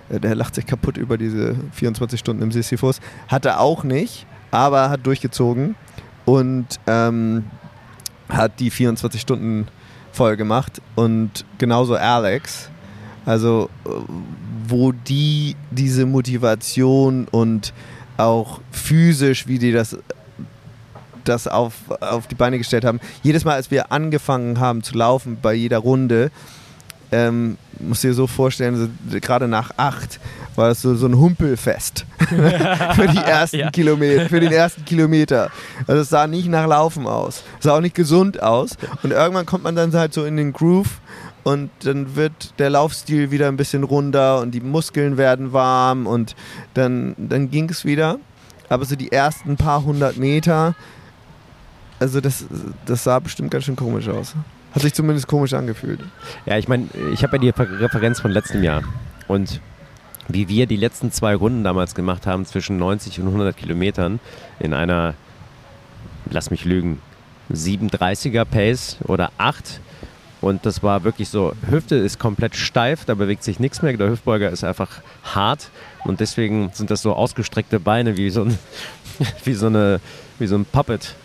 äh, 0.10 0.20
der 0.20 0.36
lacht 0.36 0.56
sich 0.56 0.66
kaputt 0.66 0.98
über 0.98 1.18
diese 1.18 1.56
24 1.74 2.20
Stunden 2.20 2.42
im 2.42 2.52
Sisyphus. 2.52 3.00
Hat 3.28 3.46
er 3.46 3.60
auch 3.60 3.84
nicht, 3.84 4.26
aber 4.52 4.90
hat 4.90 5.06
durchgezogen 5.06 5.76
und 6.26 6.80
ähm, 6.88 7.46
hat 8.30 8.60
die 8.60 8.70
24 8.70 9.20
Stunden 9.22 9.68
voll 10.12 10.38
gemacht 10.38 10.82
und 10.96 11.46
genauso 11.58 11.96
Alex. 11.96 12.70
Also 13.26 13.70
äh, 13.86 13.90
wo 14.68 14.92
die 14.92 15.56
diese 15.72 16.06
Motivation 16.06 17.28
und 17.30 17.74
auch 18.18 18.62
physisch, 18.72 19.48
wie 19.48 19.60
die 19.60 19.72
das, 19.72 19.98
das 21.24 21.48
auf, 21.48 21.74
auf 22.00 22.28
die 22.28 22.36
Beine 22.36 22.58
gestellt 22.58 22.86
haben. 22.86 23.00
Jedes 23.22 23.46
Mal, 23.46 23.56
als 23.56 23.72
wir 23.72 23.92
angefangen 23.92 24.60
haben 24.60 24.84
zu 24.84 24.96
laufen, 24.96 25.38
bei 25.42 25.54
jeder 25.54 25.80
Runde, 25.80 26.32
ähm, 27.12 27.58
musst 27.80 28.04
du 28.04 28.08
dir 28.08 28.14
so 28.14 28.28
vorstellen, 28.28 28.92
so, 29.10 29.20
gerade 29.20 29.48
nach 29.48 29.72
acht 29.78 30.20
war 30.56 30.70
das 30.70 30.82
so, 30.82 30.96
so 30.96 31.06
ein 31.06 31.18
Humpelfest 31.18 32.06
für, 32.96 33.08
die 33.08 33.18
ersten 33.18 33.60
ja. 33.60 33.72
Kilometer, 33.72 34.30
für 34.30 34.40
den 34.40 34.52
ersten 34.52 34.84
Kilometer. 34.86 35.52
Also 35.88 36.02
es 36.02 36.10
sah 36.10 36.28
nicht 36.28 36.48
nach 36.48 36.68
Laufen 36.68 37.08
aus. 37.08 37.44
Es 37.60 37.66
sah 37.66 37.76
auch 37.76 37.82
nicht 37.82 37.96
gesund 37.96 38.42
aus. 38.42 38.78
Und 39.04 39.12
irgendwann 39.12 39.46
kommt 39.46 39.64
man 39.64 39.76
dann 39.76 39.94
halt 39.94 40.14
so 40.14 40.26
in 40.26 40.38
den 40.38 40.54
Groove 40.54 41.02
und 41.44 41.70
dann 41.84 42.16
wird 42.16 42.58
der 42.58 42.70
Laufstil 42.70 43.32
wieder 43.32 43.48
ein 43.48 43.58
bisschen 43.58 43.84
runder 43.84 44.40
und 44.40 44.52
die 44.52 44.62
Muskeln 44.62 45.18
werden 45.18 45.54
warm 45.54 46.08
und 46.08 46.36
dann, 46.74 47.16
dann 47.18 47.52
ging 47.52 47.70
es 47.70 47.86
wieder. 47.86 48.20
Aber 48.70 48.86
so 48.86 48.96
die 48.96 49.12
ersten 49.12 49.58
paar 49.58 49.84
hundert 49.84 50.18
Meter, 50.18 50.76
also 52.04 52.20
das, 52.20 52.46
das 52.86 53.06
sah 53.06 53.18
bestimmt 53.20 53.50
ganz 53.50 53.64
schön 53.64 53.78
komisch 53.78 54.10
aus. 54.10 54.36
Hat 54.74 54.82
sich 54.82 54.94
zumindest 54.94 55.26
komisch 55.28 55.54
angefühlt. 55.54 56.02
Ja, 56.46 56.58
ich 56.58 56.68
meine, 56.68 56.90
ich 57.14 57.24
habe 57.24 57.38
ja 57.38 57.42
die 57.42 57.50
Referenz 57.50 58.20
von 58.20 58.30
letztem 58.30 58.62
Jahr. 58.62 58.84
Und 59.30 59.62
wie 60.28 60.50
wir 60.50 60.66
die 60.66 60.76
letzten 60.76 61.12
zwei 61.14 61.34
Runden 61.34 61.64
damals 61.64 61.96
gemacht 61.96 62.28
haben, 62.28 62.46
zwischen 62.46 62.78
90 62.78 63.22
und 63.22 63.28
100 63.28 63.56
Kilometern, 63.56 64.20
in 64.60 64.74
einer, 64.74 65.14
lass 66.30 66.52
mich 66.52 66.66
lügen, 66.66 67.02
730er 67.54 68.44
Pace 68.44 68.98
oder 69.06 69.32
8. 69.38 69.80
Und 70.42 70.66
das 70.66 70.84
war 70.84 71.06
wirklich 71.06 71.30
so, 71.30 71.54
Hüfte 71.70 71.96
ist 71.96 72.20
komplett 72.20 72.58
steif, 72.58 73.06
da 73.06 73.16
bewegt 73.16 73.44
sich 73.44 73.62
nichts 73.62 73.82
mehr. 73.82 73.96
Der 73.96 74.10
Hüftbeuger 74.10 74.50
ist 74.50 74.66
einfach 74.66 75.02
hart. 75.24 75.70
Und 76.04 76.20
deswegen 76.20 76.72
sind 76.74 76.92
das 76.92 77.02
so 77.02 77.14
ausgestreckte 77.14 77.80
Beine 77.80 78.18
wie 78.18 78.30
so, 78.30 78.44
ein, 78.44 78.58
wie 79.46 79.54
so, 79.54 79.68
eine, 79.68 80.02
wie 80.40 80.48
so 80.48 80.56
ein 80.56 80.66
Puppet. 80.66 81.16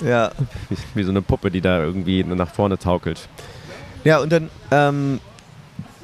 Ja. 0.00 0.30
Wie, 0.94 1.02
so 1.02 1.10
eine 1.10 1.22
Puppe, 1.22 1.50
die 1.50 1.60
da 1.60 1.80
irgendwie 1.82 2.24
nach 2.24 2.50
vorne 2.50 2.78
taukelt. 2.78 3.28
Ja, 4.04 4.18
und 4.18 4.32
dann 4.32 4.50
ähm, 4.70 5.20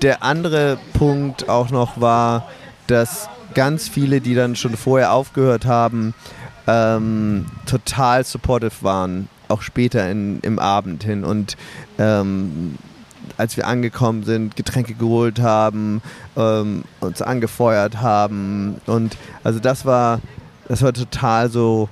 der 0.03 0.23
andere 0.23 0.79
Punkt 0.95 1.49
auch 1.49 1.71
noch 1.71 2.01
war, 2.01 2.49
dass 2.87 3.29
ganz 3.55 3.89
viele, 3.89 4.21
die 4.21 4.35
dann 4.35 4.57
schon 4.57 4.77
vorher 4.77 5.13
aufgehört 5.13 5.67
haben, 5.67 6.15
ähm, 6.67 7.47
total 7.67 8.25
supportive 8.25 8.83
waren, 8.83 9.29
auch 9.49 9.63
später 9.63 10.11
in, 10.11 10.41
im 10.41 10.59
Abend 10.59 11.05
hin. 11.05 11.25
Und 11.25 11.57
ähm, 11.99 12.77
als 13.37 13.57
wir 13.57 13.67
angekommen 13.67 14.25
sind, 14.25 14.57
Getränke 14.57 14.95
geholt 14.95 15.41
haben, 15.41 16.03
ähm, 16.37 16.85
uns 17.01 17.23
angefeuert 17.23 18.01
haben. 18.01 18.81
Und 18.87 19.17
also 19.45 19.61
das 19.61 19.85
war, 19.85 20.21
das 20.69 20.83
war 20.83 20.93
total 20.93 21.51
so 21.51 21.89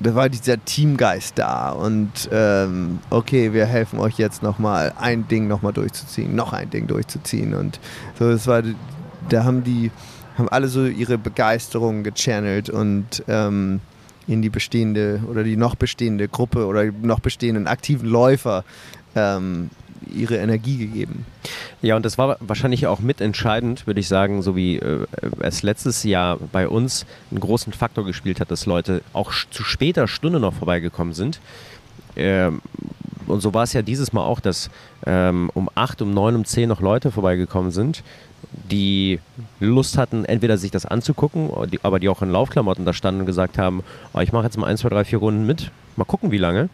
da 0.00 0.14
war 0.14 0.28
dieser 0.28 0.62
Teamgeist 0.62 1.38
da 1.38 1.70
und 1.70 2.28
ähm, 2.30 2.98
okay, 3.10 3.52
wir 3.52 3.66
helfen 3.66 3.98
euch 3.98 4.18
jetzt 4.18 4.42
nochmal 4.42 4.92
ein 4.98 5.26
Ding 5.28 5.48
nochmal 5.48 5.72
durchzuziehen, 5.72 6.34
noch 6.34 6.52
ein 6.52 6.70
Ding 6.70 6.86
durchzuziehen 6.86 7.54
und 7.54 7.80
so, 8.18 8.30
das 8.30 8.46
war, 8.46 8.62
da 9.28 9.44
haben 9.44 9.64
die, 9.64 9.90
haben 10.36 10.48
alle 10.48 10.68
so 10.68 10.84
ihre 10.84 11.18
Begeisterung 11.18 12.02
gechannelt 12.02 12.68
und 12.68 13.24
ähm, 13.26 13.80
in 14.26 14.42
die 14.42 14.50
bestehende 14.50 15.22
oder 15.30 15.44
die 15.44 15.56
noch 15.56 15.74
bestehende 15.76 16.28
Gruppe 16.28 16.66
oder 16.66 16.84
noch 16.84 17.20
bestehenden 17.20 17.66
aktiven 17.66 18.08
Läufer 18.08 18.64
ähm, 19.14 19.70
ihre 20.12 20.36
Energie 20.36 20.78
gegeben. 20.78 21.26
Ja, 21.82 21.96
und 21.96 22.04
das 22.04 22.18
war 22.18 22.36
wahrscheinlich 22.40 22.86
auch 22.86 23.00
mitentscheidend, 23.00 23.86
würde 23.86 24.00
ich 24.00 24.08
sagen, 24.08 24.42
so 24.42 24.56
wie 24.56 24.76
äh, 24.76 25.06
es 25.40 25.62
letztes 25.62 26.02
Jahr 26.04 26.38
bei 26.52 26.68
uns 26.68 27.06
einen 27.30 27.40
großen 27.40 27.72
Faktor 27.72 28.04
gespielt 28.04 28.40
hat, 28.40 28.50
dass 28.50 28.66
Leute 28.66 29.02
auch 29.12 29.32
zu 29.50 29.62
später 29.62 30.08
Stunde 30.08 30.40
noch 30.40 30.54
vorbeigekommen 30.54 31.14
sind. 31.14 31.40
Ähm, 32.16 32.60
und 33.26 33.40
so 33.40 33.54
war 33.54 33.64
es 33.64 33.72
ja 33.72 33.82
dieses 33.82 34.12
Mal 34.12 34.24
auch, 34.24 34.40
dass 34.40 34.70
ähm, 35.04 35.50
um 35.54 35.68
8, 35.74 36.02
um 36.02 36.14
9, 36.14 36.36
um 36.36 36.44
10 36.44 36.68
noch 36.68 36.80
Leute 36.80 37.10
vorbeigekommen 37.10 37.72
sind, 37.72 38.02
die 38.70 39.20
Lust 39.60 39.98
hatten, 39.98 40.24
entweder 40.24 40.58
sich 40.58 40.70
das 40.70 40.86
anzugucken, 40.86 41.50
aber 41.82 41.98
die 41.98 42.08
auch 42.08 42.22
in 42.22 42.30
Laufklamotten 42.30 42.84
da 42.84 42.92
standen 42.92 43.20
und 43.20 43.26
gesagt 43.26 43.58
haben, 43.58 43.82
oh, 44.14 44.20
ich 44.20 44.32
mache 44.32 44.44
jetzt 44.44 44.56
mal 44.56 44.66
1, 44.66 44.80
2, 44.80 44.88
3, 44.90 45.04
4 45.04 45.18
Runden 45.18 45.46
mit, 45.46 45.70
mal 45.96 46.04
gucken, 46.04 46.30
wie 46.30 46.38
lange 46.38 46.68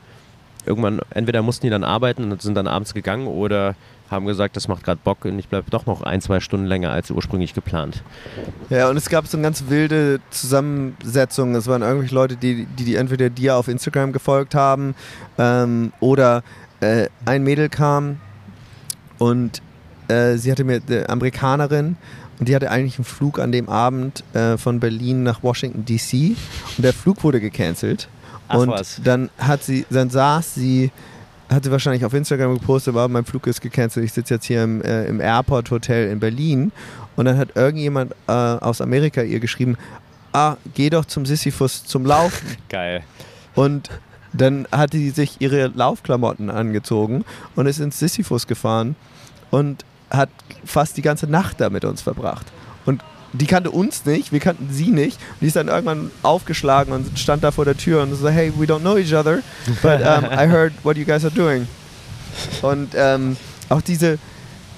irgendwann, 0.66 1.00
entweder 1.10 1.42
mussten 1.42 1.66
die 1.66 1.70
dann 1.70 1.84
arbeiten 1.84 2.30
und 2.30 2.42
sind 2.42 2.54
dann 2.54 2.66
abends 2.66 2.94
gegangen 2.94 3.26
oder 3.26 3.74
haben 4.10 4.26
gesagt, 4.26 4.56
das 4.56 4.68
macht 4.68 4.84
gerade 4.84 5.00
Bock 5.02 5.24
und 5.24 5.38
ich 5.38 5.48
bleibe 5.48 5.70
doch 5.70 5.86
noch 5.86 6.02
ein, 6.02 6.20
zwei 6.20 6.40
Stunden 6.40 6.66
länger 6.66 6.90
als 6.90 7.10
ursprünglich 7.10 7.54
geplant. 7.54 8.02
Ja, 8.68 8.90
und 8.90 8.96
es 8.96 9.08
gab 9.08 9.26
so 9.26 9.38
eine 9.38 9.44
ganz 9.44 9.64
wilde 9.68 10.20
Zusammensetzung. 10.30 11.54
Es 11.54 11.66
waren 11.66 11.80
irgendwelche 11.80 12.14
Leute, 12.14 12.36
die, 12.36 12.66
die, 12.66 12.84
die 12.84 12.96
entweder 12.96 13.30
dir 13.30 13.56
auf 13.56 13.68
Instagram 13.68 14.12
gefolgt 14.12 14.54
haben 14.54 14.94
ähm, 15.38 15.92
oder 16.00 16.42
äh, 16.80 17.08
ein 17.24 17.42
Mädel 17.42 17.70
kam 17.70 18.20
und 19.18 19.62
äh, 20.08 20.36
sie 20.36 20.50
hatte 20.50 20.64
mir, 20.64 20.82
eine 20.86 21.08
Amerikanerin, 21.08 21.96
und 22.42 22.48
die 22.48 22.56
hatte 22.56 22.72
eigentlich 22.72 22.98
einen 22.98 23.04
Flug 23.04 23.38
an 23.38 23.52
dem 23.52 23.68
Abend 23.68 24.24
äh, 24.34 24.56
von 24.58 24.80
Berlin 24.80 25.22
nach 25.22 25.44
Washington 25.44 25.84
DC 25.84 26.36
und 26.76 26.82
der 26.82 26.92
Flug 26.92 27.22
wurde 27.22 27.40
gecancelt. 27.40 28.08
Ach, 28.52 28.58
und 28.58 28.68
was. 28.68 29.00
dann 29.02 29.30
hat 29.38 29.64
sie, 29.64 29.86
dann 29.88 30.10
saß 30.10 30.54
sie, 30.54 30.90
hat 31.48 31.64
sie 31.64 31.70
wahrscheinlich 31.70 32.04
auf 32.04 32.12
Instagram 32.12 32.58
gepostet, 32.58 32.94
aber 32.94 33.08
mein 33.08 33.24
Flug 33.24 33.46
ist 33.46 33.60
gecancelt, 33.60 34.04
ich 34.04 34.12
sitze 34.12 34.34
jetzt 34.34 34.44
hier 34.44 34.62
im, 34.62 34.82
äh, 34.82 35.06
im 35.06 35.20
Airport 35.20 35.70
Hotel 35.70 36.10
in 36.10 36.20
Berlin. 36.20 36.72
Und 37.16 37.24
dann 37.26 37.36
hat 37.38 37.56
irgendjemand 37.56 38.12
äh, 38.26 38.32
aus 38.32 38.80
Amerika 38.80 39.22
ihr 39.22 39.40
geschrieben, 39.40 39.76
ah, 40.32 40.56
geh 40.74 40.90
doch 40.90 41.04
zum 41.04 41.26
Sisyphus 41.26 41.84
zum 41.84 42.06
Laufen. 42.06 42.56
Geil. 42.68 43.02
Und 43.54 43.90
dann 44.32 44.66
hat 44.72 44.92
sie 44.92 45.10
sich 45.10 45.40
ihre 45.40 45.68
Laufklamotten 45.68 46.50
angezogen 46.50 47.24
und 47.54 47.66
ist 47.66 47.80
ins 47.80 47.98
Sisyphus 47.98 48.46
gefahren 48.46 48.96
und 49.50 49.84
hat 50.10 50.30
fast 50.64 50.96
die 50.96 51.02
ganze 51.02 51.26
Nacht 51.26 51.60
da 51.60 51.70
mit 51.70 51.84
uns 51.84 52.02
verbracht. 52.02 52.46
Und 52.86 53.02
die 53.32 53.46
kannte 53.46 53.70
uns 53.70 54.04
nicht, 54.04 54.32
wir 54.32 54.40
kannten 54.40 54.68
sie 54.70 54.90
nicht. 54.90 55.18
Und 55.32 55.42
die 55.42 55.46
ist 55.46 55.56
dann 55.56 55.68
irgendwann 55.68 56.10
aufgeschlagen 56.22 56.92
und 56.92 57.18
stand 57.18 57.42
da 57.42 57.50
vor 57.50 57.64
der 57.64 57.76
Tür 57.76 58.02
und 58.02 58.14
so, 58.14 58.28
hey, 58.28 58.52
we 58.56 58.66
don't 58.66 58.80
know 58.80 58.96
each 58.96 59.14
other, 59.14 59.38
but 59.82 60.00
um, 60.00 60.24
I 60.24 60.48
heard 60.48 60.72
what 60.82 60.96
you 60.96 61.04
guys 61.04 61.24
are 61.24 61.34
doing. 61.34 61.66
Und 62.62 62.90
ähm, 62.94 63.36
auch 63.68 63.80
diese, 63.80 64.18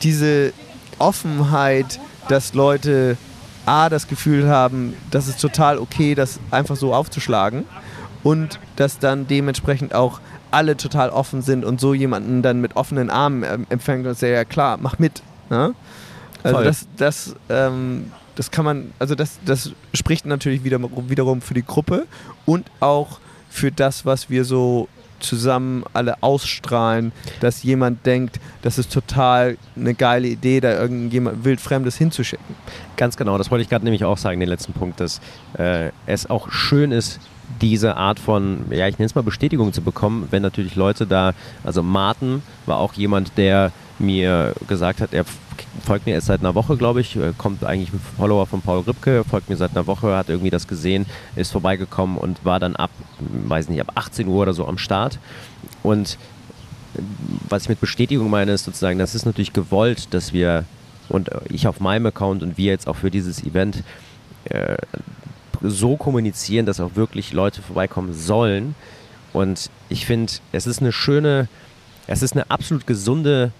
diese 0.02 0.52
Offenheit, 0.98 1.98
dass 2.28 2.55
Leute 2.55 3.16
A, 3.66 3.88
das 3.88 4.09
Gefühl 4.09 4.48
haben, 4.48 4.94
das 5.11 5.28
ist 5.28 5.40
total 5.40 5.78
okay, 5.78 6.14
das 6.14 6.38
einfach 6.50 6.76
so 6.76 6.94
aufzuschlagen 6.94 7.64
und 8.22 8.59
dass 8.76 8.98
dann 8.98 9.26
dementsprechend 9.26 9.94
auch 9.94 10.20
alle 10.50 10.76
total 10.76 11.11
offen 11.11 11.42
sind 11.42 11.64
und 11.64 11.80
so 11.80 11.94
jemanden 11.94 12.42
dann 12.42 12.61
mit 12.61 12.76
offenen 12.76 13.11
Armen 13.11 13.66
empfängt 13.70 14.07
und 14.07 14.16
sagt, 14.16 14.32
ja 14.32 14.44
klar, 14.44 14.78
mach 14.80 14.98
mit. 14.98 15.22
Ne? 15.50 15.74
Also 16.42 16.57
Voll. 16.57 16.64
das, 16.64 16.86
das 16.96 17.34
ähm, 17.48 18.12
das 18.35 18.51
kann 18.51 18.64
man, 18.64 18.93
also 18.99 19.14
das, 19.14 19.39
das 19.45 19.72
spricht 19.93 20.26
natürlich 20.26 20.64
wieder, 20.64 20.80
wiederum 21.09 21.41
für 21.41 21.55
die 21.55 21.64
Gruppe 21.64 22.07
und 22.47 22.70
auch 22.80 23.20
für 23.51 23.70
das, 23.70 24.05
was 24.05 24.30
wir 24.30 24.45
so 24.45 24.89
zusammen 25.20 25.85
alle 25.93 26.22
ausstrahlen, 26.22 27.12
dass 27.41 27.62
jemand 27.62 28.05
denkt, 28.05 28.41
das 28.62 28.78
ist 28.78 28.93
total 28.93 29.57
eine 29.76 29.95
geile 29.95 30.28
Idee, 30.28 30.61
da 30.61 30.72
irgendjemand 30.78 31.45
wildfremdes 31.45 31.97
hinzuschicken. 31.97 32.55
Ganz 32.97 33.16
genau, 33.16 33.39
das 33.39 33.51
wollte 33.51 33.62
ich 33.62 33.68
gerade 33.68 33.85
nämlich 33.85 34.05
auch 34.05 34.18
sagen, 34.18 34.41
den 34.41 34.49
letzten 34.49 34.72
Punkt, 34.72 35.01
dass 35.01 35.20
äh, 35.57 35.91
es 36.07 36.28
auch 36.28 36.51
schön 36.51 36.93
ist, 36.93 37.20
diese 37.61 37.97
Art 37.97 38.18
von, 38.18 38.66
ja, 38.70 38.89
ich 38.89 38.99
nenne 38.99 39.07
es 39.07 39.14
mal 39.14 39.22
Bestätigung 39.22 39.72
zu 39.72 39.82
bekommen, 39.82 40.28
wenn 40.30 40.43
natürlich 40.43 40.76
Leute 40.76 41.07
da, 41.07 41.32
also 41.62 41.82
Martin 41.82 42.43
war 42.66 42.78
auch 42.78 42.95
jemand, 42.95 43.37
der 43.37 43.72
mir 43.99 44.55
gesagt 44.66 45.01
hat, 45.01 45.12
er 45.12 45.24
folgt 45.84 46.07
mir 46.07 46.12
erst 46.12 46.26
seit 46.26 46.40
einer 46.40 46.55
Woche, 46.55 46.76
glaube 46.76 47.01
ich, 47.01 47.18
kommt 47.38 47.64
eigentlich 47.64 47.92
ein 47.92 48.01
Follower 48.16 48.47
von 48.47 48.61
Paul 48.61 48.80
Ripke, 48.80 49.24
folgt 49.24 49.49
mir 49.49 49.57
seit 49.57 49.72
einer 49.72 49.86
Woche, 49.86 50.16
hat 50.16 50.28
irgendwie 50.28 50.51
das 50.51 50.66
gesehen, 50.66 51.07
ist 51.36 51.53
vorbeigekommen 51.53 52.16
und 52.16 52.45
war 52.45 52.61
dann 52.61 52.76
ab, 52.76 52.90
weiß 53.18 53.68
nicht, 53.68 53.80
ab 53.80 53.92
18 53.95 54.26
Uhr 54.26 54.42
oder 54.42 54.55
so 54.55 54.66
am 54.66 54.78
Start. 54.78 55.18
Und 55.82 56.18
was 57.49 57.64
ich 57.64 57.68
mit 57.68 57.80
Bestätigung 57.80 58.30
meine, 58.30 58.53
ist 58.53 58.64
sozusagen, 58.64 58.99
das 58.99 59.14
ist 59.14 59.26
natürlich 59.26 59.53
gewollt, 59.53 60.14
dass 60.14 60.32
wir 60.32 60.64
und 61.09 61.30
ich 61.49 61.66
auf 61.66 61.80
meinem 61.80 62.07
Account 62.07 62.42
und 62.42 62.57
wir 62.57 62.72
jetzt 62.72 62.88
auch 62.88 62.97
für 62.97 63.11
dieses 63.11 63.45
Event 63.45 63.82
äh, 64.45 64.76
so 65.61 65.97
kommunizieren, 65.97 66.66
dass 66.66 66.80
auch 66.80 66.97
wirklich 66.97 67.32
Leute 67.32 67.62
vorbeikommen 67.62 68.14
sollen. 68.14 68.74
Und 69.32 69.70
ich 69.88 70.07
finde, 70.07 70.32
es 70.53 70.66
ist 70.66 70.80
eine 70.80 70.92
schöne, 70.92 71.49
es 72.07 72.22
ist 72.22 72.32
eine 72.32 72.51
absolut 72.51 72.86
gesunde 72.86 73.53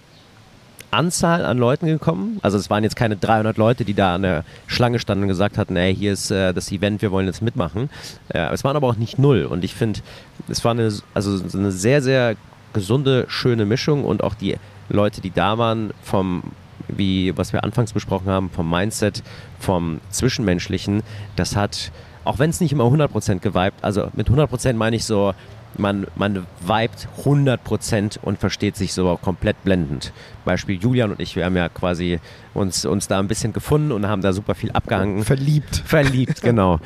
Anzahl 0.95 1.45
an 1.45 1.57
Leuten 1.57 1.85
gekommen. 1.85 2.39
Also 2.41 2.57
es 2.57 2.69
waren 2.69 2.83
jetzt 2.83 2.95
keine 2.95 3.15
300 3.15 3.57
Leute, 3.57 3.85
die 3.85 3.93
da 3.93 4.15
an 4.15 4.23
der 4.23 4.43
Schlange 4.67 4.99
standen 4.99 5.23
und 5.23 5.29
gesagt 5.29 5.57
hatten, 5.57 5.75
ey, 5.75 5.95
hier 5.95 6.13
ist 6.13 6.31
äh, 6.31 6.53
das 6.53 6.71
Event, 6.71 7.01
wir 7.01 7.11
wollen 7.11 7.27
jetzt 7.27 7.41
mitmachen. 7.41 7.89
Äh, 8.29 8.53
es 8.53 8.63
waren 8.63 8.75
aber 8.75 8.87
auch 8.87 8.95
nicht 8.95 9.19
null. 9.19 9.45
Und 9.45 9.63
ich 9.63 9.75
finde, 9.75 9.99
es 10.47 10.63
war 10.63 10.71
eine, 10.71 10.91
also 11.13 11.57
eine 11.57 11.71
sehr, 11.71 12.01
sehr 12.01 12.35
gesunde, 12.73 13.25
schöne 13.27 13.65
Mischung 13.65 14.03
und 14.03 14.23
auch 14.23 14.35
die 14.35 14.55
Leute, 14.89 15.21
die 15.21 15.31
da 15.31 15.57
waren, 15.57 15.91
vom 16.03 16.43
wie 16.87 17.35
was 17.37 17.53
wir 17.53 17.63
anfangs 17.63 17.93
besprochen 17.93 18.27
haben, 18.27 18.49
vom 18.49 18.69
Mindset, 18.69 19.23
vom 19.59 19.99
Zwischenmenschlichen, 20.09 21.03
das 21.35 21.55
hat, 21.55 21.91
auch 22.23 22.39
wenn 22.39 22.49
es 22.49 22.59
nicht 22.59 22.73
immer 22.73 22.83
100% 22.83 23.39
geweibt, 23.39 23.83
also 23.83 24.09
mit 24.13 24.29
100% 24.29 24.73
meine 24.73 24.95
ich 24.95 25.05
so, 25.05 25.33
man, 25.77 26.07
man 26.15 26.45
vibet 26.61 27.07
100% 27.23 28.19
und 28.21 28.39
versteht 28.39 28.75
sich 28.75 28.93
so 28.93 29.17
komplett 29.21 29.63
blendend. 29.63 30.13
Beispiel 30.43 30.79
Julian 30.79 31.11
und 31.11 31.19
ich, 31.19 31.35
wir 31.35 31.45
haben 31.45 31.57
ja 31.57 31.69
quasi 31.69 32.19
uns, 32.53 32.85
uns 32.85 33.07
da 33.07 33.19
ein 33.19 33.27
bisschen 33.27 33.53
gefunden 33.53 33.91
und 33.91 34.07
haben 34.07 34.21
da 34.21 34.33
super 34.33 34.55
viel 34.55 34.71
abgehangen. 34.71 35.23
Verliebt. 35.23 35.83
Verliebt, 35.85 36.41
genau. 36.41 36.79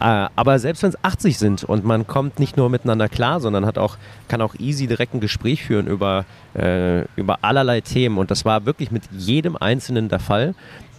Äh, 0.00 0.28
aber 0.34 0.58
selbst 0.58 0.82
wenn 0.82 0.90
es 0.90 1.04
80 1.04 1.38
sind 1.38 1.64
und 1.64 1.84
man 1.84 2.06
kommt 2.06 2.38
nicht 2.38 2.56
nur 2.56 2.70
miteinander 2.70 3.08
klar, 3.08 3.40
sondern 3.40 3.66
hat 3.66 3.76
auch, 3.76 3.98
kann 4.28 4.40
auch 4.40 4.54
easy 4.58 4.86
direkt 4.86 5.14
ein 5.14 5.20
Gespräch 5.20 5.62
führen 5.62 5.86
über, 5.86 6.24
äh, 6.54 7.02
über 7.16 7.38
allerlei 7.42 7.82
Themen. 7.82 8.16
Und 8.16 8.30
das 8.30 8.46
war 8.46 8.64
wirklich 8.64 8.90
mit 8.90 9.02
jedem 9.12 9.56
Einzelnen 9.56 10.08
der 10.08 10.18
Fall. 10.18 10.54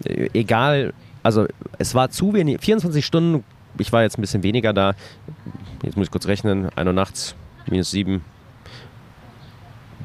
Äh, 0.06 0.30
egal, 0.34 0.94
also 1.24 1.48
es 1.80 1.96
war 1.96 2.12
zu 2.12 2.34
wenig, 2.34 2.62
24 2.62 3.04
Stunden, 3.04 3.44
ich 3.78 3.92
war 3.92 4.04
jetzt 4.04 4.18
ein 4.18 4.22
bisschen 4.22 4.44
weniger 4.44 4.74
da. 4.74 4.94
Jetzt 5.84 5.98
muss 5.98 6.08
ich 6.08 6.12
kurz 6.12 6.28
rechnen, 6.28 6.70
1 6.76 6.88
Uhr 6.88 6.94
nachts, 6.94 7.36
minus 7.68 7.92
7. 7.92 8.24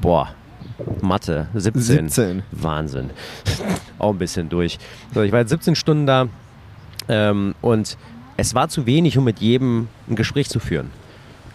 Boah, 0.01 0.31
Mathe, 1.01 1.49
17. 1.55 2.09
17. 2.09 2.43
Wahnsinn. 2.53 3.11
auch 3.99 4.11
ein 4.11 4.19
bisschen 4.19 4.49
durch. 4.49 4.79
So, 5.15 5.23
ich 5.23 5.33
war 5.33 5.41
jetzt 5.41 5.51
17 5.51 5.75
Stunden 5.75 6.07
da 6.07 6.29
ähm, 7.09 7.55
und 7.63 7.97
es 8.37 8.55
war 8.55 8.69
zu 8.69 8.87
wenig, 8.87 9.17
um 9.17 9.25
mit 9.25 9.41
jedem 9.41 9.89
ein 10.09 10.17
Gespräch 10.17 10.49
zu 10.49 10.61
führen. 10.61 10.91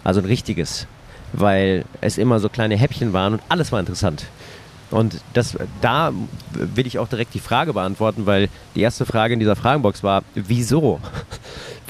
Also 0.03 0.19
ein 0.19 0.25
richtiges. 0.25 0.87
Weil 1.33 1.85
es 2.01 2.17
immer 2.17 2.39
so 2.39 2.49
kleine 2.49 2.75
Häppchen 2.75 3.13
waren 3.13 3.33
und 3.33 3.41
alles 3.47 3.71
war 3.71 3.79
interessant. 3.79 4.25
Und 4.89 5.21
das, 5.33 5.57
da 5.81 6.11
will 6.51 6.85
ich 6.85 6.99
auch 6.99 7.07
direkt 7.07 7.33
die 7.33 7.39
Frage 7.39 7.71
beantworten, 7.71 8.25
weil 8.25 8.49
die 8.75 8.81
erste 8.81 9.05
Frage 9.05 9.33
in 9.33 9.39
dieser 9.39 9.55
Fragenbox 9.55 10.03
war, 10.03 10.23
wieso? 10.35 10.99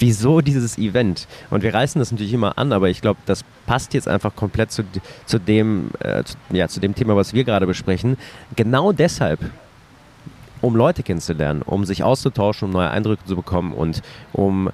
Wieso 0.01 0.41
dieses 0.41 0.77
Event? 0.77 1.27
Und 1.49 1.63
wir 1.63 1.73
reißen 1.73 1.99
das 1.99 2.11
natürlich 2.11 2.33
immer 2.33 2.57
an, 2.57 2.73
aber 2.73 2.89
ich 2.89 3.01
glaube, 3.01 3.19
das 3.25 3.45
passt 3.65 3.93
jetzt 3.93 4.07
einfach 4.07 4.35
komplett 4.35 4.71
zu, 4.71 4.83
zu, 5.25 5.39
dem, 5.39 5.91
äh, 5.99 6.23
zu, 6.23 6.35
ja, 6.51 6.67
zu 6.67 6.79
dem 6.79 6.95
Thema, 6.95 7.15
was 7.15 7.33
wir 7.33 7.43
gerade 7.43 7.67
besprechen. 7.67 8.17
Genau 8.55 8.91
deshalb 8.91 9.39
um 10.61 10.75
Leute 10.75 11.01
kennenzulernen, 11.03 11.63
um 11.63 11.85
sich 11.85 12.03
auszutauschen, 12.03 12.67
um 12.67 12.71
neue 12.71 12.91
Eindrücke 12.91 13.25
zu 13.25 13.35
bekommen 13.35 13.73
und 13.73 14.01
um 14.31 14.69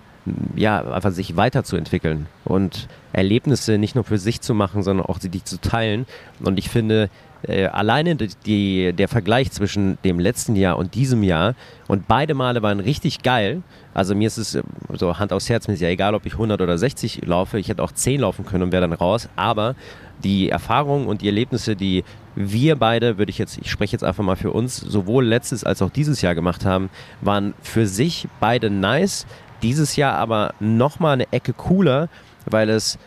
ja, 0.56 0.82
einfach 0.82 1.12
sich 1.12 1.38
weiterzuentwickeln 1.38 2.28
und 2.44 2.88
Erlebnisse 3.14 3.78
nicht 3.78 3.96
nur 3.96 4.04
für 4.04 4.18
sich 4.18 4.42
zu 4.42 4.54
machen, 4.54 4.84
sondern 4.84 5.06
auch 5.06 5.20
sie 5.20 5.32
zu 5.44 5.62
teilen. 5.62 6.06
Und 6.44 6.60
ich 6.60 6.70
finde, 6.70 7.10
äh, 7.44 7.66
alleine 7.66 8.16
die, 8.16 8.94
der 8.94 9.08
Vergleich 9.08 9.52
zwischen 9.52 9.98
dem 10.04 10.20
letzten 10.20 10.56
Jahr 10.56 10.78
und 10.78 10.96
diesem 10.96 11.24
Jahr 11.24 11.56
und 11.88 12.08
beide 12.08 12.34
Male 12.34 12.62
waren 12.62 12.80
richtig 12.80 13.24
geil. 13.24 13.62
Also 13.94 14.16
mir 14.16 14.28
ist 14.28 14.38
es 14.38 14.56
äh, 14.56 14.64
so 14.94 15.18
Hand 15.20 15.34
aufs 15.34 15.50
Herz, 15.50 15.68
mir 15.68 15.76
ist 15.76 15.82
ja 15.82 15.90
egal, 15.90 16.16
ob 16.16 16.26
ich 16.26 16.34
100 16.34 16.62
oder 16.62 16.78
60 16.78 17.26
laufe. 17.26 17.60
Ich 17.60 17.70
hätte 17.70 17.84
auch 17.84 17.92
10 17.92 18.22
laufen 18.22 18.46
können 18.46 18.64
und 18.64 18.72
wäre 18.72 18.82
dann 18.82 18.94
raus. 18.94 19.30
Aber 19.36 19.76
die 20.24 20.50
Erfahrungen 20.50 21.08
und 21.08 21.22
die 21.22 21.28
Erlebnisse, 21.28 21.76
die 21.76 22.04
wir 22.36 22.76
beide, 22.76 23.18
würde 23.18 23.30
ich 23.30 23.38
jetzt, 23.38 23.58
ich 23.58 23.72
spreche 23.72 23.94
jetzt 23.94 24.04
einfach 24.04 24.24
mal 24.24 24.36
für 24.36 24.52
uns, 24.52 24.78
sowohl 24.78 25.26
letztes 25.26 25.64
als 25.64 25.82
auch 25.82 25.90
dieses 25.90 26.22
Jahr 26.22 26.36
gemacht 26.36 26.66
haben, 26.66 26.90
waren 27.22 27.54
für 27.62 27.88
sich 27.88 28.28
beide 28.40 28.70
nice. 28.70 29.26
Dieses 29.64 29.96
Jahr 29.96 30.14
aber 30.14 30.54
nochmal 30.60 31.14
eine 31.14 31.32
Ecke 31.32 31.54
cooler, 31.54 32.10
weil 32.46 32.70
es 32.70 33.00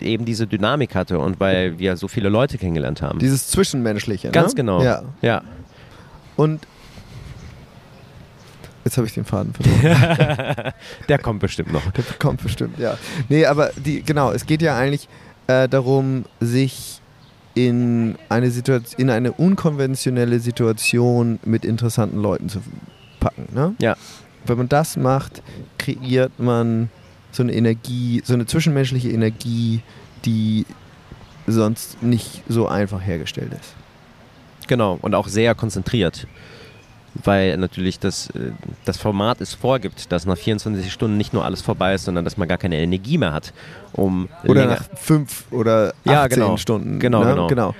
eben 0.00 0.24
diese 0.24 0.46
Dynamik 0.46 0.94
hatte 0.94 1.18
und 1.18 1.40
weil 1.40 1.78
wir 1.78 1.96
so 1.96 2.08
viele 2.08 2.28
Leute 2.28 2.58
kennengelernt 2.58 3.02
haben. 3.02 3.18
Dieses 3.18 3.48
Zwischenmenschliche. 3.48 4.30
Ganz 4.30 4.52
ne? 4.52 4.56
genau. 4.56 4.82
Ja. 4.82 5.02
ja. 5.22 5.42
Und 6.36 6.66
jetzt 8.84 8.96
habe 8.96 9.06
ich 9.06 9.14
den 9.14 9.24
Faden 9.24 9.52
verloren. 9.52 10.72
Der 11.08 11.18
kommt 11.18 11.40
bestimmt 11.40 11.72
noch. 11.72 11.90
Der 11.92 12.04
kommt 12.18 12.42
bestimmt, 12.42 12.78
ja. 12.78 12.96
Nee, 13.28 13.46
aber 13.46 13.70
die, 13.76 14.02
genau, 14.02 14.32
es 14.32 14.46
geht 14.46 14.62
ja 14.62 14.76
eigentlich 14.76 15.08
äh, 15.46 15.68
darum, 15.68 16.24
sich 16.40 17.00
in 17.54 18.16
eine, 18.28 18.50
Situation, 18.50 19.00
in 19.00 19.10
eine 19.10 19.32
unkonventionelle 19.32 20.40
Situation 20.40 21.38
mit 21.44 21.64
interessanten 21.64 22.20
Leuten 22.20 22.48
zu 22.48 22.60
packen. 23.20 23.48
Ne? 23.54 23.74
Ja. 23.78 23.96
Wenn 24.44 24.58
man 24.58 24.68
das 24.68 24.96
macht, 24.96 25.42
kreiert 25.78 26.32
man 26.38 26.90
so 27.34 27.42
eine 27.42 27.52
Energie, 27.52 28.22
so 28.24 28.32
eine 28.32 28.46
zwischenmenschliche 28.46 29.10
Energie, 29.10 29.80
die 30.24 30.66
sonst 31.46 32.02
nicht 32.02 32.42
so 32.48 32.68
einfach 32.68 33.02
hergestellt 33.02 33.52
ist. 33.52 33.74
Genau, 34.68 34.98
und 35.02 35.14
auch 35.14 35.28
sehr 35.28 35.54
konzentriert. 35.54 36.26
Weil 37.22 37.56
natürlich 37.58 38.00
das, 38.00 38.30
äh, 38.30 38.50
das 38.84 38.96
Format 38.96 39.40
es 39.40 39.54
vorgibt, 39.54 40.10
dass 40.10 40.26
nach 40.26 40.36
24 40.36 40.92
Stunden 40.92 41.16
nicht 41.16 41.32
nur 41.32 41.44
alles 41.44 41.60
vorbei 41.60 41.94
ist, 41.94 42.06
sondern 42.06 42.24
dass 42.24 42.36
man 42.36 42.48
gar 42.48 42.58
keine 42.58 42.76
Energie 42.76 43.18
mehr 43.18 43.32
hat, 43.32 43.52
um. 43.92 44.28
Oder 44.44 44.62
länger 44.62 44.74
nach 44.74 44.98
fünf 44.98 45.44
oder 45.52 45.94
18 46.04 46.12
Ja, 46.12 46.26
genau. 46.26 46.56
Stunden. 46.56 46.98
Genau, 46.98 47.20
ne? 47.22 47.30
genau. 47.30 47.46
genau. 47.46 47.74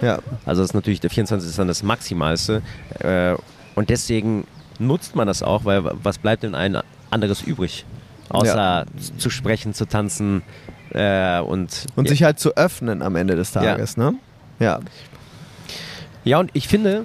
Ja. 0.00 0.20
Also 0.46 0.62
das 0.62 0.70
ist 0.70 0.74
natürlich, 0.74 1.00
der 1.00 1.10
24 1.10 1.50
ist 1.50 1.58
dann 1.58 1.68
das 1.68 1.82
Maximalste. 1.82 2.62
Äh, 3.00 3.34
und 3.74 3.90
deswegen 3.90 4.46
nutzt 4.78 5.16
man 5.16 5.26
das 5.26 5.42
auch, 5.42 5.66
weil 5.66 5.82
was 6.02 6.16
bleibt 6.18 6.42
denn 6.42 6.54
ein 6.54 6.78
anderes 7.10 7.42
übrig? 7.42 7.84
Außer 8.32 8.86
zu 9.18 9.30
sprechen, 9.30 9.74
zu 9.74 9.86
tanzen 9.86 10.42
äh, 10.90 11.40
und. 11.40 11.86
Und 11.96 12.06
ja. 12.06 12.10
sich 12.10 12.22
halt 12.22 12.38
zu 12.38 12.56
öffnen 12.56 13.02
am 13.02 13.16
Ende 13.16 13.36
des 13.36 13.52
Tages, 13.52 13.96
ne? 13.96 14.14
Ja. 14.58 14.80
Ja, 16.24 16.38
und 16.38 16.50
ich 16.52 16.68
finde, 16.68 17.04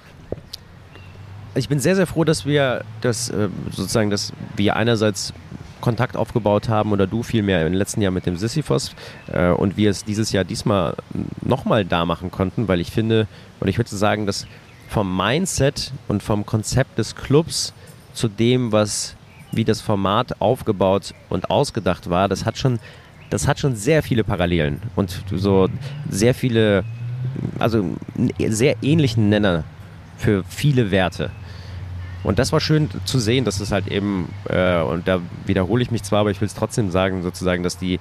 ich 1.56 1.70
bin 1.70 1.80
sehr, 1.80 1.96
sehr 1.96 2.08
froh, 2.08 2.24
dass 2.24 2.46
wir 2.46 2.84
das 3.02 3.30
äh, 3.30 3.50
sozusagen, 3.72 4.10
dass 4.10 4.32
wir 4.56 4.76
einerseits 4.76 5.34
Kontakt 5.82 6.16
aufgebaut 6.18 6.70
haben 6.70 6.92
oder 6.92 7.08
du 7.08 7.24
vielmehr 7.24 7.66
im 7.66 7.74
letzten 7.74 8.02
Jahr 8.02 8.12
mit 8.12 8.26
dem 8.26 8.38
Sisyphos 8.38 8.94
äh, 9.32 9.50
und 9.50 9.78
wir 9.78 9.90
es 9.90 10.04
dieses 10.06 10.32
Jahr 10.32 10.44
diesmal 10.44 10.96
nochmal 11.42 11.86
da 11.86 12.06
machen 12.06 12.32
konnten, 12.32 12.68
weil 12.68 12.80
ich 12.80 12.92
finde, 12.92 13.28
und 13.60 13.68
ich 13.68 13.78
würde 13.78 13.96
sagen, 13.96 14.26
dass 14.26 14.48
vom 14.88 15.16
Mindset 15.16 15.92
und 16.08 16.24
vom 16.24 16.46
Konzept 16.46 16.98
des 16.98 17.16
Clubs 17.16 17.74
zu 18.14 18.28
dem, 18.28 18.72
was 18.72 19.16
wie 19.58 19.66
das 19.66 19.82
Format 19.82 20.40
aufgebaut 20.40 21.14
und 21.30 21.50
ausgedacht 21.50 22.10
war, 22.10 22.30
das 22.30 22.46
hat 22.46 22.58
schon, 22.58 22.80
das 23.30 23.48
hat 23.48 23.60
schon 23.60 23.76
sehr 23.76 24.02
viele 24.04 24.24
Parallelen 24.24 24.82
und 24.96 25.24
so 25.36 25.68
sehr 26.10 26.34
viele, 26.34 26.86
also 27.60 27.84
sehr 28.48 28.78
ähnlichen 28.82 29.28
Nenner 29.28 29.66
für 30.18 30.44
viele 30.48 30.92
Werte. 30.92 31.30
Und 32.24 32.40
das 32.40 32.52
war 32.52 32.60
schön 32.60 32.90
zu 33.06 33.20
sehen, 33.20 33.46
dass 33.46 33.60
es 33.60 33.72
halt 33.72 33.88
eben, 33.88 34.30
äh, 34.50 34.82
und 34.82 35.08
da 35.08 35.22
wiederhole 35.46 35.82
ich 35.82 35.92
mich 35.92 36.04
zwar, 36.04 36.22
aber 36.22 36.32
ich 36.32 36.42
will 36.42 36.48
es 36.48 36.56
trotzdem 36.56 36.92
sagen, 36.92 37.24
sozusagen, 37.24 37.64
dass 37.64 37.78
die, 37.78 38.00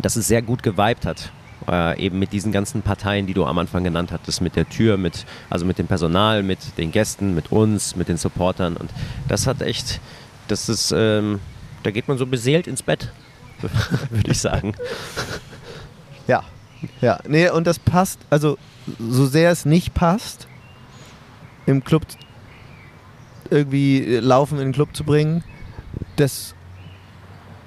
dass 0.00 0.16
es 0.16 0.28
sehr 0.28 0.42
gut 0.42 0.62
geweibt 0.62 1.04
hat. 1.06 1.30
Äh, 1.68 2.00
eben 2.06 2.18
mit 2.18 2.32
diesen 2.32 2.52
ganzen 2.52 2.80
Parteien, 2.80 3.26
die 3.26 3.34
du 3.34 3.44
am 3.44 3.58
Anfang 3.58 3.84
genannt 3.84 4.12
hattest, 4.12 4.40
mit 4.40 4.56
der 4.56 4.66
Tür, 4.66 4.96
mit, 4.96 5.26
also 5.50 5.66
mit 5.66 5.78
dem 5.78 5.86
Personal, 5.86 6.42
mit 6.42 6.78
den 6.78 6.90
Gästen, 6.90 7.34
mit 7.34 7.52
uns, 7.52 7.96
mit 7.96 8.08
den 8.08 8.16
Supportern. 8.16 8.78
Und 8.78 8.90
das 9.28 9.46
hat 9.46 9.60
echt, 9.60 10.00
das 10.50 10.68
ist, 10.68 10.92
ähm, 10.96 11.40
da 11.82 11.90
geht 11.90 12.08
man 12.08 12.18
so 12.18 12.26
beseelt 12.26 12.66
ins 12.66 12.82
Bett, 12.82 13.12
würde 14.10 14.30
ich 14.30 14.38
sagen. 14.38 14.74
Ja. 16.26 16.42
Ja. 17.00 17.18
Nee, 17.26 17.50
und 17.50 17.66
das 17.66 17.78
passt, 17.78 18.20
also 18.30 18.56
so 18.98 19.26
sehr 19.26 19.50
es 19.50 19.64
nicht 19.64 19.94
passt, 19.94 20.46
im 21.66 21.84
Club 21.84 22.06
irgendwie 23.50 24.16
Laufen 24.16 24.58
in 24.58 24.68
den 24.68 24.72
Club 24.72 24.94
zu 24.94 25.04
bringen, 25.04 25.44
das 26.16 26.54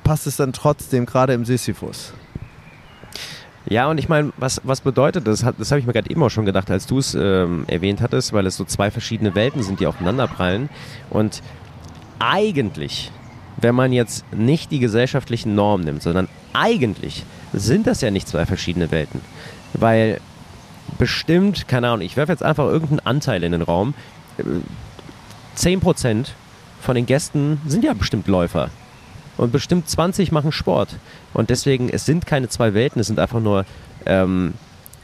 passt 0.04 0.28
es 0.28 0.38
dann 0.38 0.54
trotzdem, 0.54 1.06
gerade 1.06 1.34
im 1.34 1.46
Sisyphus. 1.46 2.14
Ja, 3.66 3.90
und 3.90 3.98
ich 3.98 4.10
meine, 4.10 4.34
was, 4.38 4.62
was 4.64 4.82
bedeutet 4.82 5.26
das? 5.26 5.46
Das 5.58 5.72
habe 5.72 5.80
ich 5.80 5.86
mir 5.86 5.94
gerade 5.94 6.10
eben 6.10 6.22
auch 6.22 6.30
schon 6.30 6.46
gedacht, 6.46 6.70
als 6.70 6.86
du 6.86 6.98
es 7.00 7.16
ähm, 7.16 7.64
erwähnt 7.68 8.02
hattest, 8.02 8.34
weil 8.34 8.46
es 8.46 8.58
so 8.58 8.66
zwei 8.66 8.92
verschiedene 8.92 9.36
Welten 9.36 9.64
sind, 9.64 9.80
die 9.80 9.88
aufeinanderprallen. 9.88 10.70
Und 11.10 11.42
eigentlich, 12.24 13.12
wenn 13.58 13.76
man 13.76 13.92
jetzt 13.92 14.26
nicht 14.34 14.72
die 14.72 14.80
gesellschaftlichen 14.80 15.56
Normen 15.56 15.84
nimmt, 15.86 16.02
sondern 16.02 16.28
eigentlich 16.54 17.24
sind 17.54 17.88
das 17.88 18.02
ja 18.02 18.12
nicht 18.12 18.28
zwei 18.28 18.46
verschiedene 18.46 18.92
Welten. 18.92 19.22
Weil 19.74 20.20
bestimmt, 20.98 21.68
keine 21.68 21.90
Ahnung, 21.90 22.06
ich 22.06 22.18
werfe 22.18 22.32
jetzt 22.32 22.44
einfach 22.44 22.66
irgendeinen 22.66 23.00
Anteil 23.00 23.44
in 23.44 23.52
den 23.52 23.62
Raum. 23.62 23.94
äh, 24.38 24.44
10% 25.58 26.28
von 26.82 26.96
den 26.96 27.06
Gästen 27.06 27.62
sind 27.68 27.84
ja 27.84 27.94
bestimmt 27.94 28.28
Läufer. 28.28 28.70
Und 29.38 29.52
bestimmt 29.52 29.90
20 29.90 30.32
machen 30.32 30.52
Sport. 30.52 30.96
Und 31.34 31.50
deswegen, 31.50 31.90
es 31.90 32.06
sind 32.06 32.26
keine 32.26 32.50
zwei 32.50 32.74
Welten, 32.74 33.00
es 33.00 33.08
sind 33.08 33.20
einfach 33.20 33.40
nur, 33.40 33.66
ähm, 34.06 34.54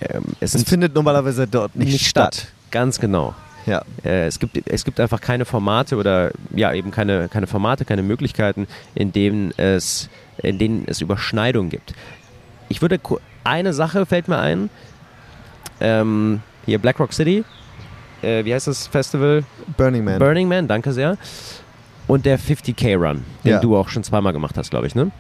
ähm, 0.02 0.24
es 0.40 0.56
Es 0.56 0.64
findet 0.64 0.94
normalerweise 0.94 1.48
dort 1.48 1.76
nicht, 1.76 1.92
nicht 1.92 2.08
statt. 2.08 2.48
Ganz 2.72 3.00
genau. 3.00 3.34
Ja. 3.70 3.84
Äh, 4.04 4.26
es, 4.26 4.40
gibt, 4.40 4.60
es 4.68 4.84
gibt 4.84 5.00
einfach 5.00 5.22
keine 5.22 5.46
Formate 5.46 5.96
oder 5.96 6.32
ja 6.56 6.74
eben 6.74 6.92
keine, 6.92 7.30
keine 7.30 7.48
Formate, 7.48 7.86
keine 7.86 8.02
Möglichkeiten, 8.04 8.68
in 8.96 9.12
denen 9.12 9.52
es, 9.58 10.10
in 10.42 10.58
denen 10.58 10.84
es 10.88 11.02
Überschneidungen 11.02 11.70
gibt. 11.70 11.94
Ich 12.68 12.82
würde 12.82 13.00
eine 13.44 13.74
Sache 13.74 14.06
fällt 14.06 14.28
mir 14.28 14.40
ein, 14.40 14.70
ähm, 15.80 16.42
hier 16.66 16.80
Black 16.80 17.00
Rock 17.00 17.14
City. 17.14 17.44
Äh, 18.22 18.44
wie 18.44 18.54
heißt 18.54 18.68
das 18.68 18.88
Festival? 18.88 19.44
Burning 19.78 20.04
Man. 20.04 20.20
Burning 20.20 20.48
Man, 20.48 20.68
danke 20.68 20.92
sehr. 20.92 21.18
Und 22.08 22.26
der 22.26 22.40
50k 22.40 22.96
Run, 22.98 23.24
den 23.44 23.52
Ja. 23.52 23.60
du 23.60 23.78
auch 23.78 23.88
schon 23.90 24.04
zweimal 24.04 24.34
gemacht 24.34 24.58
hast, 24.58 24.72
glaube 24.72 24.88
ich, 24.88 24.96
ne? 24.96 25.12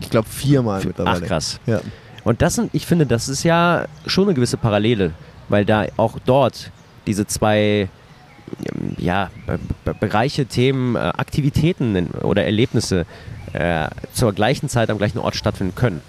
ich 0.00 0.10
glaube 0.10 0.28
viermal 0.28 0.82
mittlerweile. 0.84 1.20
Ach 1.22 1.26
krass. 1.26 1.60
Ja. 1.66 1.80
Und 2.24 2.42
das 2.42 2.54
sind, 2.56 2.70
ich 2.74 2.86
finde, 2.86 3.06
das 3.06 3.28
ist 3.28 3.42
ja 3.42 3.86
schon 4.06 4.24
eine 4.24 4.34
gewisse 4.34 4.56
Parallele, 4.56 5.12
weil 5.48 5.64
da 5.64 5.86
auch 5.96 6.18
dort 6.24 6.70
diese 7.08 7.26
zwei 7.26 7.88
ähm, 8.64 8.94
ja, 8.98 9.30
Be 9.46 9.58
Be 9.84 9.94
Bereiche, 9.94 10.46
Themen, 10.46 10.94
äh, 10.94 10.98
Aktivitäten 10.98 12.08
oder 12.22 12.44
Erlebnisse 12.44 13.06
äh, 13.52 13.88
zur 14.12 14.32
gleichen 14.32 14.68
Zeit 14.68 14.90
am 14.90 14.98
gleichen 14.98 15.18
Ort 15.18 15.34
stattfinden 15.34 15.74
können 15.74 16.02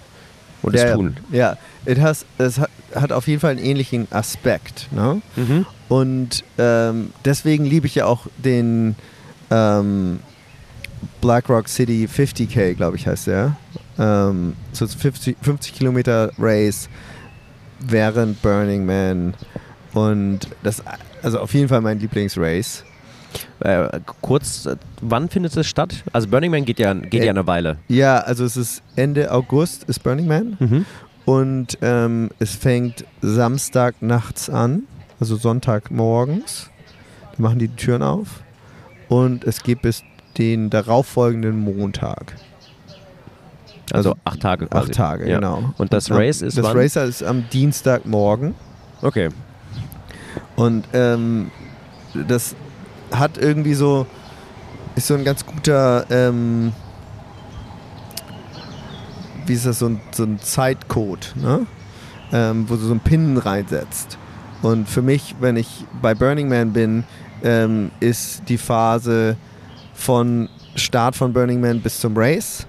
und 0.62 0.74
es 0.74 0.92
tun. 0.92 1.16
Ja, 1.32 1.56
It 1.86 2.00
has, 2.00 2.26
es 2.38 2.58
hat, 2.58 2.70
hat 2.94 3.12
auf 3.12 3.26
jeden 3.26 3.40
Fall 3.40 3.52
einen 3.52 3.64
ähnlichen 3.64 4.06
Aspekt. 4.10 4.88
Ne? 4.92 5.22
Mhm. 5.36 5.66
Und 5.88 6.44
ähm, 6.58 7.12
deswegen 7.24 7.64
liebe 7.64 7.86
ich 7.86 7.94
ja 7.94 8.06
auch 8.06 8.26
den 8.36 8.94
ähm, 9.50 10.20
Black 11.20 11.48
Rock 11.48 11.68
City 11.68 12.06
50K, 12.06 12.74
glaube 12.74 12.96
ich, 12.96 13.06
heißt 13.06 13.26
der. 13.26 13.56
Ähm, 13.98 14.54
so 14.72 14.86
50, 14.86 15.36
50 15.40 15.74
Kilometer 15.74 16.30
Race 16.38 16.88
während 17.80 18.40
Burning 18.42 18.84
Man. 18.84 19.34
Und 19.92 20.40
das 20.62 20.82
also 21.22 21.40
auf 21.40 21.52
jeden 21.54 21.68
Fall 21.68 21.80
mein 21.80 21.98
Lieblingsrace. 21.98 22.84
Äh, 23.60 24.00
kurz, 24.22 24.66
äh, 24.66 24.76
wann 25.00 25.28
findet 25.28 25.56
es 25.56 25.66
statt? 25.66 26.02
Also 26.12 26.28
Burning 26.28 26.50
Man 26.50 26.64
geht 26.64 26.78
ja, 26.78 26.94
geht 26.94 27.22
Äh, 27.22 27.26
ja 27.26 27.30
eine 27.30 27.46
Weile. 27.46 27.76
Ja, 27.88 28.18
also 28.18 28.44
es 28.44 28.56
ist 28.56 28.82
Ende 28.96 29.30
August 29.32 29.84
ist 29.84 30.02
Burning 30.02 30.26
Man. 30.26 30.56
Mhm. 30.58 30.86
Und 31.26 31.78
ähm, 31.82 32.30
es 32.38 32.56
fängt 32.56 33.04
Samstag 33.20 34.00
nachts 34.02 34.48
an, 34.50 34.84
also 35.20 35.36
Sonntag 35.36 35.90
morgens. 35.90 36.70
Da 37.36 37.42
machen 37.42 37.58
die 37.58 37.68
die 37.68 37.76
Türen 37.76 38.02
auf. 38.02 38.42
Und 39.08 39.44
es 39.44 39.62
geht 39.62 39.82
bis 39.82 40.02
den 40.38 40.70
darauffolgenden 40.70 41.58
Montag. 41.60 42.34
Also, 43.92 44.10
Also 44.10 44.16
acht 44.24 44.40
Tage 44.40 44.66
quasi. 44.66 44.86
Acht 44.90 44.94
Tage, 44.94 45.28
ja. 45.28 45.36
genau. 45.36 45.74
Und 45.78 45.92
das 45.92 46.10
Race 46.10 46.42
ist 46.42 46.56
Das 46.56 46.64
wann? 46.64 46.76
Race 46.76 46.96
ist 46.96 47.22
am 47.22 47.44
Dienstagmorgen. 47.50 48.54
Okay. 49.02 49.28
Und 50.56 50.84
ähm, 50.92 51.50
das 52.14 52.54
hat 53.12 53.38
irgendwie 53.38 53.74
so, 53.74 54.06
ist 54.96 55.06
so 55.06 55.14
ein 55.14 55.24
ganz 55.24 55.44
guter, 55.44 56.06
ähm, 56.10 56.72
wie 59.46 59.54
ist 59.54 59.66
das, 59.66 59.78
so 59.78 59.86
ein, 59.86 60.00
so 60.12 60.24
ein 60.24 60.38
Zeitcode, 60.40 61.34
ne? 61.36 61.66
ähm, 62.32 62.68
wo 62.68 62.74
du 62.74 62.82
so 62.82 62.90
einen 62.90 63.00
Pin 63.00 63.36
reinsetzt. 63.36 64.18
Und 64.62 64.88
für 64.88 65.02
mich, 65.02 65.36
wenn 65.40 65.56
ich 65.56 65.86
bei 66.02 66.14
Burning 66.14 66.48
Man 66.48 66.72
bin, 66.72 67.04
ähm, 67.42 67.90
ist 68.00 68.42
die 68.48 68.58
Phase 68.58 69.36
von 69.94 70.48
Start 70.76 71.16
von 71.16 71.32
Burning 71.32 71.60
Man 71.60 71.80
bis 71.80 72.00
zum 72.00 72.16
Race, 72.16 72.66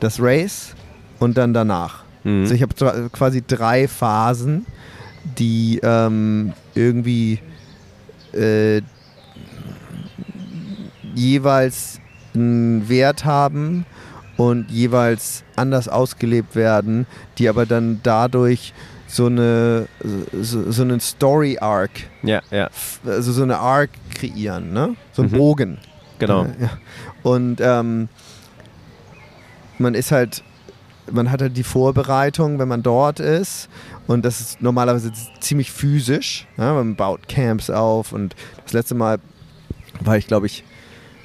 das 0.00 0.20
Race 0.20 0.74
und 1.18 1.36
dann 1.38 1.54
danach. 1.54 2.04
Mhm. 2.24 2.42
Also 2.42 2.54
ich 2.54 2.62
habe 2.62 3.10
quasi 3.10 3.42
drei 3.46 3.88
Phasen, 3.88 4.66
die 5.24 5.80
ähm, 5.82 6.52
irgendwie 6.74 7.40
äh, 8.32 8.80
jeweils 11.14 12.00
einen 12.34 12.88
Wert 12.88 13.24
haben 13.24 13.84
und 14.36 14.70
jeweils 14.70 15.42
anders 15.56 15.88
ausgelebt 15.88 16.54
werden, 16.54 17.06
die 17.38 17.48
aber 17.48 17.66
dann 17.66 18.00
dadurch 18.02 18.72
so 19.08 19.26
eine 19.26 19.88
so, 20.40 20.70
so 20.70 20.82
einen 20.82 21.00
Story 21.00 21.58
Arc, 21.60 21.90
ja, 22.22 22.42
ja, 22.50 22.68
also 23.06 23.32
so 23.32 23.42
eine 23.42 23.58
Arc 23.58 23.90
kreieren, 24.14 24.72
ne? 24.72 24.94
So 25.12 25.22
ein 25.22 25.30
Mhm. 25.30 25.36
Bogen. 25.36 25.78
genau. 26.18 26.44
Ja. 26.44 26.70
Und 27.22 27.60
ähm, 27.60 28.08
man 29.78 29.94
ist 29.94 30.12
halt, 30.12 30.42
man 31.10 31.30
hat 31.30 31.40
halt 31.40 31.56
die 31.56 31.62
Vorbereitung, 31.62 32.58
wenn 32.58 32.68
man 32.68 32.82
dort 32.82 33.18
ist. 33.18 33.68
Und 34.08 34.24
das 34.24 34.40
ist 34.40 34.60
normalerweise 34.60 35.12
ziemlich 35.38 35.70
physisch. 35.70 36.48
Ja? 36.56 36.74
Man 36.74 36.96
baut 36.96 37.28
Camps 37.28 37.70
auf. 37.70 38.12
Und 38.12 38.34
das 38.64 38.72
letzte 38.72 38.96
Mal 38.96 39.20
war 40.00 40.16
ich, 40.16 40.26
glaube 40.26 40.46
ich, 40.46 40.64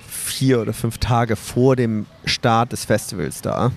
vier 0.07 0.61
oder 0.61 0.73
fünf 0.73 0.99
Tage 0.99 1.35
vor 1.35 1.75
dem 1.75 2.05
Start 2.25 2.73
des 2.73 2.85
Festivals 2.85 3.41
da. 3.41 3.71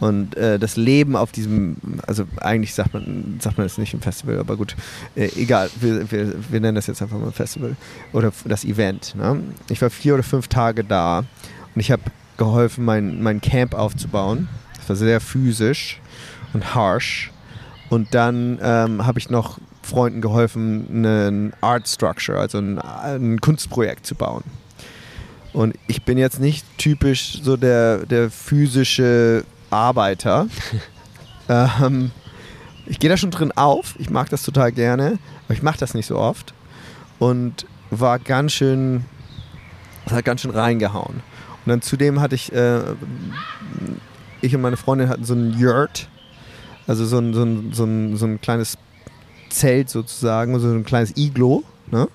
Und 0.00 0.36
äh, 0.36 0.58
das 0.58 0.76
Leben 0.76 1.16
auf 1.16 1.32
diesem, 1.32 1.76
also 2.06 2.24
eigentlich 2.40 2.74
sagt 2.74 2.94
man, 2.94 3.38
sagt 3.40 3.58
man 3.58 3.66
es 3.66 3.78
nicht 3.78 3.94
im 3.94 4.00
Festival, 4.00 4.38
aber 4.38 4.56
gut, 4.56 4.76
äh, 5.16 5.28
egal, 5.36 5.70
wir, 5.80 6.10
wir, 6.10 6.34
wir 6.50 6.60
nennen 6.60 6.76
das 6.76 6.86
jetzt 6.86 7.02
einfach 7.02 7.18
mal 7.18 7.32
Festival 7.32 7.76
oder 8.12 8.32
das 8.44 8.64
Event. 8.64 9.16
Ne? 9.16 9.40
Ich 9.70 9.82
war 9.82 9.90
vier 9.90 10.14
oder 10.14 10.22
fünf 10.22 10.46
Tage 10.46 10.84
da 10.84 11.18
und 11.18 11.80
ich 11.80 11.90
habe 11.90 12.02
geholfen, 12.36 12.84
mein, 12.84 13.22
mein 13.22 13.40
Camp 13.40 13.74
aufzubauen. 13.74 14.48
Das 14.76 14.88
war 14.88 14.96
sehr 14.96 15.20
physisch 15.20 16.00
und 16.52 16.76
harsh. 16.76 17.32
Und 17.90 18.14
dann 18.14 18.58
ähm, 18.62 19.06
habe 19.06 19.18
ich 19.18 19.30
noch 19.30 19.58
Freunden 19.82 20.20
geholfen, 20.20 20.86
einen 20.90 21.52
Art 21.60 21.88
Structure, 21.88 22.38
also 22.38 22.58
ein, 22.58 22.78
ein 22.78 23.40
Kunstprojekt 23.40 24.06
zu 24.06 24.14
bauen. 24.14 24.44
Und 25.52 25.74
ich 25.86 26.02
bin 26.02 26.18
jetzt 26.18 26.40
nicht 26.40 26.66
typisch 26.76 27.40
so 27.42 27.56
der, 27.56 28.04
der 28.04 28.30
physische 28.30 29.44
Arbeiter. 29.70 30.46
ähm, 31.48 32.10
ich 32.86 32.98
gehe 32.98 33.08
da 33.08 33.16
schon 33.16 33.30
drin 33.30 33.52
auf. 33.52 33.94
Ich 33.98 34.10
mag 34.10 34.28
das 34.28 34.42
total 34.42 34.72
gerne, 34.72 35.18
aber 35.46 35.54
ich 35.54 35.62
mache 35.62 35.78
das 35.78 35.94
nicht 35.94 36.06
so 36.06 36.18
oft. 36.18 36.52
Und 37.18 37.66
war 37.90 38.18
ganz 38.18 38.52
schön, 38.52 39.04
das 40.04 40.14
hat 40.14 40.24
ganz 40.24 40.42
schön 40.42 40.50
reingehauen. 40.50 41.22
Und 41.64 41.70
dann 41.70 41.82
zudem 41.82 42.20
hatte 42.20 42.34
ich, 42.34 42.52
äh, 42.52 42.80
ich 44.40 44.54
und 44.54 44.60
meine 44.60 44.76
Freundin 44.76 45.08
hatten 45.08 45.24
so 45.24 45.34
einen 45.34 45.58
Yurt, 45.58 46.08
also 46.88 47.04
so 47.04 47.18
ein, 47.18 47.34
so 47.34 47.42
ein, 47.42 47.72
so 47.72 47.84
ein, 47.84 48.16
so 48.16 48.26
ein 48.26 48.40
kleines 48.40 48.78
Zelt 49.50 49.90
sozusagen, 49.90 50.58
so 50.58 50.68
ein 50.68 50.84
kleines 50.84 51.16
Iglo. 51.16 51.62
Ne? 51.90 52.08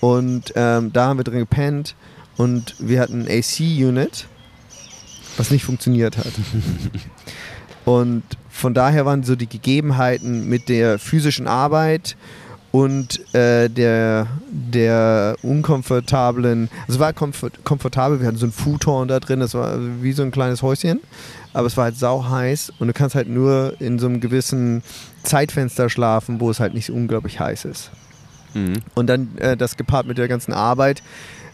Und 0.00 0.52
ähm, 0.54 0.92
da 0.92 1.08
haben 1.08 1.18
wir 1.18 1.24
drin 1.24 1.40
gepennt 1.40 1.96
und 2.36 2.74
wir 2.78 3.00
hatten 3.00 3.22
ein 3.22 3.28
AC-Unit, 3.28 4.26
was 5.36 5.50
nicht 5.50 5.64
funktioniert 5.64 6.18
hat. 6.18 6.32
und 7.84 8.22
von 8.50 8.74
daher 8.74 9.06
waren 9.06 9.22
so 9.22 9.34
die 9.34 9.48
Gegebenheiten 9.48 10.48
mit 10.48 10.68
der 10.68 10.98
physischen 10.98 11.46
Arbeit 11.46 12.16
und 12.72 13.34
äh, 13.34 13.68
der, 13.68 14.28
der 14.48 15.36
unkomfortablen, 15.42 16.68
also 16.82 16.94
es 16.94 16.98
war 16.98 17.12
komfort, 17.12 17.64
komfortabel, 17.64 18.20
wir 18.20 18.28
hatten 18.28 18.36
so 18.36 18.46
ein 18.46 18.52
Futon 18.52 19.08
da 19.08 19.18
drin, 19.18 19.40
das 19.40 19.54
war 19.54 19.76
wie 20.02 20.12
so 20.12 20.22
ein 20.22 20.30
kleines 20.30 20.62
Häuschen, 20.62 21.00
aber 21.52 21.66
es 21.66 21.76
war 21.76 21.84
halt 21.84 21.96
sau 21.96 22.28
heiß 22.28 22.72
und 22.78 22.86
du 22.86 22.92
kannst 22.92 23.16
halt 23.16 23.28
nur 23.28 23.74
in 23.80 23.98
so 23.98 24.06
einem 24.06 24.20
gewissen 24.20 24.82
Zeitfenster 25.24 25.90
schlafen, 25.90 26.40
wo 26.40 26.50
es 26.50 26.60
halt 26.60 26.74
nicht 26.74 26.86
so 26.86 26.92
unglaublich 26.92 27.40
heiß 27.40 27.64
ist. 27.64 27.90
Mhm. 28.54 28.74
Und 28.94 29.08
dann 29.08 29.36
äh, 29.38 29.56
das 29.56 29.76
gepaart 29.76 30.06
mit 30.06 30.18
der 30.18 30.28
ganzen 30.28 30.52
Arbeit. 30.52 31.02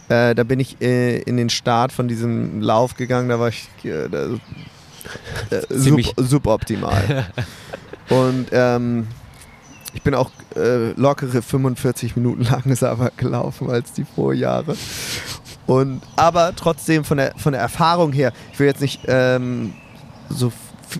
Äh, 0.08 0.34
da 0.34 0.44
bin 0.44 0.60
ich 0.60 0.80
äh, 0.80 1.18
in 1.20 1.36
den 1.36 1.50
Start 1.50 1.92
von 1.92 2.08
diesem 2.08 2.60
Lauf 2.60 2.94
gegangen, 2.94 3.28
da 3.28 3.40
war 3.40 3.48
ich 3.48 3.68
äh, 3.84 4.08
da, 4.08 4.26
äh, 5.50 5.62
sub, 5.70 6.00
suboptimal. 6.16 7.26
Und 8.08 8.48
ähm, 8.52 9.08
ich 9.96 10.02
bin 10.02 10.14
auch 10.14 10.30
äh, 10.54 10.92
lockere 10.92 11.40
45 11.40 12.16
Minuten 12.16 12.42
langsamer 12.42 13.10
gelaufen 13.16 13.70
als 13.70 13.92
die 13.92 14.04
Vorjahre. 14.04 14.76
Und, 15.66 16.02
aber 16.14 16.54
trotzdem 16.54 17.02
von 17.02 17.16
der, 17.16 17.32
von 17.36 17.52
der 17.52 17.62
Erfahrung 17.62 18.12
her, 18.12 18.32
ich 18.52 18.60
will 18.60 18.66
jetzt 18.66 18.82
nicht 18.82 19.00
ähm, 19.08 19.72
so, 20.28 20.52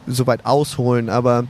so 0.06 0.26
weit 0.26 0.44
ausholen, 0.46 1.08
aber 1.10 1.44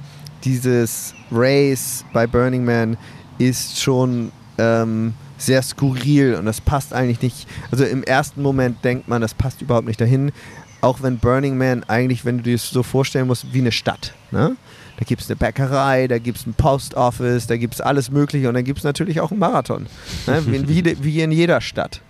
dieses 0.45 1.15
Race 1.31 2.05
bei 2.13 2.27
Burning 2.27 2.65
Man 2.65 2.97
ist 3.39 3.81
schon 3.81 4.33
ähm, 4.59 5.15
sehr 5.39 5.63
skurril 5.63 6.35
und 6.35 6.47
das 6.47 6.61
passt 6.61 6.93
eigentlich 6.93 7.23
nicht. 7.23 7.49
Also 7.71 7.85
im 7.85 8.03
ersten 8.03 8.43
Moment 8.43 8.85
denkt 8.85 9.07
man, 9.09 9.23
das 9.23 9.35
passt 9.35 9.63
überhaupt 9.63 9.87
nicht 9.87 10.01
dahin. 10.01 10.33
Auch 10.81 11.01
wenn 11.01 11.19
Burning 11.19 11.57
Man 11.57 11.85
eigentlich, 11.85 12.25
wenn 12.25 12.39
du 12.39 12.43
dir 12.43 12.55
das 12.55 12.69
so 12.69 12.83
vorstellen 12.83 13.29
musst, 13.29 13.53
wie 13.53 13.61
eine 13.61 13.73
Stadt. 13.73 14.15
Ne? 14.31 14.57
Da 14.99 15.05
gibt 15.05 15.23
es 15.23 15.29
eine 15.29 15.37
Bäckerei, 15.37 16.09
da 16.09 16.19
gibt 16.19 16.39
es 16.39 16.47
ein 16.47 16.55
Post 16.55 16.95
Office, 16.95 17.47
da 17.47 17.57
gibt 17.57 17.75
es 17.75 17.81
alles 17.81 18.11
Mögliche 18.11 18.49
und 18.49 18.55
dann 18.55 18.65
gibt 18.65 18.79
es 18.79 18.85
natürlich 18.85 19.21
auch 19.21 19.31
einen 19.31 19.41
Marathon. 19.41 19.87
Ne? 20.27 20.43
Wie, 20.47 20.85
wie, 20.85 21.05
wie 21.05 21.21
in 21.21 21.33
jeder 21.33 21.61
Stadt. 21.61 22.01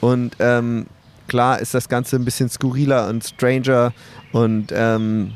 Und 0.00 0.36
ähm, 0.38 0.86
klar 1.28 1.60
ist 1.60 1.74
das 1.74 1.88
Ganze 1.88 2.16
ein 2.16 2.24
bisschen 2.24 2.48
skurriler 2.48 3.08
und 3.08 3.24
stranger 3.24 3.92
und 4.32 4.72
ähm, 4.72 5.32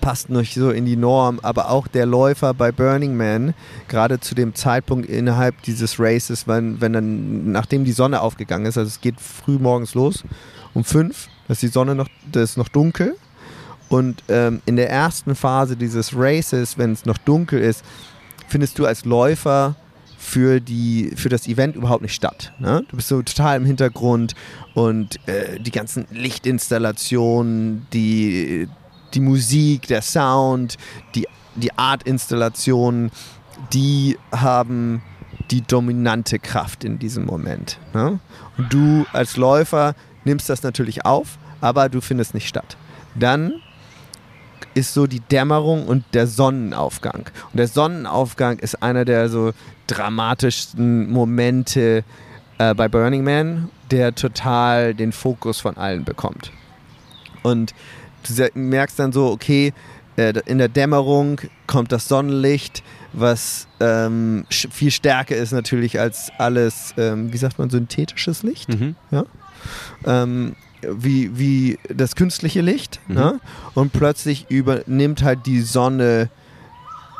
passt 0.00 0.28
nicht 0.28 0.54
so 0.54 0.70
in 0.70 0.84
die 0.84 0.96
Norm, 0.96 1.40
aber 1.42 1.70
auch 1.70 1.86
der 1.86 2.06
Läufer 2.06 2.52
bei 2.54 2.72
Burning 2.72 3.16
Man, 3.16 3.54
gerade 3.88 4.20
zu 4.20 4.34
dem 4.34 4.54
Zeitpunkt 4.54 5.08
innerhalb 5.08 5.62
dieses 5.62 5.98
Races, 5.98 6.46
wenn, 6.46 6.80
wenn 6.80 6.92
dann, 6.92 7.52
nachdem 7.52 7.84
die 7.84 7.92
Sonne 7.92 8.20
aufgegangen 8.20 8.66
ist, 8.66 8.76
also 8.76 8.88
es 8.88 9.00
geht 9.00 9.20
früh 9.20 9.58
morgens 9.58 9.94
los, 9.94 10.24
um 10.74 10.84
fünf, 10.84 11.28
da 11.46 11.52
ist 11.52 11.62
die 11.62 11.68
Sonne 11.68 11.94
noch, 11.94 12.08
das 12.30 12.50
ist 12.50 12.56
noch 12.58 12.68
dunkel 12.68 13.16
und 13.88 14.22
ähm, 14.28 14.60
in 14.66 14.76
der 14.76 14.90
ersten 14.90 15.34
Phase 15.34 15.76
dieses 15.76 16.12
Races, 16.14 16.78
wenn 16.78 16.92
es 16.92 17.04
noch 17.04 17.18
dunkel 17.18 17.60
ist, 17.60 17.84
findest 18.48 18.78
du 18.78 18.86
als 18.86 19.04
Läufer 19.04 19.76
für, 20.16 20.60
die, 20.60 21.12
für 21.16 21.28
das 21.28 21.46
Event 21.46 21.76
überhaupt 21.76 22.02
nicht 22.02 22.14
statt. 22.14 22.52
Ne? 22.58 22.84
Du 22.88 22.96
bist 22.96 23.08
so 23.08 23.22
total 23.22 23.58
im 23.58 23.66
Hintergrund 23.66 24.34
und 24.74 25.16
äh, 25.28 25.60
die 25.60 25.70
ganzen 25.70 26.06
Lichtinstallationen, 26.10 27.86
die, 27.92 28.68
die 29.12 29.20
Musik, 29.20 29.86
der 29.86 30.02
Sound, 30.02 30.76
die, 31.14 31.26
die 31.56 31.76
Artinstallationen, 31.76 33.10
die 33.72 34.18
haben 34.32 35.02
die 35.50 35.60
dominante 35.60 36.38
Kraft 36.38 36.84
in 36.84 36.98
diesem 36.98 37.26
Moment. 37.26 37.78
Ne? 37.92 38.18
Und 38.56 38.72
du 38.72 39.06
als 39.12 39.36
Läufer 39.36 39.94
nimmst 40.24 40.48
das 40.48 40.62
natürlich 40.62 41.04
auf, 41.04 41.38
aber 41.60 41.88
du 41.88 42.00
findest 42.00 42.34
nicht 42.34 42.48
statt. 42.48 42.76
Dann 43.14 43.60
ist 44.74 44.94
so 44.94 45.06
die 45.06 45.20
Dämmerung 45.20 45.86
und 45.86 46.04
der 46.12 46.26
Sonnenaufgang. 46.26 47.30
Und 47.52 47.58
der 47.58 47.68
Sonnenaufgang 47.68 48.58
ist 48.58 48.82
einer 48.82 49.04
der 49.04 49.28
so 49.28 49.52
dramatischsten 49.86 51.10
Momente 51.10 52.04
äh, 52.58 52.74
bei 52.74 52.88
Burning 52.88 53.24
Man, 53.24 53.70
der 53.90 54.14
total 54.14 54.94
den 54.94 55.12
Fokus 55.12 55.60
von 55.60 55.76
allen 55.76 56.04
bekommt. 56.04 56.50
Und 57.42 57.74
du 58.26 58.48
merkst 58.54 58.98
dann 58.98 59.12
so, 59.12 59.30
okay, 59.30 59.72
äh, 60.16 60.32
in 60.46 60.58
der 60.58 60.68
Dämmerung 60.68 61.40
kommt 61.66 61.92
das 61.92 62.08
Sonnenlicht, 62.08 62.82
was 63.12 63.66
ähm, 63.80 64.44
viel 64.50 64.90
stärker 64.90 65.36
ist 65.36 65.52
natürlich 65.52 66.00
als 66.00 66.30
alles, 66.38 66.94
ähm, 66.96 67.32
wie 67.32 67.36
sagt 67.36 67.58
man, 67.58 67.70
synthetisches 67.70 68.42
Licht. 68.42 68.68
Mhm. 68.68 68.96
Ja? 69.10 69.24
Ähm, 70.04 70.56
wie, 70.90 71.38
wie 71.38 71.78
das 71.88 72.16
künstliche 72.16 72.60
Licht. 72.60 73.00
Mhm. 73.08 73.14
Ne? 73.14 73.40
Und 73.74 73.92
plötzlich 73.92 74.46
übernimmt 74.50 75.22
halt 75.22 75.46
die 75.46 75.60
Sonne 75.60 76.30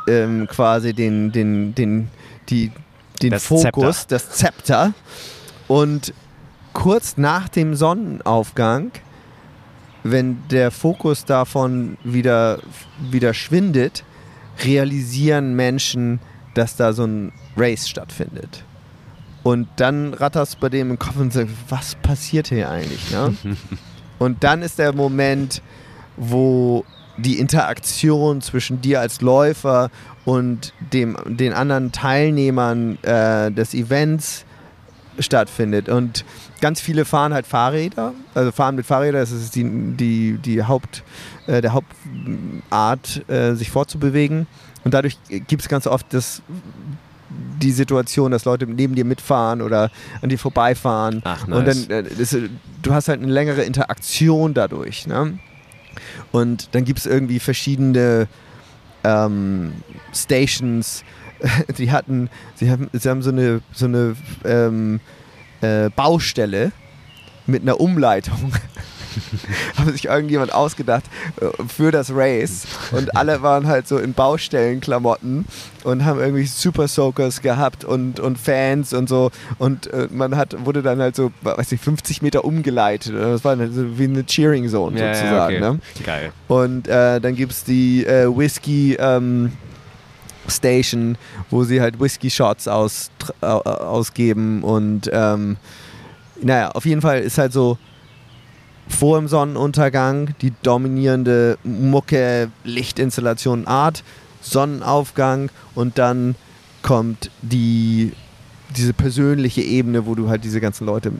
ähm, 0.07 0.47
quasi 0.47 0.93
den, 0.93 1.31
den, 1.31 1.75
den, 1.75 2.09
die, 2.49 2.71
den 3.21 3.31
das 3.31 3.45
Fokus, 3.45 3.99
Zepter. 3.99 4.15
das 4.15 4.29
Zepter. 4.31 4.93
Und 5.67 6.13
kurz 6.73 7.17
nach 7.17 7.49
dem 7.49 7.75
Sonnenaufgang, 7.75 8.91
wenn 10.03 10.37
der 10.49 10.69
Fokus 10.71 11.25
davon 11.25 11.97
wieder, 12.03 12.59
wieder 13.09 13.33
schwindet, 13.33 14.03
realisieren 14.63 15.55
Menschen, 15.55 16.19
dass 16.53 16.75
da 16.75 16.93
so 16.93 17.05
ein 17.05 17.33
Race 17.57 17.89
stattfindet. 17.89 18.63
Und 19.45 19.67
dann 19.75 20.15
ratterst 20.15 20.55
du 20.55 20.59
bei 20.61 20.69
dem 20.69 20.89
im 20.89 20.97
Kopf 20.97 21.17
und 21.17 21.31
sagst, 21.31 21.53
was 21.69 21.93
passiert 21.93 22.47
hier 22.47 22.67
eigentlich? 22.67 23.11
Ne? 23.11 23.35
und 24.17 24.43
dann 24.43 24.63
ist 24.63 24.79
der 24.79 24.91
Moment, 24.91 25.61
wo 26.17 26.83
die 27.17 27.37
Interaktion 27.37 28.41
zwischen 28.41 28.81
dir 28.81 29.01
als 29.01 29.21
Läufer 29.21 29.91
und 30.25 30.73
dem, 30.91 31.15
den 31.27 31.53
anderen 31.53 31.91
Teilnehmern 31.91 32.97
äh, 33.03 33.51
des 33.51 33.75
Events 33.75 34.45
stattfindet. 35.19 35.89
Und 35.89 36.25
ganz 36.59 36.81
viele 36.81 37.05
fahren 37.05 37.31
halt 37.31 37.45
Fahrräder, 37.45 38.15
also 38.33 38.51
fahren 38.51 38.73
mit 38.73 38.87
Fahrrädern, 38.87 39.21
das 39.21 39.31
ist 39.31 39.53
die, 39.53 39.63
die, 39.95 40.39
die 40.39 40.63
Haupt, 40.63 41.03
äh, 41.45 41.61
der 41.61 41.73
Hauptart, 41.73 43.29
äh, 43.29 43.53
sich 43.53 43.69
fortzubewegen. 43.69 44.47
Und 44.83 44.95
dadurch 44.95 45.19
gibt 45.29 45.61
es 45.61 45.69
ganz 45.69 45.85
oft 45.85 46.11
das 46.15 46.41
die 47.61 47.71
Situation, 47.71 48.31
dass 48.31 48.45
Leute 48.45 48.67
neben 48.67 48.95
dir 48.95 49.05
mitfahren 49.05 49.61
oder 49.61 49.91
an 50.21 50.29
dir 50.29 50.39
vorbeifahren. 50.39 51.21
Ach, 51.23 51.47
nice. 51.47 51.57
Und 51.57 51.89
dann, 51.89 52.05
äh, 52.05 52.09
das, 52.17 52.35
du 52.81 52.93
hast 52.93 53.07
halt 53.07 53.21
eine 53.21 53.31
längere 53.31 53.63
Interaktion 53.63 54.53
dadurch. 54.53 55.07
Ne? 55.07 55.39
Und 56.31 56.69
dann 56.73 56.85
gibt 56.85 56.99
es 56.99 57.05
irgendwie 57.05 57.39
verschiedene 57.39 58.27
ähm, 59.03 59.73
Stations, 60.13 61.03
die 61.77 61.91
hatten, 61.91 62.29
sie 62.55 62.69
haben, 62.69 62.89
sie 62.93 63.09
haben 63.09 63.21
so 63.21 63.29
eine, 63.29 63.61
so 63.71 63.85
eine 63.85 64.15
ähm, 64.43 64.99
äh, 65.61 65.89
Baustelle 65.89 66.71
mit 67.45 67.61
einer 67.61 67.79
Umleitung. 67.79 68.51
haben 69.77 69.91
sich 69.91 70.05
irgendjemand 70.05 70.53
ausgedacht 70.53 71.03
äh, 71.41 71.45
für 71.67 71.91
das 71.91 72.11
Race 72.13 72.65
und 72.91 73.15
alle 73.15 73.41
waren 73.41 73.67
halt 73.67 73.87
so 73.87 73.97
in 73.97 74.13
Baustellenklamotten 74.13 75.45
und 75.83 76.05
haben 76.05 76.19
irgendwie 76.19 76.45
Super 76.45 76.87
Soakers 76.87 77.41
gehabt 77.41 77.83
und, 77.83 78.19
und 78.19 78.37
Fans 78.37 78.93
und 78.93 79.09
so 79.09 79.31
und 79.57 79.87
äh, 79.87 80.07
man 80.11 80.35
hat, 80.35 80.65
wurde 80.65 80.81
dann 80.81 80.99
halt 80.99 81.15
so, 81.15 81.31
weiß 81.41 81.71
nicht, 81.71 81.83
50 81.83 82.21
Meter 82.21 82.45
umgeleitet. 82.45 83.13
Das 83.13 83.43
war 83.43 83.55
so 83.57 83.97
wie 83.97 84.05
eine 84.05 84.25
Cheering 84.25 84.69
Zone 84.69 84.99
ja, 84.99 85.13
sozusagen. 85.13 85.61
Ja, 85.61 85.69
okay. 85.69 85.73
ne? 85.73 85.79
Geil. 86.03 86.31
Und 86.47 86.87
äh, 86.87 87.19
dann 87.19 87.35
gibt 87.35 87.51
es 87.51 87.63
die 87.63 88.05
äh, 88.05 88.25
Whisky 88.27 88.95
ähm, 88.99 89.51
Station, 90.47 91.17
wo 91.49 91.63
sie 91.63 91.81
halt 91.81 91.99
Whisky-Shots 91.99 92.67
aus, 92.67 93.09
ausgeben 93.41 94.63
und 94.63 95.09
ähm, 95.11 95.57
naja, 96.41 96.69
auf 96.71 96.85
jeden 96.85 97.01
Fall 97.01 97.21
ist 97.21 97.37
halt 97.37 97.53
so 97.53 97.77
vor 98.87 99.17
dem 99.17 99.27
Sonnenuntergang 99.27 100.35
die 100.41 100.53
dominierende 100.61 101.57
Mucke, 101.63 102.49
Lichtinstallation 102.63 103.67
Art, 103.67 104.03
Sonnenaufgang 104.41 105.49
und 105.73 105.97
dann 105.97 106.35
kommt 106.81 107.31
die 107.41 108.13
diese 108.75 108.93
persönliche 108.93 109.61
Ebene, 109.61 110.05
wo 110.05 110.15
du 110.15 110.29
halt 110.29 110.43
diese 110.43 110.59
ganzen 110.59 110.85
Leute, 110.85 111.11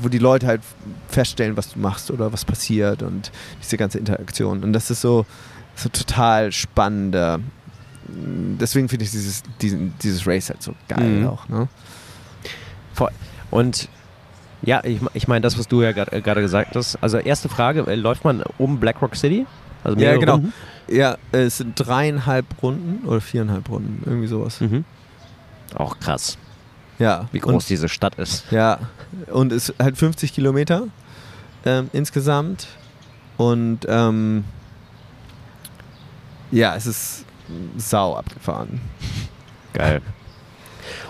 wo 0.00 0.08
die 0.08 0.18
Leute 0.18 0.46
halt 0.46 0.60
feststellen, 1.08 1.56
was 1.56 1.72
du 1.72 1.78
machst 1.78 2.10
oder 2.10 2.32
was 2.32 2.44
passiert 2.44 3.02
und 3.02 3.32
diese 3.62 3.76
ganze 3.76 3.98
Interaktion. 3.98 4.62
Und 4.62 4.72
das 4.72 4.90
ist 4.90 5.00
so, 5.00 5.26
so 5.74 5.88
total 5.88 6.52
spannender. 6.52 7.40
Deswegen 8.08 8.88
finde 8.88 9.04
ich 9.04 9.10
dieses, 9.10 9.42
diesen, 9.60 9.94
dieses 10.02 10.26
Race 10.26 10.50
halt 10.50 10.62
so 10.62 10.74
geil 10.88 11.20
mhm. 11.20 11.26
auch. 11.26 11.48
Ne? 11.48 11.68
Und 13.50 13.88
ja, 14.62 14.82
ich, 14.84 15.00
ich 15.14 15.28
meine, 15.28 15.42
das, 15.42 15.58
was 15.58 15.68
du 15.68 15.82
ja 15.82 15.92
gerade 15.92 16.40
gesagt 16.40 16.76
hast. 16.76 16.96
Also 17.02 17.18
erste 17.18 17.48
Frage, 17.48 17.86
äh, 17.86 17.94
läuft 17.94 18.24
man 18.24 18.42
um 18.58 18.78
Blackrock 18.78 19.16
City? 19.16 19.46
Also 19.84 19.98
ja, 19.98 20.16
genau. 20.16 20.34
Runden? 20.34 20.52
Ja, 20.88 21.16
es 21.32 21.58
sind 21.58 21.74
dreieinhalb 21.76 22.46
Runden 22.62 23.06
oder 23.06 23.20
viereinhalb 23.20 23.68
Runden, 23.68 24.02
irgendwie 24.06 24.28
sowas. 24.28 24.60
Mhm. 24.60 24.84
Auch 25.74 25.98
krass. 25.98 26.38
Ja. 26.98 27.28
Wie 27.32 27.40
groß 27.40 27.54
und, 27.54 27.68
diese 27.68 27.88
Stadt 27.88 28.16
ist. 28.16 28.44
Ja, 28.50 28.78
und 29.32 29.52
es 29.52 29.70
ist 29.70 29.78
halt 29.82 29.96
50 29.96 30.32
Kilometer 30.32 30.86
ähm, 31.64 31.90
insgesamt. 31.92 32.68
Und 33.36 33.80
ähm, 33.88 34.44
ja, 36.50 36.76
es 36.76 36.86
ist 36.86 37.24
sau 37.76 38.14
abgefahren. 38.14 38.80
Geil. 39.72 40.02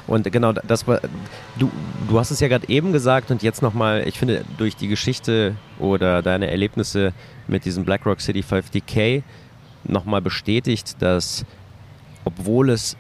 Und 0.06 0.30
genau, 0.30 0.52
das 0.52 0.86
war, 0.86 1.00
du, 1.58 1.70
du 2.08 2.18
hast 2.18 2.30
es 2.30 2.40
ja 2.40 2.48
gerade 2.48 2.68
eben 2.68 2.92
gesagt 2.92 3.30
und 3.30 3.42
jetzt 3.42 3.62
nochmal, 3.62 4.06
ich 4.06 4.18
finde, 4.18 4.44
durch 4.58 4.76
die 4.76 4.88
Geschichte 4.88 5.56
oder 5.78 6.22
deine 6.22 6.50
Erlebnisse 6.50 7.12
mit 7.48 7.64
diesem 7.64 7.84
BlackRock 7.84 8.20
City 8.20 8.40
50K 8.40 9.22
nochmal 9.84 10.20
bestätigt, 10.22 10.96
dass 11.00 11.44
obwohl 12.24 12.70
es 12.70 12.96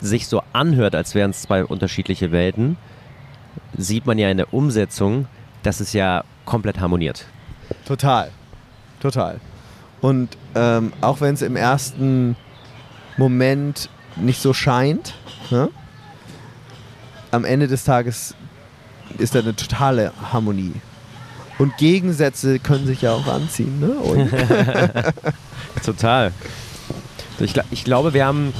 sich 0.00 0.28
so 0.28 0.42
anhört, 0.52 0.94
als 0.94 1.14
wären 1.14 1.30
es 1.30 1.42
zwei 1.42 1.64
unterschiedliche 1.64 2.32
Welten, 2.32 2.76
sieht 3.76 4.06
man 4.06 4.18
ja 4.18 4.30
in 4.30 4.36
der 4.36 4.52
Umsetzung, 4.52 5.26
dass 5.62 5.80
es 5.80 5.92
ja 5.92 6.24
komplett 6.44 6.80
harmoniert. 6.80 7.26
Total, 7.86 8.30
total. 9.00 9.40
Und 10.00 10.36
ähm, 10.54 10.92
auch 11.00 11.20
wenn 11.20 11.34
es 11.34 11.42
im 11.42 11.56
ersten 11.56 12.36
Moment 13.16 13.88
nicht 14.16 14.40
so 14.40 14.52
scheint, 14.52 15.14
Ne? 15.50 15.68
Am 17.30 17.44
Ende 17.44 17.68
des 17.68 17.84
Tages 17.84 18.34
ist 19.18 19.34
da 19.34 19.40
eine 19.40 19.54
totale 19.54 20.12
Harmonie. 20.32 20.74
Und 21.58 21.76
Gegensätze 21.76 22.58
können 22.58 22.86
sich 22.86 23.02
ja 23.02 23.12
auch 23.12 23.26
anziehen. 23.26 23.78
Ne? 23.78 25.12
Total. 25.84 26.32
Ich, 27.38 27.54
ich, 27.70 27.84
glaube, 27.84 28.12
wir 28.14 28.26
haben. 28.26 28.52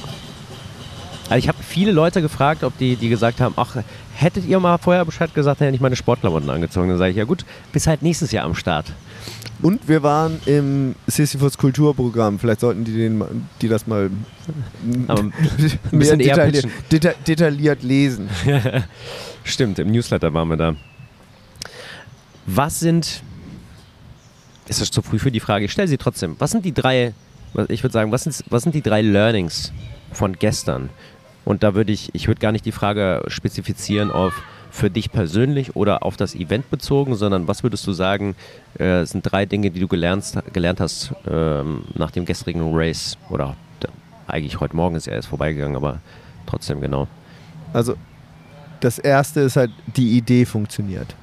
Also 1.25 1.37
ich 1.37 1.49
habe 1.49 1.59
viele 1.63 1.91
Leute 1.91 2.23
gefragt, 2.23 2.63
ob 2.63 2.77
die, 2.79 2.97
die 2.97 3.09
gesagt 3.09 3.41
haben, 3.41 3.55
ach, 3.57 3.77
hättet 4.15 4.45
ihr 4.47 4.61
mal 4.61 4.79
vorher 4.79 5.05
Bescheid 5.05 5.35
gesagt, 5.35 5.61
dann 5.61 5.67
hätte 5.67 5.77
ich 5.77 5.81
meine 5.81 5.97
Sportklamotten 5.97 6.51
angezogen. 6.51 6.89
Dann 6.89 6.99
sage 6.99 7.11
ich, 7.11 7.17
ja 7.17 7.25
gut, 7.25 7.45
bis 7.73 7.87
halt 7.87 8.03
nächstes 8.03 8.31
Jahr 8.31 8.45
am 8.45 8.55
Start. 8.55 8.87
Und 9.65 9.89
wir 9.89 10.03
waren 10.03 10.43
im 10.45 10.95
Sisyphus 11.07 11.57
Kulturprogramm. 11.57 12.39
Vielleicht 12.39 12.61
sollten 12.61 12.85
die, 12.85 12.93
den, 12.93 13.49
die 13.63 13.69
das 13.69 13.87
mal 13.87 14.11
ein 15.09 15.33
bisschen 15.91 16.19
detailliert, 16.19 16.69
deta 16.93 17.13
detailliert 17.27 17.83
lesen. 17.83 18.29
Stimmt, 19.43 19.79
im 19.79 19.91
Newsletter 19.91 20.35
waren 20.35 20.49
wir 20.49 20.59
da. 20.59 20.77
Was 22.45 22.79
sind, 22.79 23.23
ist 24.69 24.83
das 24.83 24.91
zu 24.91 25.01
früh 25.01 25.19
für 25.19 25.33
die 25.33 25.41
Frage, 25.41 25.65
ich 25.65 25.73
stelle 25.73 25.89
sie 25.89 25.97
trotzdem. 25.97 26.37
Was 26.39 26.51
sind 26.51 26.67
die 26.67 26.75
drei, 26.75 27.15
ich 27.69 27.83
würde 27.83 27.95
sagen, 27.95 28.13
was 28.13 28.25
sind, 28.25 28.45
was 28.51 28.65
sind 28.65 28.75
die 28.75 28.83
drei 28.83 29.01
Learnings 29.01 29.73
von 30.13 30.35
gestern? 30.35 30.91
Und 31.47 31.63
da 31.63 31.75
würde 31.75 31.91
ich, 31.91 32.15
ich 32.15 32.29
würde 32.29 32.39
gar 32.39 32.53
nicht 32.53 32.67
die 32.67 32.73
Frage 32.73 33.23
spezifizieren 33.29 34.11
auf 34.11 34.43
für 34.75 34.91
dich 34.91 35.13
persönlich 35.13 35.77
oder 35.77 36.03
auf 36.03 36.17
das 36.17 36.35
Event 36.35 36.69
bezogen, 36.69 37.15
sondern 37.15 37.47
was 37.47 37.63
würdest 37.63 37.87
du 37.87 37.93
sagen, 37.93 38.35
äh, 38.77 39.05
sind 39.05 39.23
drei 39.23 39.47
Dinge, 39.47 39.71
die 39.71 39.79
du 39.79 39.87
gelernt, 39.87 40.33
gelernt 40.53 40.81
hast 40.81 41.15
ähm, 41.31 41.85
nach 41.95 42.11
dem 42.11 42.25
gestrigen 42.25 42.75
Race 42.75 43.17
oder 43.31 43.55
eigentlich 44.27 44.59
heute 44.59 44.75
Morgen 44.75 44.97
ist 44.97 45.07
er 45.07 45.15
erst 45.15 45.29
vorbeigegangen, 45.29 45.77
aber 45.77 46.01
trotzdem 46.47 46.81
genau. 46.81 47.07
Also 47.73 47.95
das 48.81 48.99
erste 48.99 49.41
ist 49.41 49.55
halt, 49.55 49.71
die 49.97 50.17
Idee 50.17 50.45
funktioniert. 50.45 51.15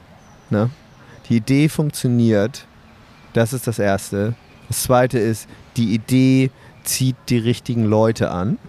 Ne? 0.49 0.69
Die 1.27 1.35
Idee 1.35 1.67
funktioniert. 1.67 2.65
Das 3.33 3.51
ist 3.51 3.67
das 3.67 3.79
erste. 3.79 4.33
Das 4.69 4.83
zweite 4.83 5.19
ist, 5.19 5.49
die 5.75 5.93
Idee 5.93 6.51
zieht 6.83 7.17
die 7.27 7.39
richtigen 7.39 7.83
Leute 7.83 8.31
an. 8.31 8.59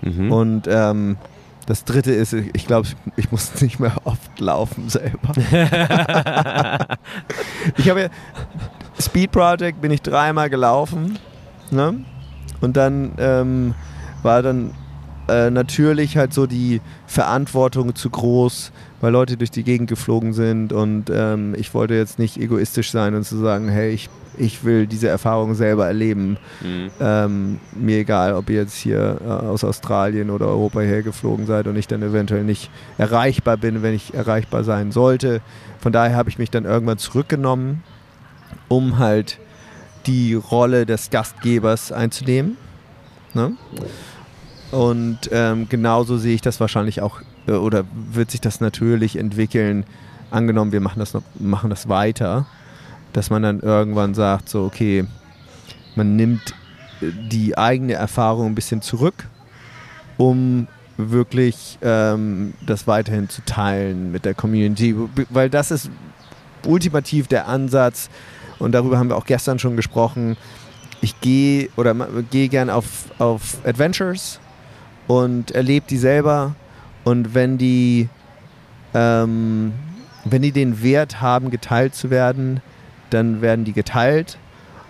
Mhm. 0.00 0.32
Und 0.32 0.68
ähm, 0.68 1.18
das 1.66 1.84
dritte 1.84 2.12
ist, 2.12 2.32
ich 2.32 2.66
glaube, 2.66 2.88
ich 3.16 3.30
muss 3.30 3.60
nicht 3.60 3.80
mehr 3.80 3.94
oft 4.04 4.38
laufen 4.38 4.88
selber. 4.88 5.32
ich 7.76 7.88
habe 7.90 8.02
ja 8.02 8.08
Speed 9.00 9.32
Project 9.32 9.80
bin 9.80 9.90
ich 9.90 10.02
dreimal 10.02 10.50
gelaufen. 10.50 11.18
Ne? 11.70 12.04
Und 12.60 12.76
dann 12.76 13.12
ähm, 13.18 13.74
war 14.22 14.42
dann 14.42 14.72
äh, 15.28 15.50
natürlich 15.50 16.16
halt 16.16 16.34
so 16.34 16.46
die 16.46 16.80
Verantwortung 17.06 17.94
zu 17.94 18.10
groß, 18.10 18.72
weil 19.00 19.12
Leute 19.12 19.36
durch 19.36 19.50
die 19.50 19.64
Gegend 19.64 19.88
geflogen 19.88 20.32
sind 20.32 20.72
und 20.72 21.10
ähm, 21.12 21.54
ich 21.56 21.74
wollte 21.74 21.94
jetzt 21.94 22.18
nicht 22.18 22.36
egoistisch 22.36 22.90
sein 22.90 23.14
und 23.14 23.24
zu 23.24 23.36
sagen, 23.38 23.68
hey, 23.68 23.90
ich, 23.90 24.08
ich 24.38 24.64
will 24.64 24.86
diese 24.86 25.08
Erfahrung 25.08 25.54
selber 25.54 25.86
erleben. 25.86 26.36
Mhm. 26.60 26.90
Ähm, 27.00 27.60
mir 27.74 27.98
egal, 27.98 28.34
ob 28.34 28.50
ihr 28.50 28.56
jetzt 28.56 28.76
hier 28.76 29.18
äh, 29.24 29.28
aus 29.28 29.64
Australien 29.64 30.30
oder 30.30 30.46
Europa 30.46 30.80
hergeflogen 30.80 31.46
seid 31.46 31.66
und 31.66 31.76
ich 31.76 31.86
dann 31.86 32.02
eventuell 32.02 32.44
nicht 32.44 32.70
erreichbar 32.98 33.56
bin, 33.56 33.82
wenn 33.82 33.94
ich 33.94 34.14
erreichbar 34.14 34.64
sein 34.64 34.92
sollte. 34.92 35.40
Von 35.80 35.92
daher 35.92 36.16
habe 36.16 36.30
ich 36.30 36.38
mich 36.38 36.50
dann 36.50 36.64
irgendwann 36.64 36.98
zurückgenommen, 36.98 37.82
um 38.68 38.98
halt 38.98 39.38
die 40.06 40.34
Rolle 40.34 40.86
des 40.86 41.10
Gastgebers 41.10 41.92
einzunehmen. 41.92 42.56
Ne? 43.32 43.56
Und 44.70 45.18
ähm, 45.30 45.68
genauso 45.68 46.18
sehe 46.18 46.34
ich 46.34 46.40
das 46.40 46.60
wahrscheinlich 46.60 47.00
auch, 47.00 47.20
äh, 47.46 47.52
oder 47.52 47.84
wird 47.92 48.30
sich 48.30 48.40
das 48.40 48.60
natürlich 48.60 49.16
entwickeln. 49.16 49.84
Angenommen, 50.30 50.72
wir 50.72 50.80
machen 50.80 50.98
das, 50.98 51.14
noch, 51.14 51.22
machen 51.38 51.70
das 51.70 51.88
weiter, 51.88 52.46
dass 53.14 53.30
man 53.30 53.42
dann 53.42 53.60
irgendwann 53.60 54.12
sagt, 54.12 54.50
so, 54.50 54.64
okay, 54.64 55.06
man 55.96 56.16
nimmt 56.16 56.54
äh, 57.00 57.06
die 57.30 57.56
eigene 57.56 57.94
Erfahrung 57.94 58.48
ein 58.48 58.54
bisschen 58.54 58.82
zurück, 58.82 59.28
um 60.18 60.68
wirklich 60.98 61.78
ähm, 61.80 62.52
das 62.66 62.86
weiterhin 62.86 63.30
zu 63.30 63.42
teilen 63.46 64.12
mit 64.12 64.26
der 64.26 64.34
Community. 64.34 64.94
Weil 65.30 65.48
das 65.48 65.70
ist 65.70 65.90
ultimativ 66.66 67.26
der 67.26 67.48
Ansatz, 67.48 68.10
und 68.58 68.72
darüber 68.72 68.98
haben 68.98 69.08
wir 69.08 69.16
auch 69.16 69.26
gestern 69.26 69.58
schon 69.58 69.76
gesprochen. 69.76 70.36
Ich 71.00 71.20
gehe 71.20 71.68
oder 71.76 71.94
gehe 72.30 72.48
gern 72.48 72.70
auf, 72.70 72.86
auf 73.18 73.58
Adventures 73.64 74.40
und 75.06 75.50
erlebe 75.50 75.86
die 75.88 75.98
selber. 75.98 76.54
Und 77.04 77.34
wenn 77.34 77.58
die, 77.58 78.08
ähm, 78.94 79.72
wenn 80.24 80.42
die 80.42 80.52
den 80.52 80.82
Wert 80.82 81.20
haben, 81.20 81.50
geteilt 81.50 81.94
zu 81.94 82.10
werden, 82.10 82.62
dann 83.14 83.40
werden 83.40 83.64
die 83.64 83.72
geteilt. 83.72 84.38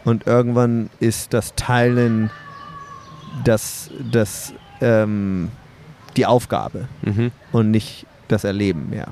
Und 0.05 0.27
irgendwann 0.27 0.91
ist 1.01 1.33
das 1.33 1.55
Teilen 1.55 2.31
das, 3.45 3.91
das, 4.11 4.53
ähm, 4.81 5.51
die 6.17 6.27
Aufgabe 6.27 6.89
Mhm. 7.03 7.31
und 7.53 7.71
nicht 7.71 8.07
das 8.29 8.45
Erleben 8.45 8.91
mehr. 8.91 9.09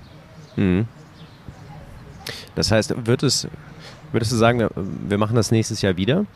Mhm. 0.57 0.87
Das 2.55 2.71
heißt, 2.71 3.07
wird 3.07 3.23
es, 3.23 3.49
würdest 4.13 4.33
du 4.33 4.37
sagen, 4.37 4.69
wir 5.09 5.19
machen 5.19 5.35
das 5.37 5.51
nächstes 5.51 5.81
Jahr 5.83 5.97
wieder? 5.97 6.27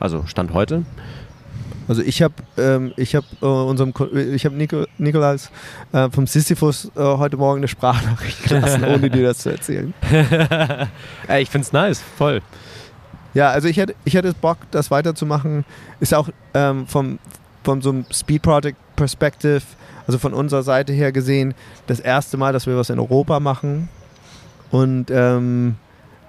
Also 0.00 0.24
Stand 0.26 0.54
heute? 0.54 0.84
Also 1.90 2.02
ich 2.02 2.22
habe 2.22 2.34
ähm, 2.56 2.92
ich 2.96 3.16
habe 3.16 3.26
äh, 3.42 3.46
unserem 3.46 3.92
Ko 3.92 4.06
ich 4.14 4.44
habe 4.44 4.54
Nico, 4.54 4.84
Nikolaus 4.98 5.50
äh, 5.90 6.08
vom 6.08 6.24
Sisyphus 6.28 6.84
äh, 6.94 7.00
heute 7.00 7.36
Morgen 7.36 7.58
eine 7.58 7.66
Sprachnachricht 7.66 8.44
gelassen, 8.48 8.84
ohne 8.84 9.10
dir 9.10 9.24
das 9.24 9.38
zu 9.38 9.50
erzählen. 9.50 9.92
Ey, 11.26 11.42
ich 11.42 11.50
find's 11.50 11.72
nice, 11.72 12.00
voll. 12.16 12.42
Ja, 13.34 13.50
also 13.50 13.66
ich 13.66 13.76
hätte 13.76 13.96
ich 14.04 14.14
hätte 14.14 14.32
Bock, 14.40 14.58
das 14.70 14.92
weiterzumachen. 14.92 15.64
Ist 15.98 16.14
auch 16.14 16.28
ähm, 16.54 16.86
vom 16.86 17.18
von 17.64 17.82
so 17.82 17.90
einem 17.90 18.04
Speed 18.12 18.42
Project 18.42 18.78
Perspective, 18.94 19.62
also 20.06 20.20
von 20.20 20.32
unserer 20.32 20.62
Seite 20.62 20.92
her 20.92 21.10
gesehen, 21.10 21.54
das 21.88 21.98
erste 21.98 22.36
Mal, 22.36 22.52
dass 22.52 22.68
wir 22.68 22.76
was 22.76 22.90
in 22.90 23.00
Europa 23.00 23.40
machen. 23.40 23.88
Und 24.70 25.10
ähm, 25.10 25.74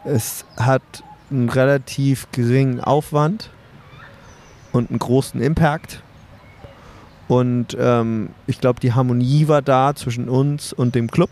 es 0.06 0.44
hat 0.58 0.82
einen 1.30 1.50
relativ 1.50 2.26
geringen 2.32 2.80
Aufwand 2.82 3.52
und 4.72 4.90
einen 4.90 5.00
großen 5.00 5.42
Impact. 5.42 6.02
Und 7.28 7.78
ähm, 7.80 8.30
ich 8.48 8.60
glaube, 8.60 8.80
die 8.80 8.94
Harmonie 8.94 9.48
war 9.48 9.62
da 9.62 9.96
zwischen 9.96 10.28
uns 10.28 10.74
und 10.74 10.96
dem 10.96 11.10
Club. 11.10 11.30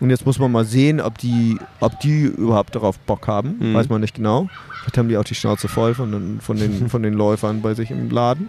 Und 0.00 0.10
jetzt 0.10 0.26
muss 0.26 0.38
man 0.38 0.52
mal 0.52 0.64
sehen, 0.64 1.00
ob 1.00 1.18
die, 1.18 1.58
ob 1.80 1.98
die 2.00 2.22
überhaupt 2.22 2.74
darauf 2.74 2.98
Bock 3.00 3.26
haben. 3.26 3.56
Mhm. 3.58 3.74
Weiß 3.74 3.88
man 3.88 4.00
nicht 4.00 4.14
genau. 4.14 4.48
Vielleicht 4.80 4.98
haben 4.98 5.08
die 5.08 5.16
auch 5.16 5.24
die 5.24 5.34
Schnauze 5.34 5.68
voll 5.68 5.94
von 5.94 6.12
den, 6.12 6.40
von 6.40 6.56
den, 6.56 6.88
von 6.90 7.02
den 7.02 7.14
Läufern 7.14 7.62
bei 7.62 7.74
sich 7.74 7.90
im 7.90 8.10
Laden. 8.10 8.48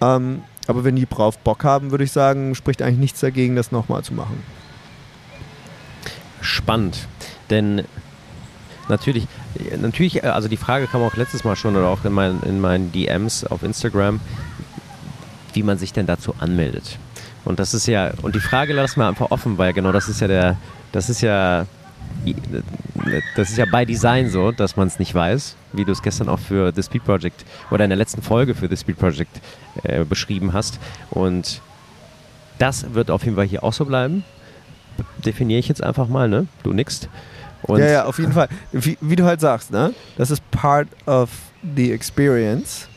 Ähm, 0.00 0.42
aber 0.66 0.84
wenn 0.84 0.96
die 0.96 1.06
drauf 1.06 1.38
Bock 1.38 1.64
haben, 1.64 1.90
würde 1.90 2.04
ich 2.04 2.12
sagen, 2.12 2.54
spricht 2.54 2.82
eigentlich 2.82 2.98
nichts 2.98 3.20
dagegen, 3.20 3.56
das 3.56 3.72
nochmal 3.72 4.02
zu 4.02 4.14
machen. 4.14 4.42
Spannend. 6.40 7.06
Denn 7.50 7.84
natürlich, 8.88 9.26
natürlich, 9.80 10.24
also 10.24 10.48
die 10.48 10.56
Frage 10.56 10.86
kam 10.86 11.02
auch 11.02 11.16
letztes 11.16 11.44
Mal 11.44 11.56
schon 11.56 11.76
oder 11.76 11.88
auch 11.88 12.04
in 12.04 12.12
meinen, 12.12 12.42
in 12.42 12.60
meinen 12.60 12.92
DMs 12.92 13.44
auf 13.44 13.62
Instagram, 13.62 14.20
wie 15.52 15.62
man 15.62 15.78
sich 15.78 15.92
denn 15.92 16.06
dazu 16.06 16.34
anmeldet. 16.38 16.98
Und 17.44 17.58
das 17.58 17.74
ist 17.74 17.86
ja, 17.86 18.12
und 18.22 18.34
die 18.34 18.40
Frage 18.40 18.72
lassen 18.72 19.00
wir 19.00 19.08
einfach 19.08 19.30
offen, 19.30 19.58
weil 19.58 19.72
genau 19.72 19.92
das 19.92 20.08
ist 20.08 20.20
ja 20.20 20.28
der, 20.28 20.56
das 20.92 21.10
ist 21.10 21.20
ja, 21.22 21.66
das 23.36 23.50
ist 23.50 23.58
ja 23.58 23.64
bei 23.70 23.84
Design 23.84 24.30
so, 24.30 24.52
dass 24.52 24.76
man 24.76 24.86
es 24.86 24.98
nicht 24.98 25.14
weiß, 25.14 25.56
wie 25.72 25.84
du 25.84 25.92
es 25.92 26.02
gestern 26.02 26.28
auch 26.28 26.38
für 26.38 26.72
The 26.74 26.82
Speed 26.82 27.04
Project 27.04 27.44
oder 27.70 27.84
in 27.84 27.90
der 27.90 27.96
letzten 27.96 28.22
Folge 28.22 28.54
für 28.54 28.68
The 28.68 28.76
Speed 28.76 28.98
Project 28.98 29.40
äh, 29.82 30.04
beschrieben 30.04 30.52
hast. 30.52 30.78
Und 31.10 31.60
das 32.58 32.94
wird 32.94 33.10
auf 33.10 33.24
jeden 33.24 33.36
Fall 33.36 33.46
hier 33.46 33.64
auch 33.64 33.72
so 33.72 33.84
bleiben. 33.84 34.24
Definiere 35.24 35.58
ich 35.58 35.68
jetzt 35.68 35.82
einfach 35.82 36.06
mal, 36.06 36.28
ne? 36.28 36.46
Du 36.62 36.72
nix. 36.72 37.08
Und 37.62 37.80
ja, 37.80 37.86
ja, 37.86 38.04
auf 38.04 38.18
jeden 38.18 38.32
Fall. 38.32 38.48
Wie, 38.72 38.98
wie 39.00 39.16
du 39.16 39.24
halt 39.24 39.40
sagst, 39.40 39.70
ne? 39.70 39.94
Das 40.16 40.30
ist 40.30 40.48
part 40.50 40.88
of 41.06 41.30
the 41.76 41.92
experience. 41.92 42.88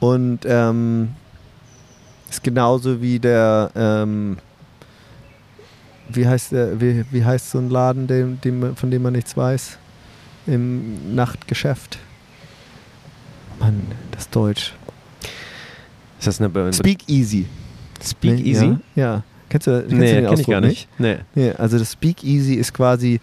Und 0.00 0.40
ähm, 0.44 1.10
ist 2.28 2.42
genauso 2.42 3.00
wie 3.00 3.18
der, 3.18 3.70
ähm, 3.76 4.38
wie 6.08 6.26
heißt 6.26 6.52
der, 6.52 6.80
wie, 6.80 7.04
wie 7.10 7.24
heißt 7.24 7.50
so 7.50 7.58
ein 7.58 7.70
Laden, 7.70 8.06
dem, 8.06 8.40
dem, 8.40 8.74
von 8.74 8.90
dem 8.90 9.02
man 9.02 9.12
nichts 9.12 9.36
weiß? 9.36 9.78
Im 10.46 11.14
Nachtgeschäft. 11.14 11.98
Mann, 13.60 13.82
das 14.10 14.28
Deutsch. 14.28 14.74
Ist 16.18 16.26
das 16.26 16.40
eine 16.40 16.48
Be 16.48 16.72
Speak 16.72 17.08
Easy. 17.08 17.46
Speak 18.02 18.38
Ne? 18.38 18.40
Easy? 18.40 18.76
Ja. 18.96 19.02
ja. 19.02 19.22
Kennst 19.48 19.66
du, 19.66 19.80
kennst 19.80 19.92
du 19.92 19.96
Nee, 19.96 20.06
den 20.06 20.14
kenn 20.14 20.24
ich 20.24 20.30
Ausdruck 20.30 20.50
gar 20.52 20.60
nicht. 20.62 20.88
Nee. 20.98 21.18
Nee, 21.34 21.52
also 21.52 21.78
das 21.78 21.92
Speak 21.92 22.24
Easy 22.24 22.54
ist 22.54 22.72
quasi, 22.72 23.20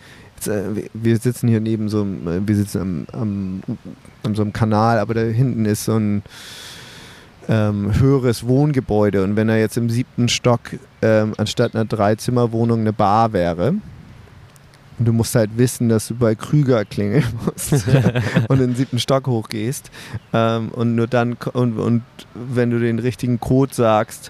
wir- 0.48 0.90
wir 0.94 1.18
sitzen 1.18 1.48
hier 1.48 1.60
neben 1.60 1.90
so 1.90 2.02
einem, 2.02 2.28
äh, 2.28 2.48
wir 2.48 2.56
sitzen 2.56 3.08
am, 3.12 3.20
am, 3.22 3.62
an 4.24 4.36
so 4.36 4.42
einem 4.42 4.54
Kanal, 4.54 5.00
aber 5.00 5.14
da 5.14 5.22
hinten 5.22 5.66
ist 5.66 5.86
so 5.86 5.96
ein 5.98 6.24
ähm, 7.48 8.00
höheres 8.00 8.48
Wohngebäude 8.48 9.24
und 9.24 9.36
wenn 9.36 9.48
da 9.48 9.56
jetzt 9.56 9.76
im 9.78 9.90
siebten 9.90 10.30
Stock 10.30 10.60
ähm, 11.02 11.34
anstatt 11.38 11.74
einer 11.74 11.86
Dreizimmerwohnung 11.86 12.82
eine 12.82 12.94
Bar 12.94 13.34
wäre, 13.34 13.74
und 15.00 15.06
du 15.06 15.14
musst 15.14 15.34
halt 15.34 15.52
wissen, 15.58 15.88
dass 15.88 16.10
du 16.10 16.16
bei 16.16 16.36
Krüger 16.36 16.84
klingeln 16.84 17.24
musst 17.46 17.72
und 18.50 18.60
in 18.60 18.68
den 18.72 18.76
siebten 18.76 19.00
Stock 19.00 19.28
hochgehst. 19.28 19.90
Ähm, 20.34 20.70
und 20.74 20.96
nur 20.96 21.08
dann, 21.08 21.38
und, 21.54 21.80
und 21.80 22.02
wenn 22.36 22.70
du 22.70 22.80
den 22.80 23.00
richtigen 23.00 23.40
Code 23.40 23.74
sagst, 23.74 24.30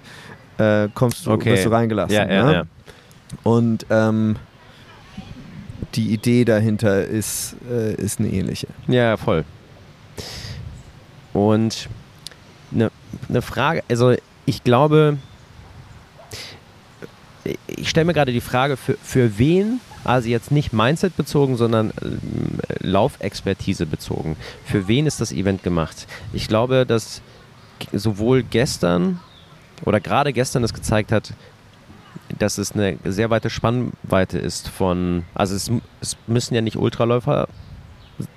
äh, 0.59 0.87
kommst 0.93 1.25
du, 1.25 1.31
Okay. 1.31 1.53
wirst 1.53 1.65
du 1.65 1.71
reingelassen. 1.71 2.13
Ja, 2.15 2.29
ja, 2.31 2.45
ne? 2.45 2.53
ja. 2.53 2.63
Und 3.41 3.87
ähm, 3.89 4.35
die 5.95 6.13
Idee 6.13 6.45
dahinter 6.45 7.05
ist, 7.05 7.55
äh, 7.69 7.93
ist 7.95 8.19
eine 8.19 8.29
ähnliche. 8.29 8.67
Ja, 8.87 9.17
voll. 9.17 9.45
Und 11.33 11.89
eine 12.71 12.91
ne 13.27 13.41
Frage, 13.41 13.83
also 13.89 14.15
ich 14.45 14.63
glaube, 14.63 15.17
ich 17.67 17.89
stelle 17.89 18.05
mir 18.05 18.13
gerade 18.13 18.33
die 18.33 18.41
Frage, 18.41 18.77
für, 18.77 18.97
für 19.01 19.37
wen, 19.37 19.79
also 20.03 20.29
jetzt 20.29 20.51
nicht 20.51 20.73
Mindset 20.73 21.15
bezogen, 21.15 21.57
sondern 21.57 21.91
ähm, 22.01 22.59
Laufexpertise 22.79 23.85
bezogen, 23.85 24.35
für 24.65 24.87
wen 24.87 25.05
ist 25.05 25.21
das 25.21 25.31
Event 25.31 25.63
gemacht? 25.63 26.07
Ich 26.33 26.47
glaube, 26.47 26.85
dass 26.85 27.21
sowohl 27.93 28.43
gestern 28.43 29.19
oder 29.85 29.99
gerade 29.99 30.33
gestern 30.33 30.63
es 30.63 30.73
gezeigt 30.73 31.11
hat, 31.11 31.33
dass 32.37 32.57
es 32.57 32.73
eine 32.73 32.97
sehr 33.05 33.29
weite 33.29 33.49
Spannweite 33.49 34.37
ist 34.37 34.69
von, 34.69 35.23
also 35.33 35.55
es, 35.55 35.71
es 36.01 36.17
müssen 36.27 36.53
ja 36.55 36.61
nicht 36.61 36.77
Ultraläufer 36.77 37.47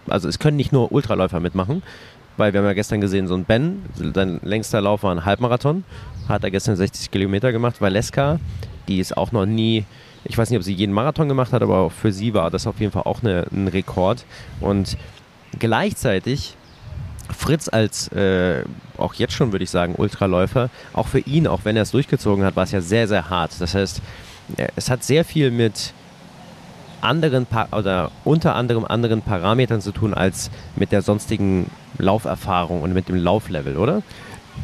also 0.09 0.28
es 0.28 0.38
können 0.38 0.57
nicht 0.57 0.72
nur 0.72 0.93
Ultraläufer 0.93 1.40
mitmachen, 1.40 1.82
weil 2.36 2.53
wir 2.53 2.61
haben 2.61 2.66
ja 2.66 2.72
gestern 2.72 3.01
gesehen, 3.01 3.26
so 3.26 3.34
ein 3.34 3.45
Ben, 3.45 3.82
sein 3.95 4.40
längster 4.43 4.80
Lauf 4.80 5.03
war 5.03 5.14
ein 5.14 5.24
Halbmarathon, 5.24 5.84
hat 6.28 6.45
er 6.45 6.51
gestern 6.51 6.76
60 6.76 7.11
Kilometer 7.11 7.53
gemacht. 7.53 7.80
Valeska, 7.80 8.38
die 8.88 9.01
ist 9.01 9.16
auch 9.16 9.32
noch 9.32 9.47
nie, 9.47 9.84
ich 10.24 10.36
weiß 10.36 10.51
nicht, 10.51 10.59
ob 10.59 10.64
sie 10.64 10.72
jeden 10.72 10.93
Marathon 10.93 11.28
gemacht 11.28 11.53
hat, 11.53 11.62
aber 11.62 11.90
für 11.90 12.12
sie 12.12 12.34
war 12.34 12.51
das 12.51 12.66
auf 12.66 12.80
jeden 12.80 12.93
Fall 12.93 13.03
auch 13.05 13.22
eine, 13.22 13.47
ein 13.53 13.68
Rekord. 13.68 14.24
Und 14.61 14.97
gleichzeitig 15.59 16.57
Fritz 17.43 17.68
als, 17.68 18.07
äh, 18.12 18.62
auch 18.97 19.14
jetzt 19.14 19.34
schon 19.34 19.51
würde 19.51 19.64
ich 19.64 19.70
sagen, 19.70 19.97
Ultraläufer, 19.97 20.70
auch 20.93 21.09
für 21.09 21.18
ihn, 21.18 21.49
auch 21.49 21.61
wenn 21.64 21.74
er 21.76 21.82
es 21.82 21.90
durchgezogen 21.90 22.45
hat, 22.45 22.55
war 22.55 22.62
es 22.62 22.70
ja 22.70 22.80
sehr, 22.80 23.09
sehr 23.09 23.30
hart. 23.30 23.53
Das 23.59 23.74
heißt, 23.74 24.01
äh, 24.57 24.68
es 24.76 24.88
hat 24.88 25.03
sehr 25.03 25.24
viel 25.24 25.51
mit 25.51 25.93
anderen 27.01 27.47
pa 27.47 27.66
oder 27.72 28.12
unter 28.22 28.55
anderem 28.55 28.84
anderen 28.84 29.22
Parametern 29.22 29.80
zu 29.80 29.90
tun 29.90 30.14
als 30.14 30.53
mit 30.76 30.93
der 30.93 31.03
sonstigen 31.03 31.68
Lauferfahrung 31.99 32.82
und 32.82 32.93
mit 32.95 33.09
dem 33.09 33.16
Lauflevel, 33.16 33.76
oder? 33.76 34.03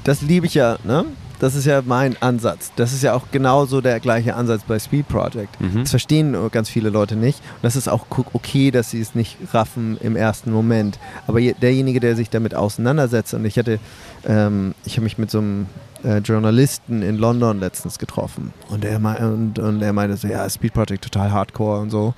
Das 0.04 0.22
liebe 0.22 0.46
ich 0.46 0.54
ja, 0.54 0.78
ne? 0.84 1.04
Das 1.38 1.54
ist 1.54 1.66
ja 1.66 1.82
mein 1.84 2.20
Ansatz. 2.20 2.72
Das 2.76 2.92
ist 2.92 3.02
ja 3.02 3.14
auch 3.14 3.30
genauso 3.30 3.80
der 3.80 4.00
gleiche 4.00 4.34
Ansatz 4.34 4.62
bei 4.66 4.78
Speed 4.78 5.08
Project. 5.08 5.60
Mhm. 5.60 5.80
Das 5.80 5.90
verstehen 5.90 6.36
ganz 6.50 6.68
viele 6.68 6.90
Leute 6.90 7.16
nicht. 7.16 7.38
Und 7.38 7.62
das 7.62 7.76
ist 7.76 7.88
auch 7.88 8.06
okay, 8.32 8.70
dass 8.70 8.90
sie 8.90 9.00
es 9.00 9.14
nicht 9.14 9.36
raffen 9.52 9.98
im 10.00 10.16
ersten 10.16 10.50
Moment. 10.50 10.98
Aber 11.26 11.40
derjenige, 11.40 12.00
der 12.00 12.16
sich 12.16 12.30
damit 12.30 12.54
auseinandersetzt, 12.54 13.34
und 13.34 13.44
ich 13.44 13.58
hatte, 13.58 13.78
ähm, 14.26 14.74
ich 14.84 14.94
habe 14.94 15.04
mich 15.04 15.18
mit 15.18 15.30
so 15.30 15.38
einem 15.38 15.66
äh, 16.04 16.18
Journalisten 16.18 17.02
in 17.02 17.16
London 17.16 17.60
letztens 17.60 17.98
getroffen 17.98 18.52
und 18.68 18.84
er, 18.84 19.00
und, 19.20 19.58
und 19.58 19.82
er 19.82 19.92
meinte 19.92 20.16
so, 20.16 20.28
ja, 20.28 20.48
Speed 20.48 20.72
Project 20.72 21.02
total 21.02 21.32
hardcore 21.32 21.80
und 21.80 21.90
so. 21.90 22.14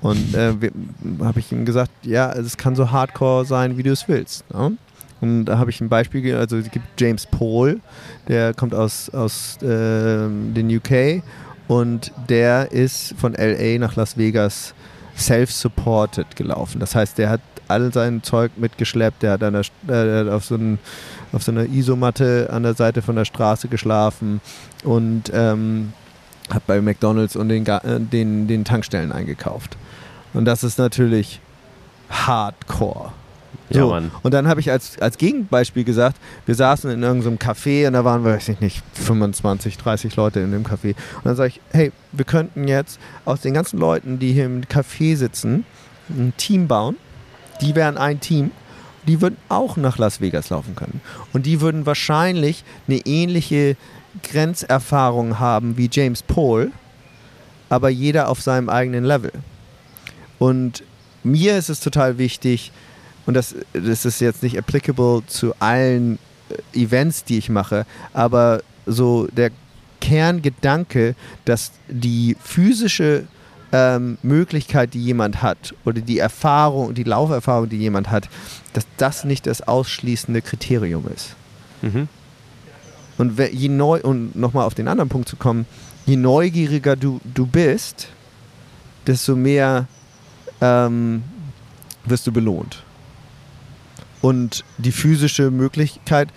Und 0.00 0.34
äh, 0.34 0.54
habe 1.20 1.40
ich 1.40 1.50
ihm 1.50 1.64
gesagt, 1.64 1.90
ja, 2.02 2.32
es 2.32 2.56
kann 2.56 2.76
so 2.76 2.90
hardcore 2.90 3.44
sein, 3.44 3.76
wie 3.76 3.82
du 3.82 3.90
es 3.90 4.06
willst. 4.08 4.48
Ne? 4.52 4.76
Und 5.20 5.46
da 5.46 5.58
habe 5.58 5.70
ich 5.70 5.80
ein 5.80 5.88
Beispiel, 5.88 6.34
also 6.36 6.56
es 6.56 6.70
gibt 6.70 6.86
James 7.00 7.26
Paul, 7.26 7.80
der 8.28 8.54
kommt 8.54 8.74
aus, 8.74 9.10
aus 9.10 9.56
äh, 9.62 9.66
den 9.66 10.70
UK 10.74 11.22
und 11.66 12.12
der 12.28 12.70
ist 12.72 13.14
von 13.18 13.34
LA 13.34 13.78
nach 13.78 13.96
Las 13.96 14.16
Vegas 14.16 14.74
self-supported 15.16 16.36
gelaufen. 16.36 16.78
Das 16.78 16.94
heißt, 16.94 17.18
der 17.18 17.30
hat 17.30 17.40
all 17.68 17.92
sein 17.92 18.22
Zeug 18.22 18.52
mitgeschleppt, 18.56 19.22
der 19.22 19.32
hat, 19.32 19.42
der, 19.42 20.26
äh, 20.26 20.30
auf, 20.30 20.44
so 20.44 20.54
ein, 20.54 20.78
auf 21.32 21.42
so 21.42 21.52
einer 21.52 21.64
Isomatte 21.64 22.48
an 22.50 22.62
der 22.62 22.74
Seite 22.74 23.02
von 23.02 23.16
der 23.16 23.24
Straße 23.24 23.68
geschlafen 23.68 24.40
und 24.84 25.30
ähm, 25.34 25.92
hat 26.50 26.66
bei 26.66 26.80
McDonalds 26.80 27.36
und 27.36 27.48
den, 27.48 27.66
äh, 27.66 28.00
den, 28.00 28.46
den 28.46 28.64
Tankstellen 28.64 29.12
eingekauft. 29.12 29.76
Und 30.32 30.44
das 30.44 30.64
ist 30.64 30.78
natürlich 30.78 31.40
Hardcore. 32.08 33.12
So, 33.70 33.78
Ja, 33.80 33.86
Mann. 33.86 34.10
und 34.22 34.32
dann 34.34 34.48
habe 34.48 34.60
ich 34.60 34.70
als, 34.70 34.98
als 34.98 35.18
Gegenbeispiel 35.18 35.84
gesagt, 35.84 36.16
wir 36.46 36.54
saßen 36.54 36.90
in 36.90 37.02
irgendeinem 37.02 37.36
Café 37.38 37.86
und 37.86 37.92
da 37.94 38.04
waren, 38.04 38.24
weiß 38.24 38.48
ich 38.48 38.60
nicht, 38.60 38.82
25, 38.94 39.76
30 39.76 40.16
Leute 40.16 40.40
in 40.40 40.52
dem 40.52 40.64
Café. 40.64 40.94
Und 41.16 41.24
dann 41.24 41.36
sage 41.36 41.48
ich, 41.50 41.60
hey, 41.72 41.92
wir 42.12 42.24
könnten 42.24 42.66
jetzt 42.66 42.98
aus 43.24 43.40
den 43.42 43.54
ganzen 43.54 43.78
Leuten, 43.78 44.18
die 44.18 44.32
hier 44.32 44.46
im 44.46 44.62
Café 44.62 45.16
sitzen, 45.16 45.64
ein 46.08 46.32
Team 46.36 46.66
bauen. 46.68 46.96
Die 47.60 47.74
wären 47.74 47.98
ein 47.98 48.20
Team. 48.20 48.50
Die 49.06 49.20
würden 49.20 49.36
auch 49.48 49.76
nach 49.76 49.98
Las 49.98 50.20
Vegas 50.20 50.50
laufen 50.50 50.74
können. 50.76 51.00
Und 51.32 51.44
die 51.46 51.60
würden 51.60 51.86
wahrscheinlich 51.86 52.64
eine 52.86 52.98
ähnliche 53.06 53.76
Grenzerfahrung 54.22 55.38
haben 55.38 55.76
wie 55.76 55.88
James 55.90 56.22
Paul, 56.22 56.70
aber 57.68 57.88
jeder 57.88 58.28
auf 58.28 58.40
seinem 58.40 58.68
eigenen 58.68 59.04
Level. 59.04 59.32
Und 60.38 60.82
mir 61.24 61.56
ist 61.58 61.68
es 61.68 61.80
total 61.80 62.18
wichtig, 62.18 62.72
und 63.28 63.34
das, 63.34 63.54
das 63.74 64.06
ist 64.06 64.22
jetzt 64.22 64.42
nicht 64.42 64.56
applicable 64.56 65.22
zu 65.26 65.52
allen 65.58 66.18
äh, 66.48 66.80
Events, 66.80 67.24
die 67.24 67.36
ich 67.36 67.50
mache, 67.50 67.84
aber 68.14 68.62
so 68.86 69.26
der 69.26 69.50
Kerngedanke, 70.00 71.14
dass 71.44 71.72
die 71.88 72.38
physische 72.42 73.24
ähm, 73.70 74.16
Möglichkeit, 74.22 74.94
die 74.94 75.02
jemand 75.02 75.42
hat, 75.42 75.74
oder 75.84 76.00
die 76.00 76.18
Erfahrung, 76.18 76.94
die 76.94 77.02
Lauferfahrung, 77.02 77.68
die 77.68 77.76
jemand 77.76 78.10
hat, 78.10 78.30
dass 78.72 78.86
das 78.96 79.24
nicht 79.24 79.46
das 79.46 79.60
ausschließende 79.60 80.40
Kriterium 80.40 81.04
ist. 81.14 81.36
Mhm. 81.82 82.08
Und 83.18 83.38
je 83.38 83.68
neu, 83.68 84.00
und 84.00 84.36
nochmal 84.36 84.64
auf 84.64 84.74
den 84.74 84.88
anderen 84.88 85.10
Punkt 85.10 85.28
zu 85.28 85.36
kommen, 85.36 85.66
je 86.06 86.16
neugieriger 86.16 86.96
du, 86.96 87.20
du 87.34 87.44
bist, 87.44 88.08
desto 89.06 89.36
mehr 89.36 89.86
ähm, 90.62 91.22
wirst 92.06 92.26
du 92.26 92.32
belohnt. 92.32 92.84
Und 94.20 94.64
die 94.78 94.92
physische 94.92 95.50
Möglichkeit 95.50 96.28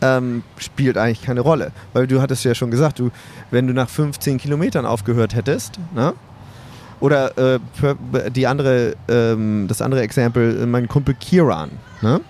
ähm, 0.00 0.42
spielt 0.58 0.96
eigentlich 0.96 1.22
keine 1.22 1.40
Rolle. 1.40 1.72
Weil 1.92 2.06
du 2.06 2.20
hattest 2.20 2.44
ja 2.44 2.54
schon 2.54 2.70
gesagt, 2.70 2.98
du, 2.98 3.10
wenn 3.50 3.66
du 3.66 3.72
nach 3.72 3.88
15 3.88 4.38
Kilometern 4.38 4.86
aufgehört 4.86 5.34
hättest, 5.34 5.78
ne? 5.94 6.14
Oder 7.00 7.56
äh, 7.56 7.58
die 8.30 8.46
andere, 8.46 8.94
ähm, 9.08 9.66
das 9.68 9.82
andere 9.82 10.02
Exempel, 10.02 10.64
mein 10.66 10.88
Kumpel 10.88 11.14
Kiran, 11.14 11.70
ne? 12.02 12.20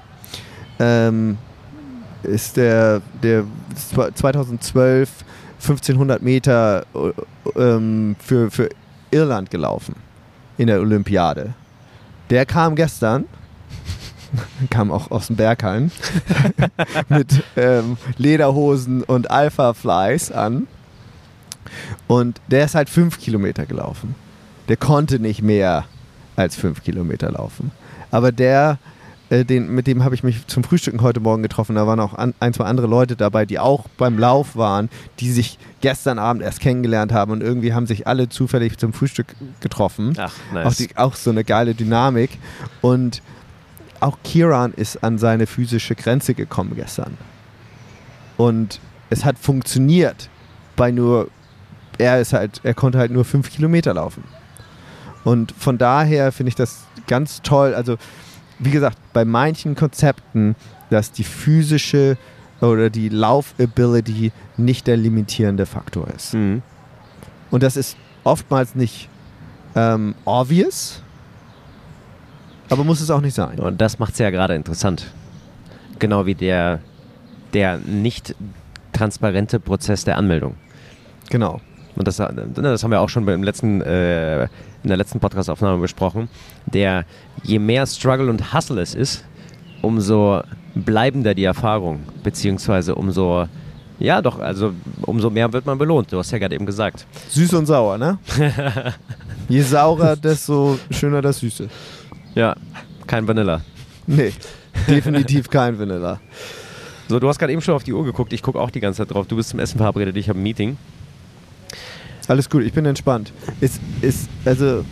Ähm, 0.78 1.38
ist 2.22 2.56
der, 2.56 3.02
der 3.22 3.44
2012 4.14 5.24
1500 5.64 6.22
Meter 6.22 6.84
äh, 6.94 7.60
ähm, 7.60 8.16
für, 8.18 8.50
für 8.50 8.68
Irland 9.10 9.50
gelaufen 9.50 9.96
in 10.58 10.66
der 10.66 10.80
Olympiade. 10.80 11.54
Der 12.30 12.46
kam 12.46 12.74
gestern, 12.74 13.24
kam 14.70 14.90
auch 14.90 15.10
aus 15.10 15.28
dem 15.28 15.36
Berghain, 15.36 15.90
mit 17.08 17.42
ähm, 17.56 17.96
Lederhosen 18.16 19.02
und 19.02 19.30
Alpha 19.30 19.74
Flies 19.74 20.30
an. 20.30 20.66
Und 22.06 22.40
der 22.48 22.64
ist 22.64 22.74
halt 22.74 22.88
fünf 22.88 23.18
Kilometer 23.18 23.66
gelaufen. 23.66 24.14
Der 24.68 24.76
konnte 24.76 25.18
nicht 25.18 25.42
mehr 25.42 25.84
als 26.36 26.56
fünf 26.56 26.82
Kilometer 26.82 27.30
laufen. 27.30 27.70
Aber 28.10 28.32
der, 28.32 28.78
äh, 29.30 29.44
den, 29.44 29.74
mit 29.74 29.86
dem 29.86 30.04
habe 30.04 30.14
ich 30.14 30.22
mich 30.22 30.46
zum 30.46 30.62
Frühstücken 30.64 31.02
heute 31.02 31.20
Morgen 31.20 31.42
getroffen. 31.42 31.76
Da 31.76 31.86
waren 31.86 32.00
auch 32.00 32.14
an, 32.14 32.34
ein, 32.40 32.52
zwei 32.52 32.64
andere 32.64 32.86
Leute 32.86 33.16
dabei, 33.16 33.46
die 33.46 33.58
auch 33.58 33.88
beim 33.96 34.18
Lauf 34.18 34.56
waren, 34.56 34.88
die 35.20 35.30
sich 35.30 35.58
gestern 35.80 36.18
Abend 36.18 36.42
erst 36.42 36.60
kennengelernt 36.60 37.12
haben 37.12 37.32
und 37.32 37.42
irgendwie 37.42 37.72
haben 37.74 37.86
sich 37.86 38.06
alle 38.06 38.28
zufällig 38.28 38.78
zum 38.78 38.92
Frühstück 38.92 39.34
getroffen. 39.60 40.14
Ach, 40.18 40.32
Auch, 40.50 40.54
nice. 40.54 40.76
die, 40.76 40.96
auch 40.96 41.14
so 41.14 41.30
eine 41.30 41.44
geile 41.44 41.74
Dynamik. 41.74 42.38
Und 42.80 43.22
auch 44.00 44.18
Kiran 44.24 44.72
ist 44.72 45.02
an 45.02 45.18
seine 45.18 45.46
physische 45.46 45.94
Grenze 45.94 46.34
gekommen 46.34 46.72
gestern. 46.74 47.16
Und 48.36 48.80
es 49.10 49.24
hat 49.24 49.38
funktioniert 49.38 50.28
bei 50.76 50.90
nur, 50.90 51.28
er 51.98 52.20
ist 52.20 52.32
halt, 52.32 52.60
er 52.64 52.74
konnte 52.74 52.98
halt 52.98 53.12
nur 53.12 53.24
fünf 53.24 53.50
Kilometer 53.50 53.94
laufen. 53.94 54.24
Und 55.24 55.52
von 55.52 55.78
daher 55.78 56.32
finde 56.32 56.48
ich 56.48 56.54
das 56.54 56.84
ganz 57.06 57.42
toll. 57.42 57.74
Also, 57.74 57.96
wie 58.58 58.70
gesagt, 58.70 58.98
bei 59.12 59.24
manchen 59.24 59.74
Konzepten, 59.74 60.54
dass 60.90 61.12
die 61.12 61.24
physische 61.24 62.18
oder 62.60 62.90
die 62.90 63.08
Laufability 63.08 64.32
nicht 64.56 64.86
der 64.86 64.96
limitierende 64.96 65.66
Faktor 65.66 66.08
ist. 66.08 66.34
Mhm. 66.34 66.62
Und 67.50 67.62
das 67.62 67.76
ist 67.76 67.96
oftmals 68.24 68.74
nicht 68.74 69.08
ähm, 69.74 70.14
obvious, 70.24 71.02
aber 72.70 72.84
muss 72.84 73.00
es 73.00 73.10
auch 73.10 73.20
nicht 73.20 73.34
sein. 73.34 73.58
Und 73.58 73.80
das 73.80 73.98
macht 73.98 74.12
es 74.14 74.18
ja 74.18 74.30
gerade 74.30 74.54
interessant. 74.54 75.06
Genau 75.98 76.26
wie 76.26 76.34
der, 76.34 76.80
der 77.52 77.78
nicht 77.78 78.34
transparente 78.92 79.60
Prozess 79.60 80.04
der 80.04 80.18
Anmeldung. 80.18 80.54
Genau. 81.30 81.60
Und 81.96 82.08
das, 82.08 82.16
das 82.16 82.82
haben 82.82 82.90
wir 82.90 83.00
auch 83.00 83.08
schon 83.08 83.24
beim 83.24 83.42
letzten, 83.42 83.80
äh, 83.80 84.44
in 84.44 84.88
der 84.88 84.96
letzten 84.96 85.20
Podcast-Aufnahme 85.20 85.80
besprochen. 85.80 86.28
Der, 86.66 87.04
je 87.42 87.58
mehr 87.58 87.86
Struggle 87.86 88.28
und 88.30 88.52
Hustle 88.52 88.80
es 88.80 88.94
ist, 88.94 89.24
umso 89.82 90.42
bleibender 90.74 91.34
die 91.34 91.44
Erfahrung, 91.44 92.00
beziehungsweise 92.22 92.96
umso, 92.96 93.46
ja 94.00 94.20
doch, 94.20 94.40
also 94.40 94.72
umso 95.02 95.30
mehr 95.30 95.52
wird 95.52 95.66
man 95.66 95.78
belohnt. 95.78 96.12
Du 96.12 96.18
hast 96.18 96.32
ja 96.32 96.38
gerade 96.38 96.54
eben 96.54 96.66
gesagt. 96.66 97.06
Süß 97.28 97.54
und 97.54 97.66
sauer, 97.66 97.96
ne? 97.96 98.18
Je 99.48 99.60
saurer, 99.60 100.16
desto 100.16 100.78
schöner 100.90 101.22
das 101.22 101.38
Süße. 101.38 101.68
Ja, 102.34 102.56
kein 103.06 103.26
Vanilla. 103.28 103.60
Nee, 104.06 104.32
definitiv 104.88 105.48
kein 105.48 105.78
Vanilla. 105.78 106.20
So, 107.08 107.20
du 107.20 107.28
hast 107.28 107.38
gerade 107.38 107.52
eben 107.52 107.62
schon 107.62 107.74
auf 107.74 107.84
die 107.84 107.92
Uhr 107.92 108.04
geguckt. 108.04 108.32
Ich 108.32 108.42
gucke 108.42 108.60
auch 108.60 108.70
die 108.70 108.80
ganze 108.80 108.98
Zeit 108.98 109.14
drauf. 109.14 109.26
Du 109.26 109.36
bist 109.36 109.50
zum 109.50 109.60
Essen 109.60 109.78
verabredet. 109.78 110.16
Ich 110.16 110.28
habe 110.28 110.38
ein 110.38 110.42
Meeting. 110.42 110.76
Alles 112.28 112.48
gut, 112.48 112.62
ich 112.62 112.72
bin 112.72 112.86
entspannt. 112.86 113.32
Ist, 113.60 113.80
ist, 114.00 114.28
also 114.44 114.84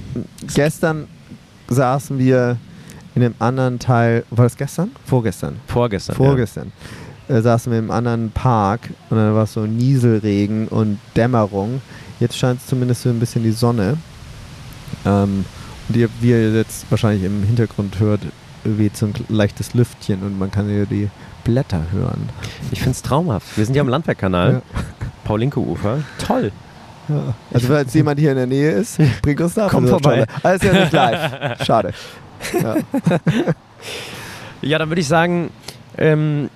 gestern 0.54 1.08
saßen 1.68 2.18
wir 2.18 2.58
in 3.14 3.22
einem 3.22 3.34
anderen 3.38 3.78
Teil, 3.78 4.24
war 4.30 4.44
das 4.44 4.56
gestern? 4.56 4.90
Vorgestern. 5.06 5.60
Vorgestern. 5.66 6.16
Vorgestern. 6.16 6.72
Äh, 7.28 7.40
saßen 7.40 7.72
wir 7.72 7.78
im 7.78 7.90
anderen 7.90 8.30
Park 8.30 8.90
und 9.08 9.16
dann 9.16 9.34
war 9.34 9.44
es 9.44 9.54
so 9.54 9.64
Nieselregen 9.64 10.68
und 10.68 10.98
Dämmerung. 11.16 11.80
Jetzt 12.20 12.36
scheint 12.36 12.60
es 12.60 12.66
zumindest 12.66 13.02
so 13.02 13.08
ein 13.08 13.18
bisschen 13.18 13.42
die 13.42 13.52
Sonne. 13.52 13.96
Ähm, 15.06 15.44
Und 15.92 15.98
ihr, 15.98 16.08
wie 16.22 16.30
ihr 16.30 16.54
jetzt 16.54 16.86
wahrscheinlich 16.88 17.22
im 17.22 17.42
Hintergrund 17.42 18.00
hört, 18.00 18.22
weht 18.64 18.96
so 18.96 19.04
ein 19.04 19.12
leichtes 19.28 19.74
Lüftchen 19.74 20.22
und 20.22 20.38
man 20.38 20.50
kann 20.50 20.66
hier 20.66 20.86
die 20.86 21.10
Blätter 21.44 21.82
hören. 21.92 22.30
Ich 22.70 22.78
finde 22.78 22.92
es 22.92 23.02
traumhaft. 23.02 23.58
Wir 23.58 23.66
sind 23.66 23.74
ja 23.74 23.82
am 23.82 23.90
Landwehrkanal. 23.90 24.52
Ja. 24.52 24.82
Paulinke-Ufer. 25.24 25.98
Toll. 26.26 26.50
Ja. 27.10 27.34
Also 27.52 27.66
falls 27.66 27.92
jemand 27.92 28.18
hier 28.18 28.30
in 28.30 28.38
der 28.38 28.46
Nähe 28.46 28.70
ist, 28.70 29.00
bringt 29.20 29.42
uns 29.42 29.54
nach. 29.54 29.70
Kommt 29.70 29.84
ist 29.84 29.90
vorbei. 29.90 30.24
Alles 30.42 30.62
ja 30.62 30.72
nicht 30.72 30.92
live. 30.92 31.62
Schade. 31.66 31.92
Ja. 32.60 32.76
Ja, 34.62 34.78
dann 34.78 34.88
würde 34.88 35.00
ich 35.00 35.06
sagen, 35.06 35.50
ähm, 35.98 36.48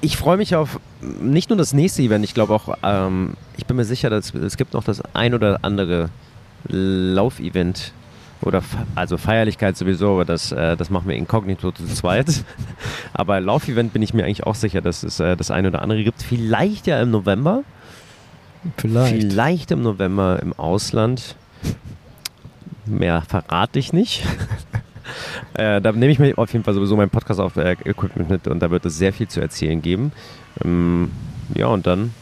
ich 0.00 0.16
freue 0.16 0.36
mich 0.36 0.54
auf 0.56 0.80
nicht 1.00 1.48
nur 1.48 1.56
das 1.56 1.72
nächste 1.72 2.02
Event, 2.02 2.24
ich 2.24 2.34
glaube 2.34 2.52
auch, 2.52 2.76
ähm, 2.82 3.34
ich 3.56 3.66
bin 3.66 3.76
mir 3.76 3.84
sicher, 3.84 4.10
dass 4.10 4.34
es 4.34 4.56
gibt 4.56 4.74
noch 4.74 4.84
das 4.84 5.00
ein 5.14 5.32
oder 5.32 5.60
andere 5.62 6.10
Laufevent 6.68 7.92
oder 8.44 8.62
Fe- 8.62 8.86
also 8.94 9.16
Feierlichkeit 9.16 9.76
sowieso, 9.76 10.12
aber 10.12 10.24
das, 10.24 10.52
äh, 10.52 10.76
das 10.76 10.90
machen 10.90 11.08
wir 11.08 11.16
inkognito 11.16 11.72
zu 11.72 11.86
zweit. 11.86 12.44
aber 13.12 13.40
Laufevent 13.40 13.92
bin 13.92 14.02
ich 14.02 14.14
mir 14.14 14.24
eigentlich 14.24 14.44
auch 14.44 14.54
sicher, 14.54 14.80
dass 14.80 15.02
es 15.02 15.20
äh, 15.20 15.36
das 15.36 15.50
ein 15.50 15.66
oder 15.66 15.82
andere 15.82 16.04
gibt. 16.04 16.22
Vielleicht 16.22 16.86
ja 16.86 17.00
im 17.00 17.10
November. 17.10 17.62
Vielleicht. 18.76 19.14
Vielleicht 19.14 19.70
im 19.70 19.82
November 19.82 20.40
im 20.40 20.52
Ausland. 20.52 21.36
Mehr 22.86 23.22
verrate 23.22 23.78
ich 23.78 23.92
nicht. 23.92 24.24
äh, 25.54 25.80
da 25.80 25.92
nehme 25.92 26.12
ich 26.12 26.18
mir 26.18 26.36
auf 26.38 26.52
jeden 26.52 26.64
Fall 26.64 26.74
sowieso 26.74 26.96
mein 26.96 27.10
Podcast 27.10 27.40
auf 27.40 27.56
äh, 27.56 27.72
Equipment 27.84 28.28
mit 28.30 28.46
und 28.46 28.60
da 28.60 28.70
wird 28.70 28.84
es 28.86 28.96
sehr 28.98 29.12
viel 29.12 29.28
zu 29.28 29.40
erzählen 29.40 29.80
geben. 29.80 30.12
Ähm, 30.64 31.10
ja, 31.54 31.66
und 31.66 31.86
dann, 31.86 32.12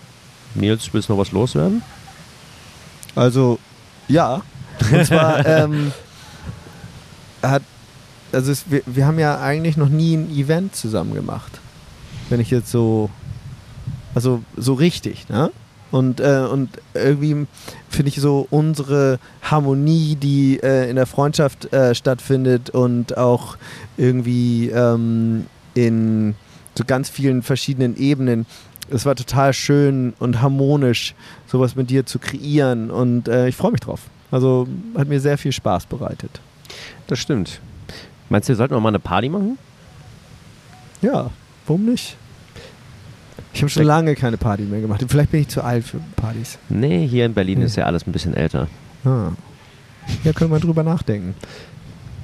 Nils, 0.55 0.93
willst 0.93 1.09
du 1.09 1.15
noch 1.15 1.21
was 1.21 1.33
loswerden? 1.33 1.83
Also, 3.15 3.59
ja. 4.09 4.43
Und 4.91 5.07
zwar 5.07 5.45
ähm, 5.47 5.93
hat, 7.43 7.63
also 8.33 8.53
es, 8.53 8.71
wir, 8.71 8.83
wir 8.87 9.07
haben 9.07 9.19
ja 9.19 9.41
eigentlich 9.41 9.77
noch 9.77 9.89
nie 9.89 10.17
ein 10.17 10.31
Event 10.31 10.75
zusammen 10.75 11.15
gemacht. 11.15 11.61
Wenn 12.29 12.41
ich 12.41 12.51
jetzt 12.51 12.71
so, 12.71 13.11
also 14.15 14.43
so 14.57 14.75
richtig, 14.75 15.29
ne? 15.29 15.51
Und, 15.91 16.21
äh, 16.21 16.47
und 16.51 16.71
irgendwie 16.95 17.47
finde 17.91 18.09
ich 18.09 18.17
so 18.17 18.47
unsere 18.49 19.19
Harmonie, 19.43 20.17
die 20.17 20.59
äh, 20.63 20.89
in 20.89 20.97
der 20.97 21.05
Freundschaft 21.05 21.71
äh, 21.71 21.95
stattfindet 21.95 22.71
und 22.71 23.19
auch 23.19 23.59
irgendwie 23.99 24.71
ähm, 24.71 25.45
in 25.75 26.35
so 26.77 26.85
ganz 26.87 27.11
vielen 27.11 27.43
verschiedenen 27.43 27.95
Ebenen. 27.99 28.47
Es 28.91 29.05
war 29.05 29.15
total 29.15 29.53
schön 29.53 30.15
und 30.19 30.41
harmonisch, 30.41 31.15
sowas 31.47 31.77
mit 31.77 31.91
dir 31.91 32.07
zu 32.07 32.19
kreieren 32.19 32.91
und 32.91 33.29
äh, 33.29 33.49
ich 33.49 33.57
freue 33.57 33.73
mich 33.73 33.81
drauf. 33.81 34.01
Also 34.31 34.67
hat 34.97 35.09
mir 35.09 35.21
sehr 35.21 35.37
viel 35.37 35.53
Spaß 35.53 35.87
bereitet. 35.87 36.41
Das 37.07 37.19
stimmt. 37.19 37.61
Meinst 38.29 38.49
du, 38.49 38.53
wir 38.53 38.57
sollten 38.57 38.75
noch 38.75 38.81
mal 38.81 38.89
eine 38.89 38.99
Party 38.99 39.29
machen? 39.29 39.59
Ja, 41.03 41.31
warum 41.67 41.85
nicht? 41.85 42.17
Ich 43.55 43.61
habe 43.61 43.69
schon 43.71 43.83
lange 43.85 44.15
keine 44.15 44.37
Party 44.39 44.63
mehr 44.63 44.81
gemacht. 44.81 45.05
Vielleicht 45.07 45.31
bin 45.31 45.41
ich 45.43 45.49
zu 45.49 45.63
alt 45.63 45.85
für 45.85 45.99
Partys. 46.17 46.59
Nee, 46.69 47.07
hier 47.07 47.27
in 47.27 47.35
Berlin 47.35 47.59
Nee. 47.59 47.67
ist 47.67 47.77
ja 47.77 47.85
alles 47.85 48.07
ein 48.07 48.13
bisschen 48.13 48.35
älter. 48.35 48.69
Ah. 49.05 49.31
Ja, 50.25 50.33
können 50.33 50.51
wir 50.51 50.59
drüber 50.61 50.83
nachdenken. 50.83 51.35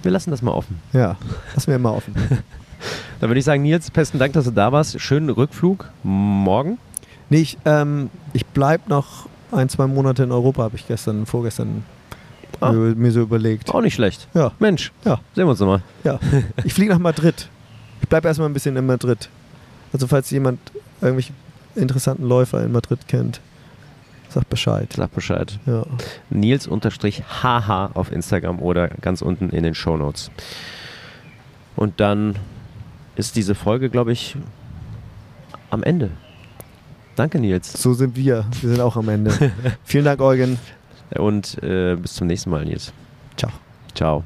Wir 0.03 0.11
lassen 0.11 0.31
das 0.31 0.43
mal 0.43 0.53
offen. 0.53 0.81
Ja, 0.93 1.17
lassen 1.55 1.67
wir 1.69 1.77
immer 1.77 1.93
offen. 1.95 2.15
Dann 3.21 3.29
würde 3.29 3.39
ich 3.41 3.45
sagen, 3.45 3.63
Nils, 3.63 3.91
besten 3.91 4.19
Dank, 4.19 4.33
dass 4.33 4.45
du 4.45 4.53
da 4.53 4.71
warst. 4.73 5.01
Schönen 5.01 5.29
Rückflug 5.29 5.91
morgen. 6.05 6.79
Nee, 7.31 7.41
ich, 7.41 7.59
ähm, 7.65 8.09
ich 8.33 8.47
bleib 8.47 8.89
noch 8.89 9.29
ein, 9.53 9.69
zwei 9.69 9.87
Monate 9.87 10.23
in 10.23 10.33
Europa, 10.33 10.63
habe 10.63 10.77
ich 10.77 10.87
gestern, 10.87 11.27
vorgestern 11.27 11.85
Ah. 12.61 12.73
mir, 12.73 12.95
mir 12.95 13.13
so 13.13 13.21
überlegt. 13.23 13.71
Auch 13.73 13.81
nicht 13.83 13.95
schlecht. 13.95 14.27
Ja, 14.35 14.53
Mensch, 14.59 14.93
Ja. 15.05 15.21
sehen 15.35 15.45
wir 15.47 15.51
uns 15.51 15.61
nochmal. 15.61 15.83
ja. 16.05 16.19
Ich 16.65 16.75
fliege 16.75 16.93
nach 16.93 16.99
Madrid. 16.99 17.49
Ich 18.03 18.09
bleibe 18.09 18.27
erstmal 18.29 18.49
ein 18.49 18.53
bisschen 18.55 18.77
in 18.77 18.87
Madrid. 18.87 19.29
Also 19.93 20.07
falls 20.07 20.31
jemand 20.31 20.59
irgendwelche 21.01 21.33
interessanten 21.77 22.25
Läufer 22.27 22.63
in 22.65 22.73
Madrid 22.73 23.07
kennt, 23.09 23.41
sagt 24.29 24.49
Bescheid. 24.51 24.93
Sag 24.97 25.15
Bescheid. 25.15 25.59
Ja. 25.67 25.85
Nils-HH 26.31 27.91
auf 27.95 28.13
Instagram 28.13 28.61
oder 28.61 28.89
ganz 28.89 29.23
unten 29.23 29.51
in 29.51 29.63
den 29.63 29.75
Shownotes. 29.75 30.31
Und 31.77 32.01
dann 32.01 32.35
ist 33.17 33.37
diese 33.37 33.55
Folge, 33.55 33.89
glaube 33.89 34.13
ich, 34.13 34.37
am 35.71 35.83
Ende. 35.83 36.11
Danke, 37.17 37.39
Nils. 37.39 37.73
So 37.73 37.95
sind 37.95 38.17
wir. 38.17 38.45
Wir 38.61 38.71
sind 38.71 38.81
auch 38.81 38.97
am 38.97 39.09
Ende. 39.09 39.33
Vielen 39.85 40.05
Dank, 40.05 40.21
Eugen. 40.21 40.59
Und 41.17 41.63
äh, 41.63 41.97
bis 41.97 42.15
zum 42.15 42.27
nächsten 42.27 42.51
Mal, 42.51 42.65
Nils. 42.65 42.93
Ciao. 43.37 43.51
Ciao. 43.95 44.25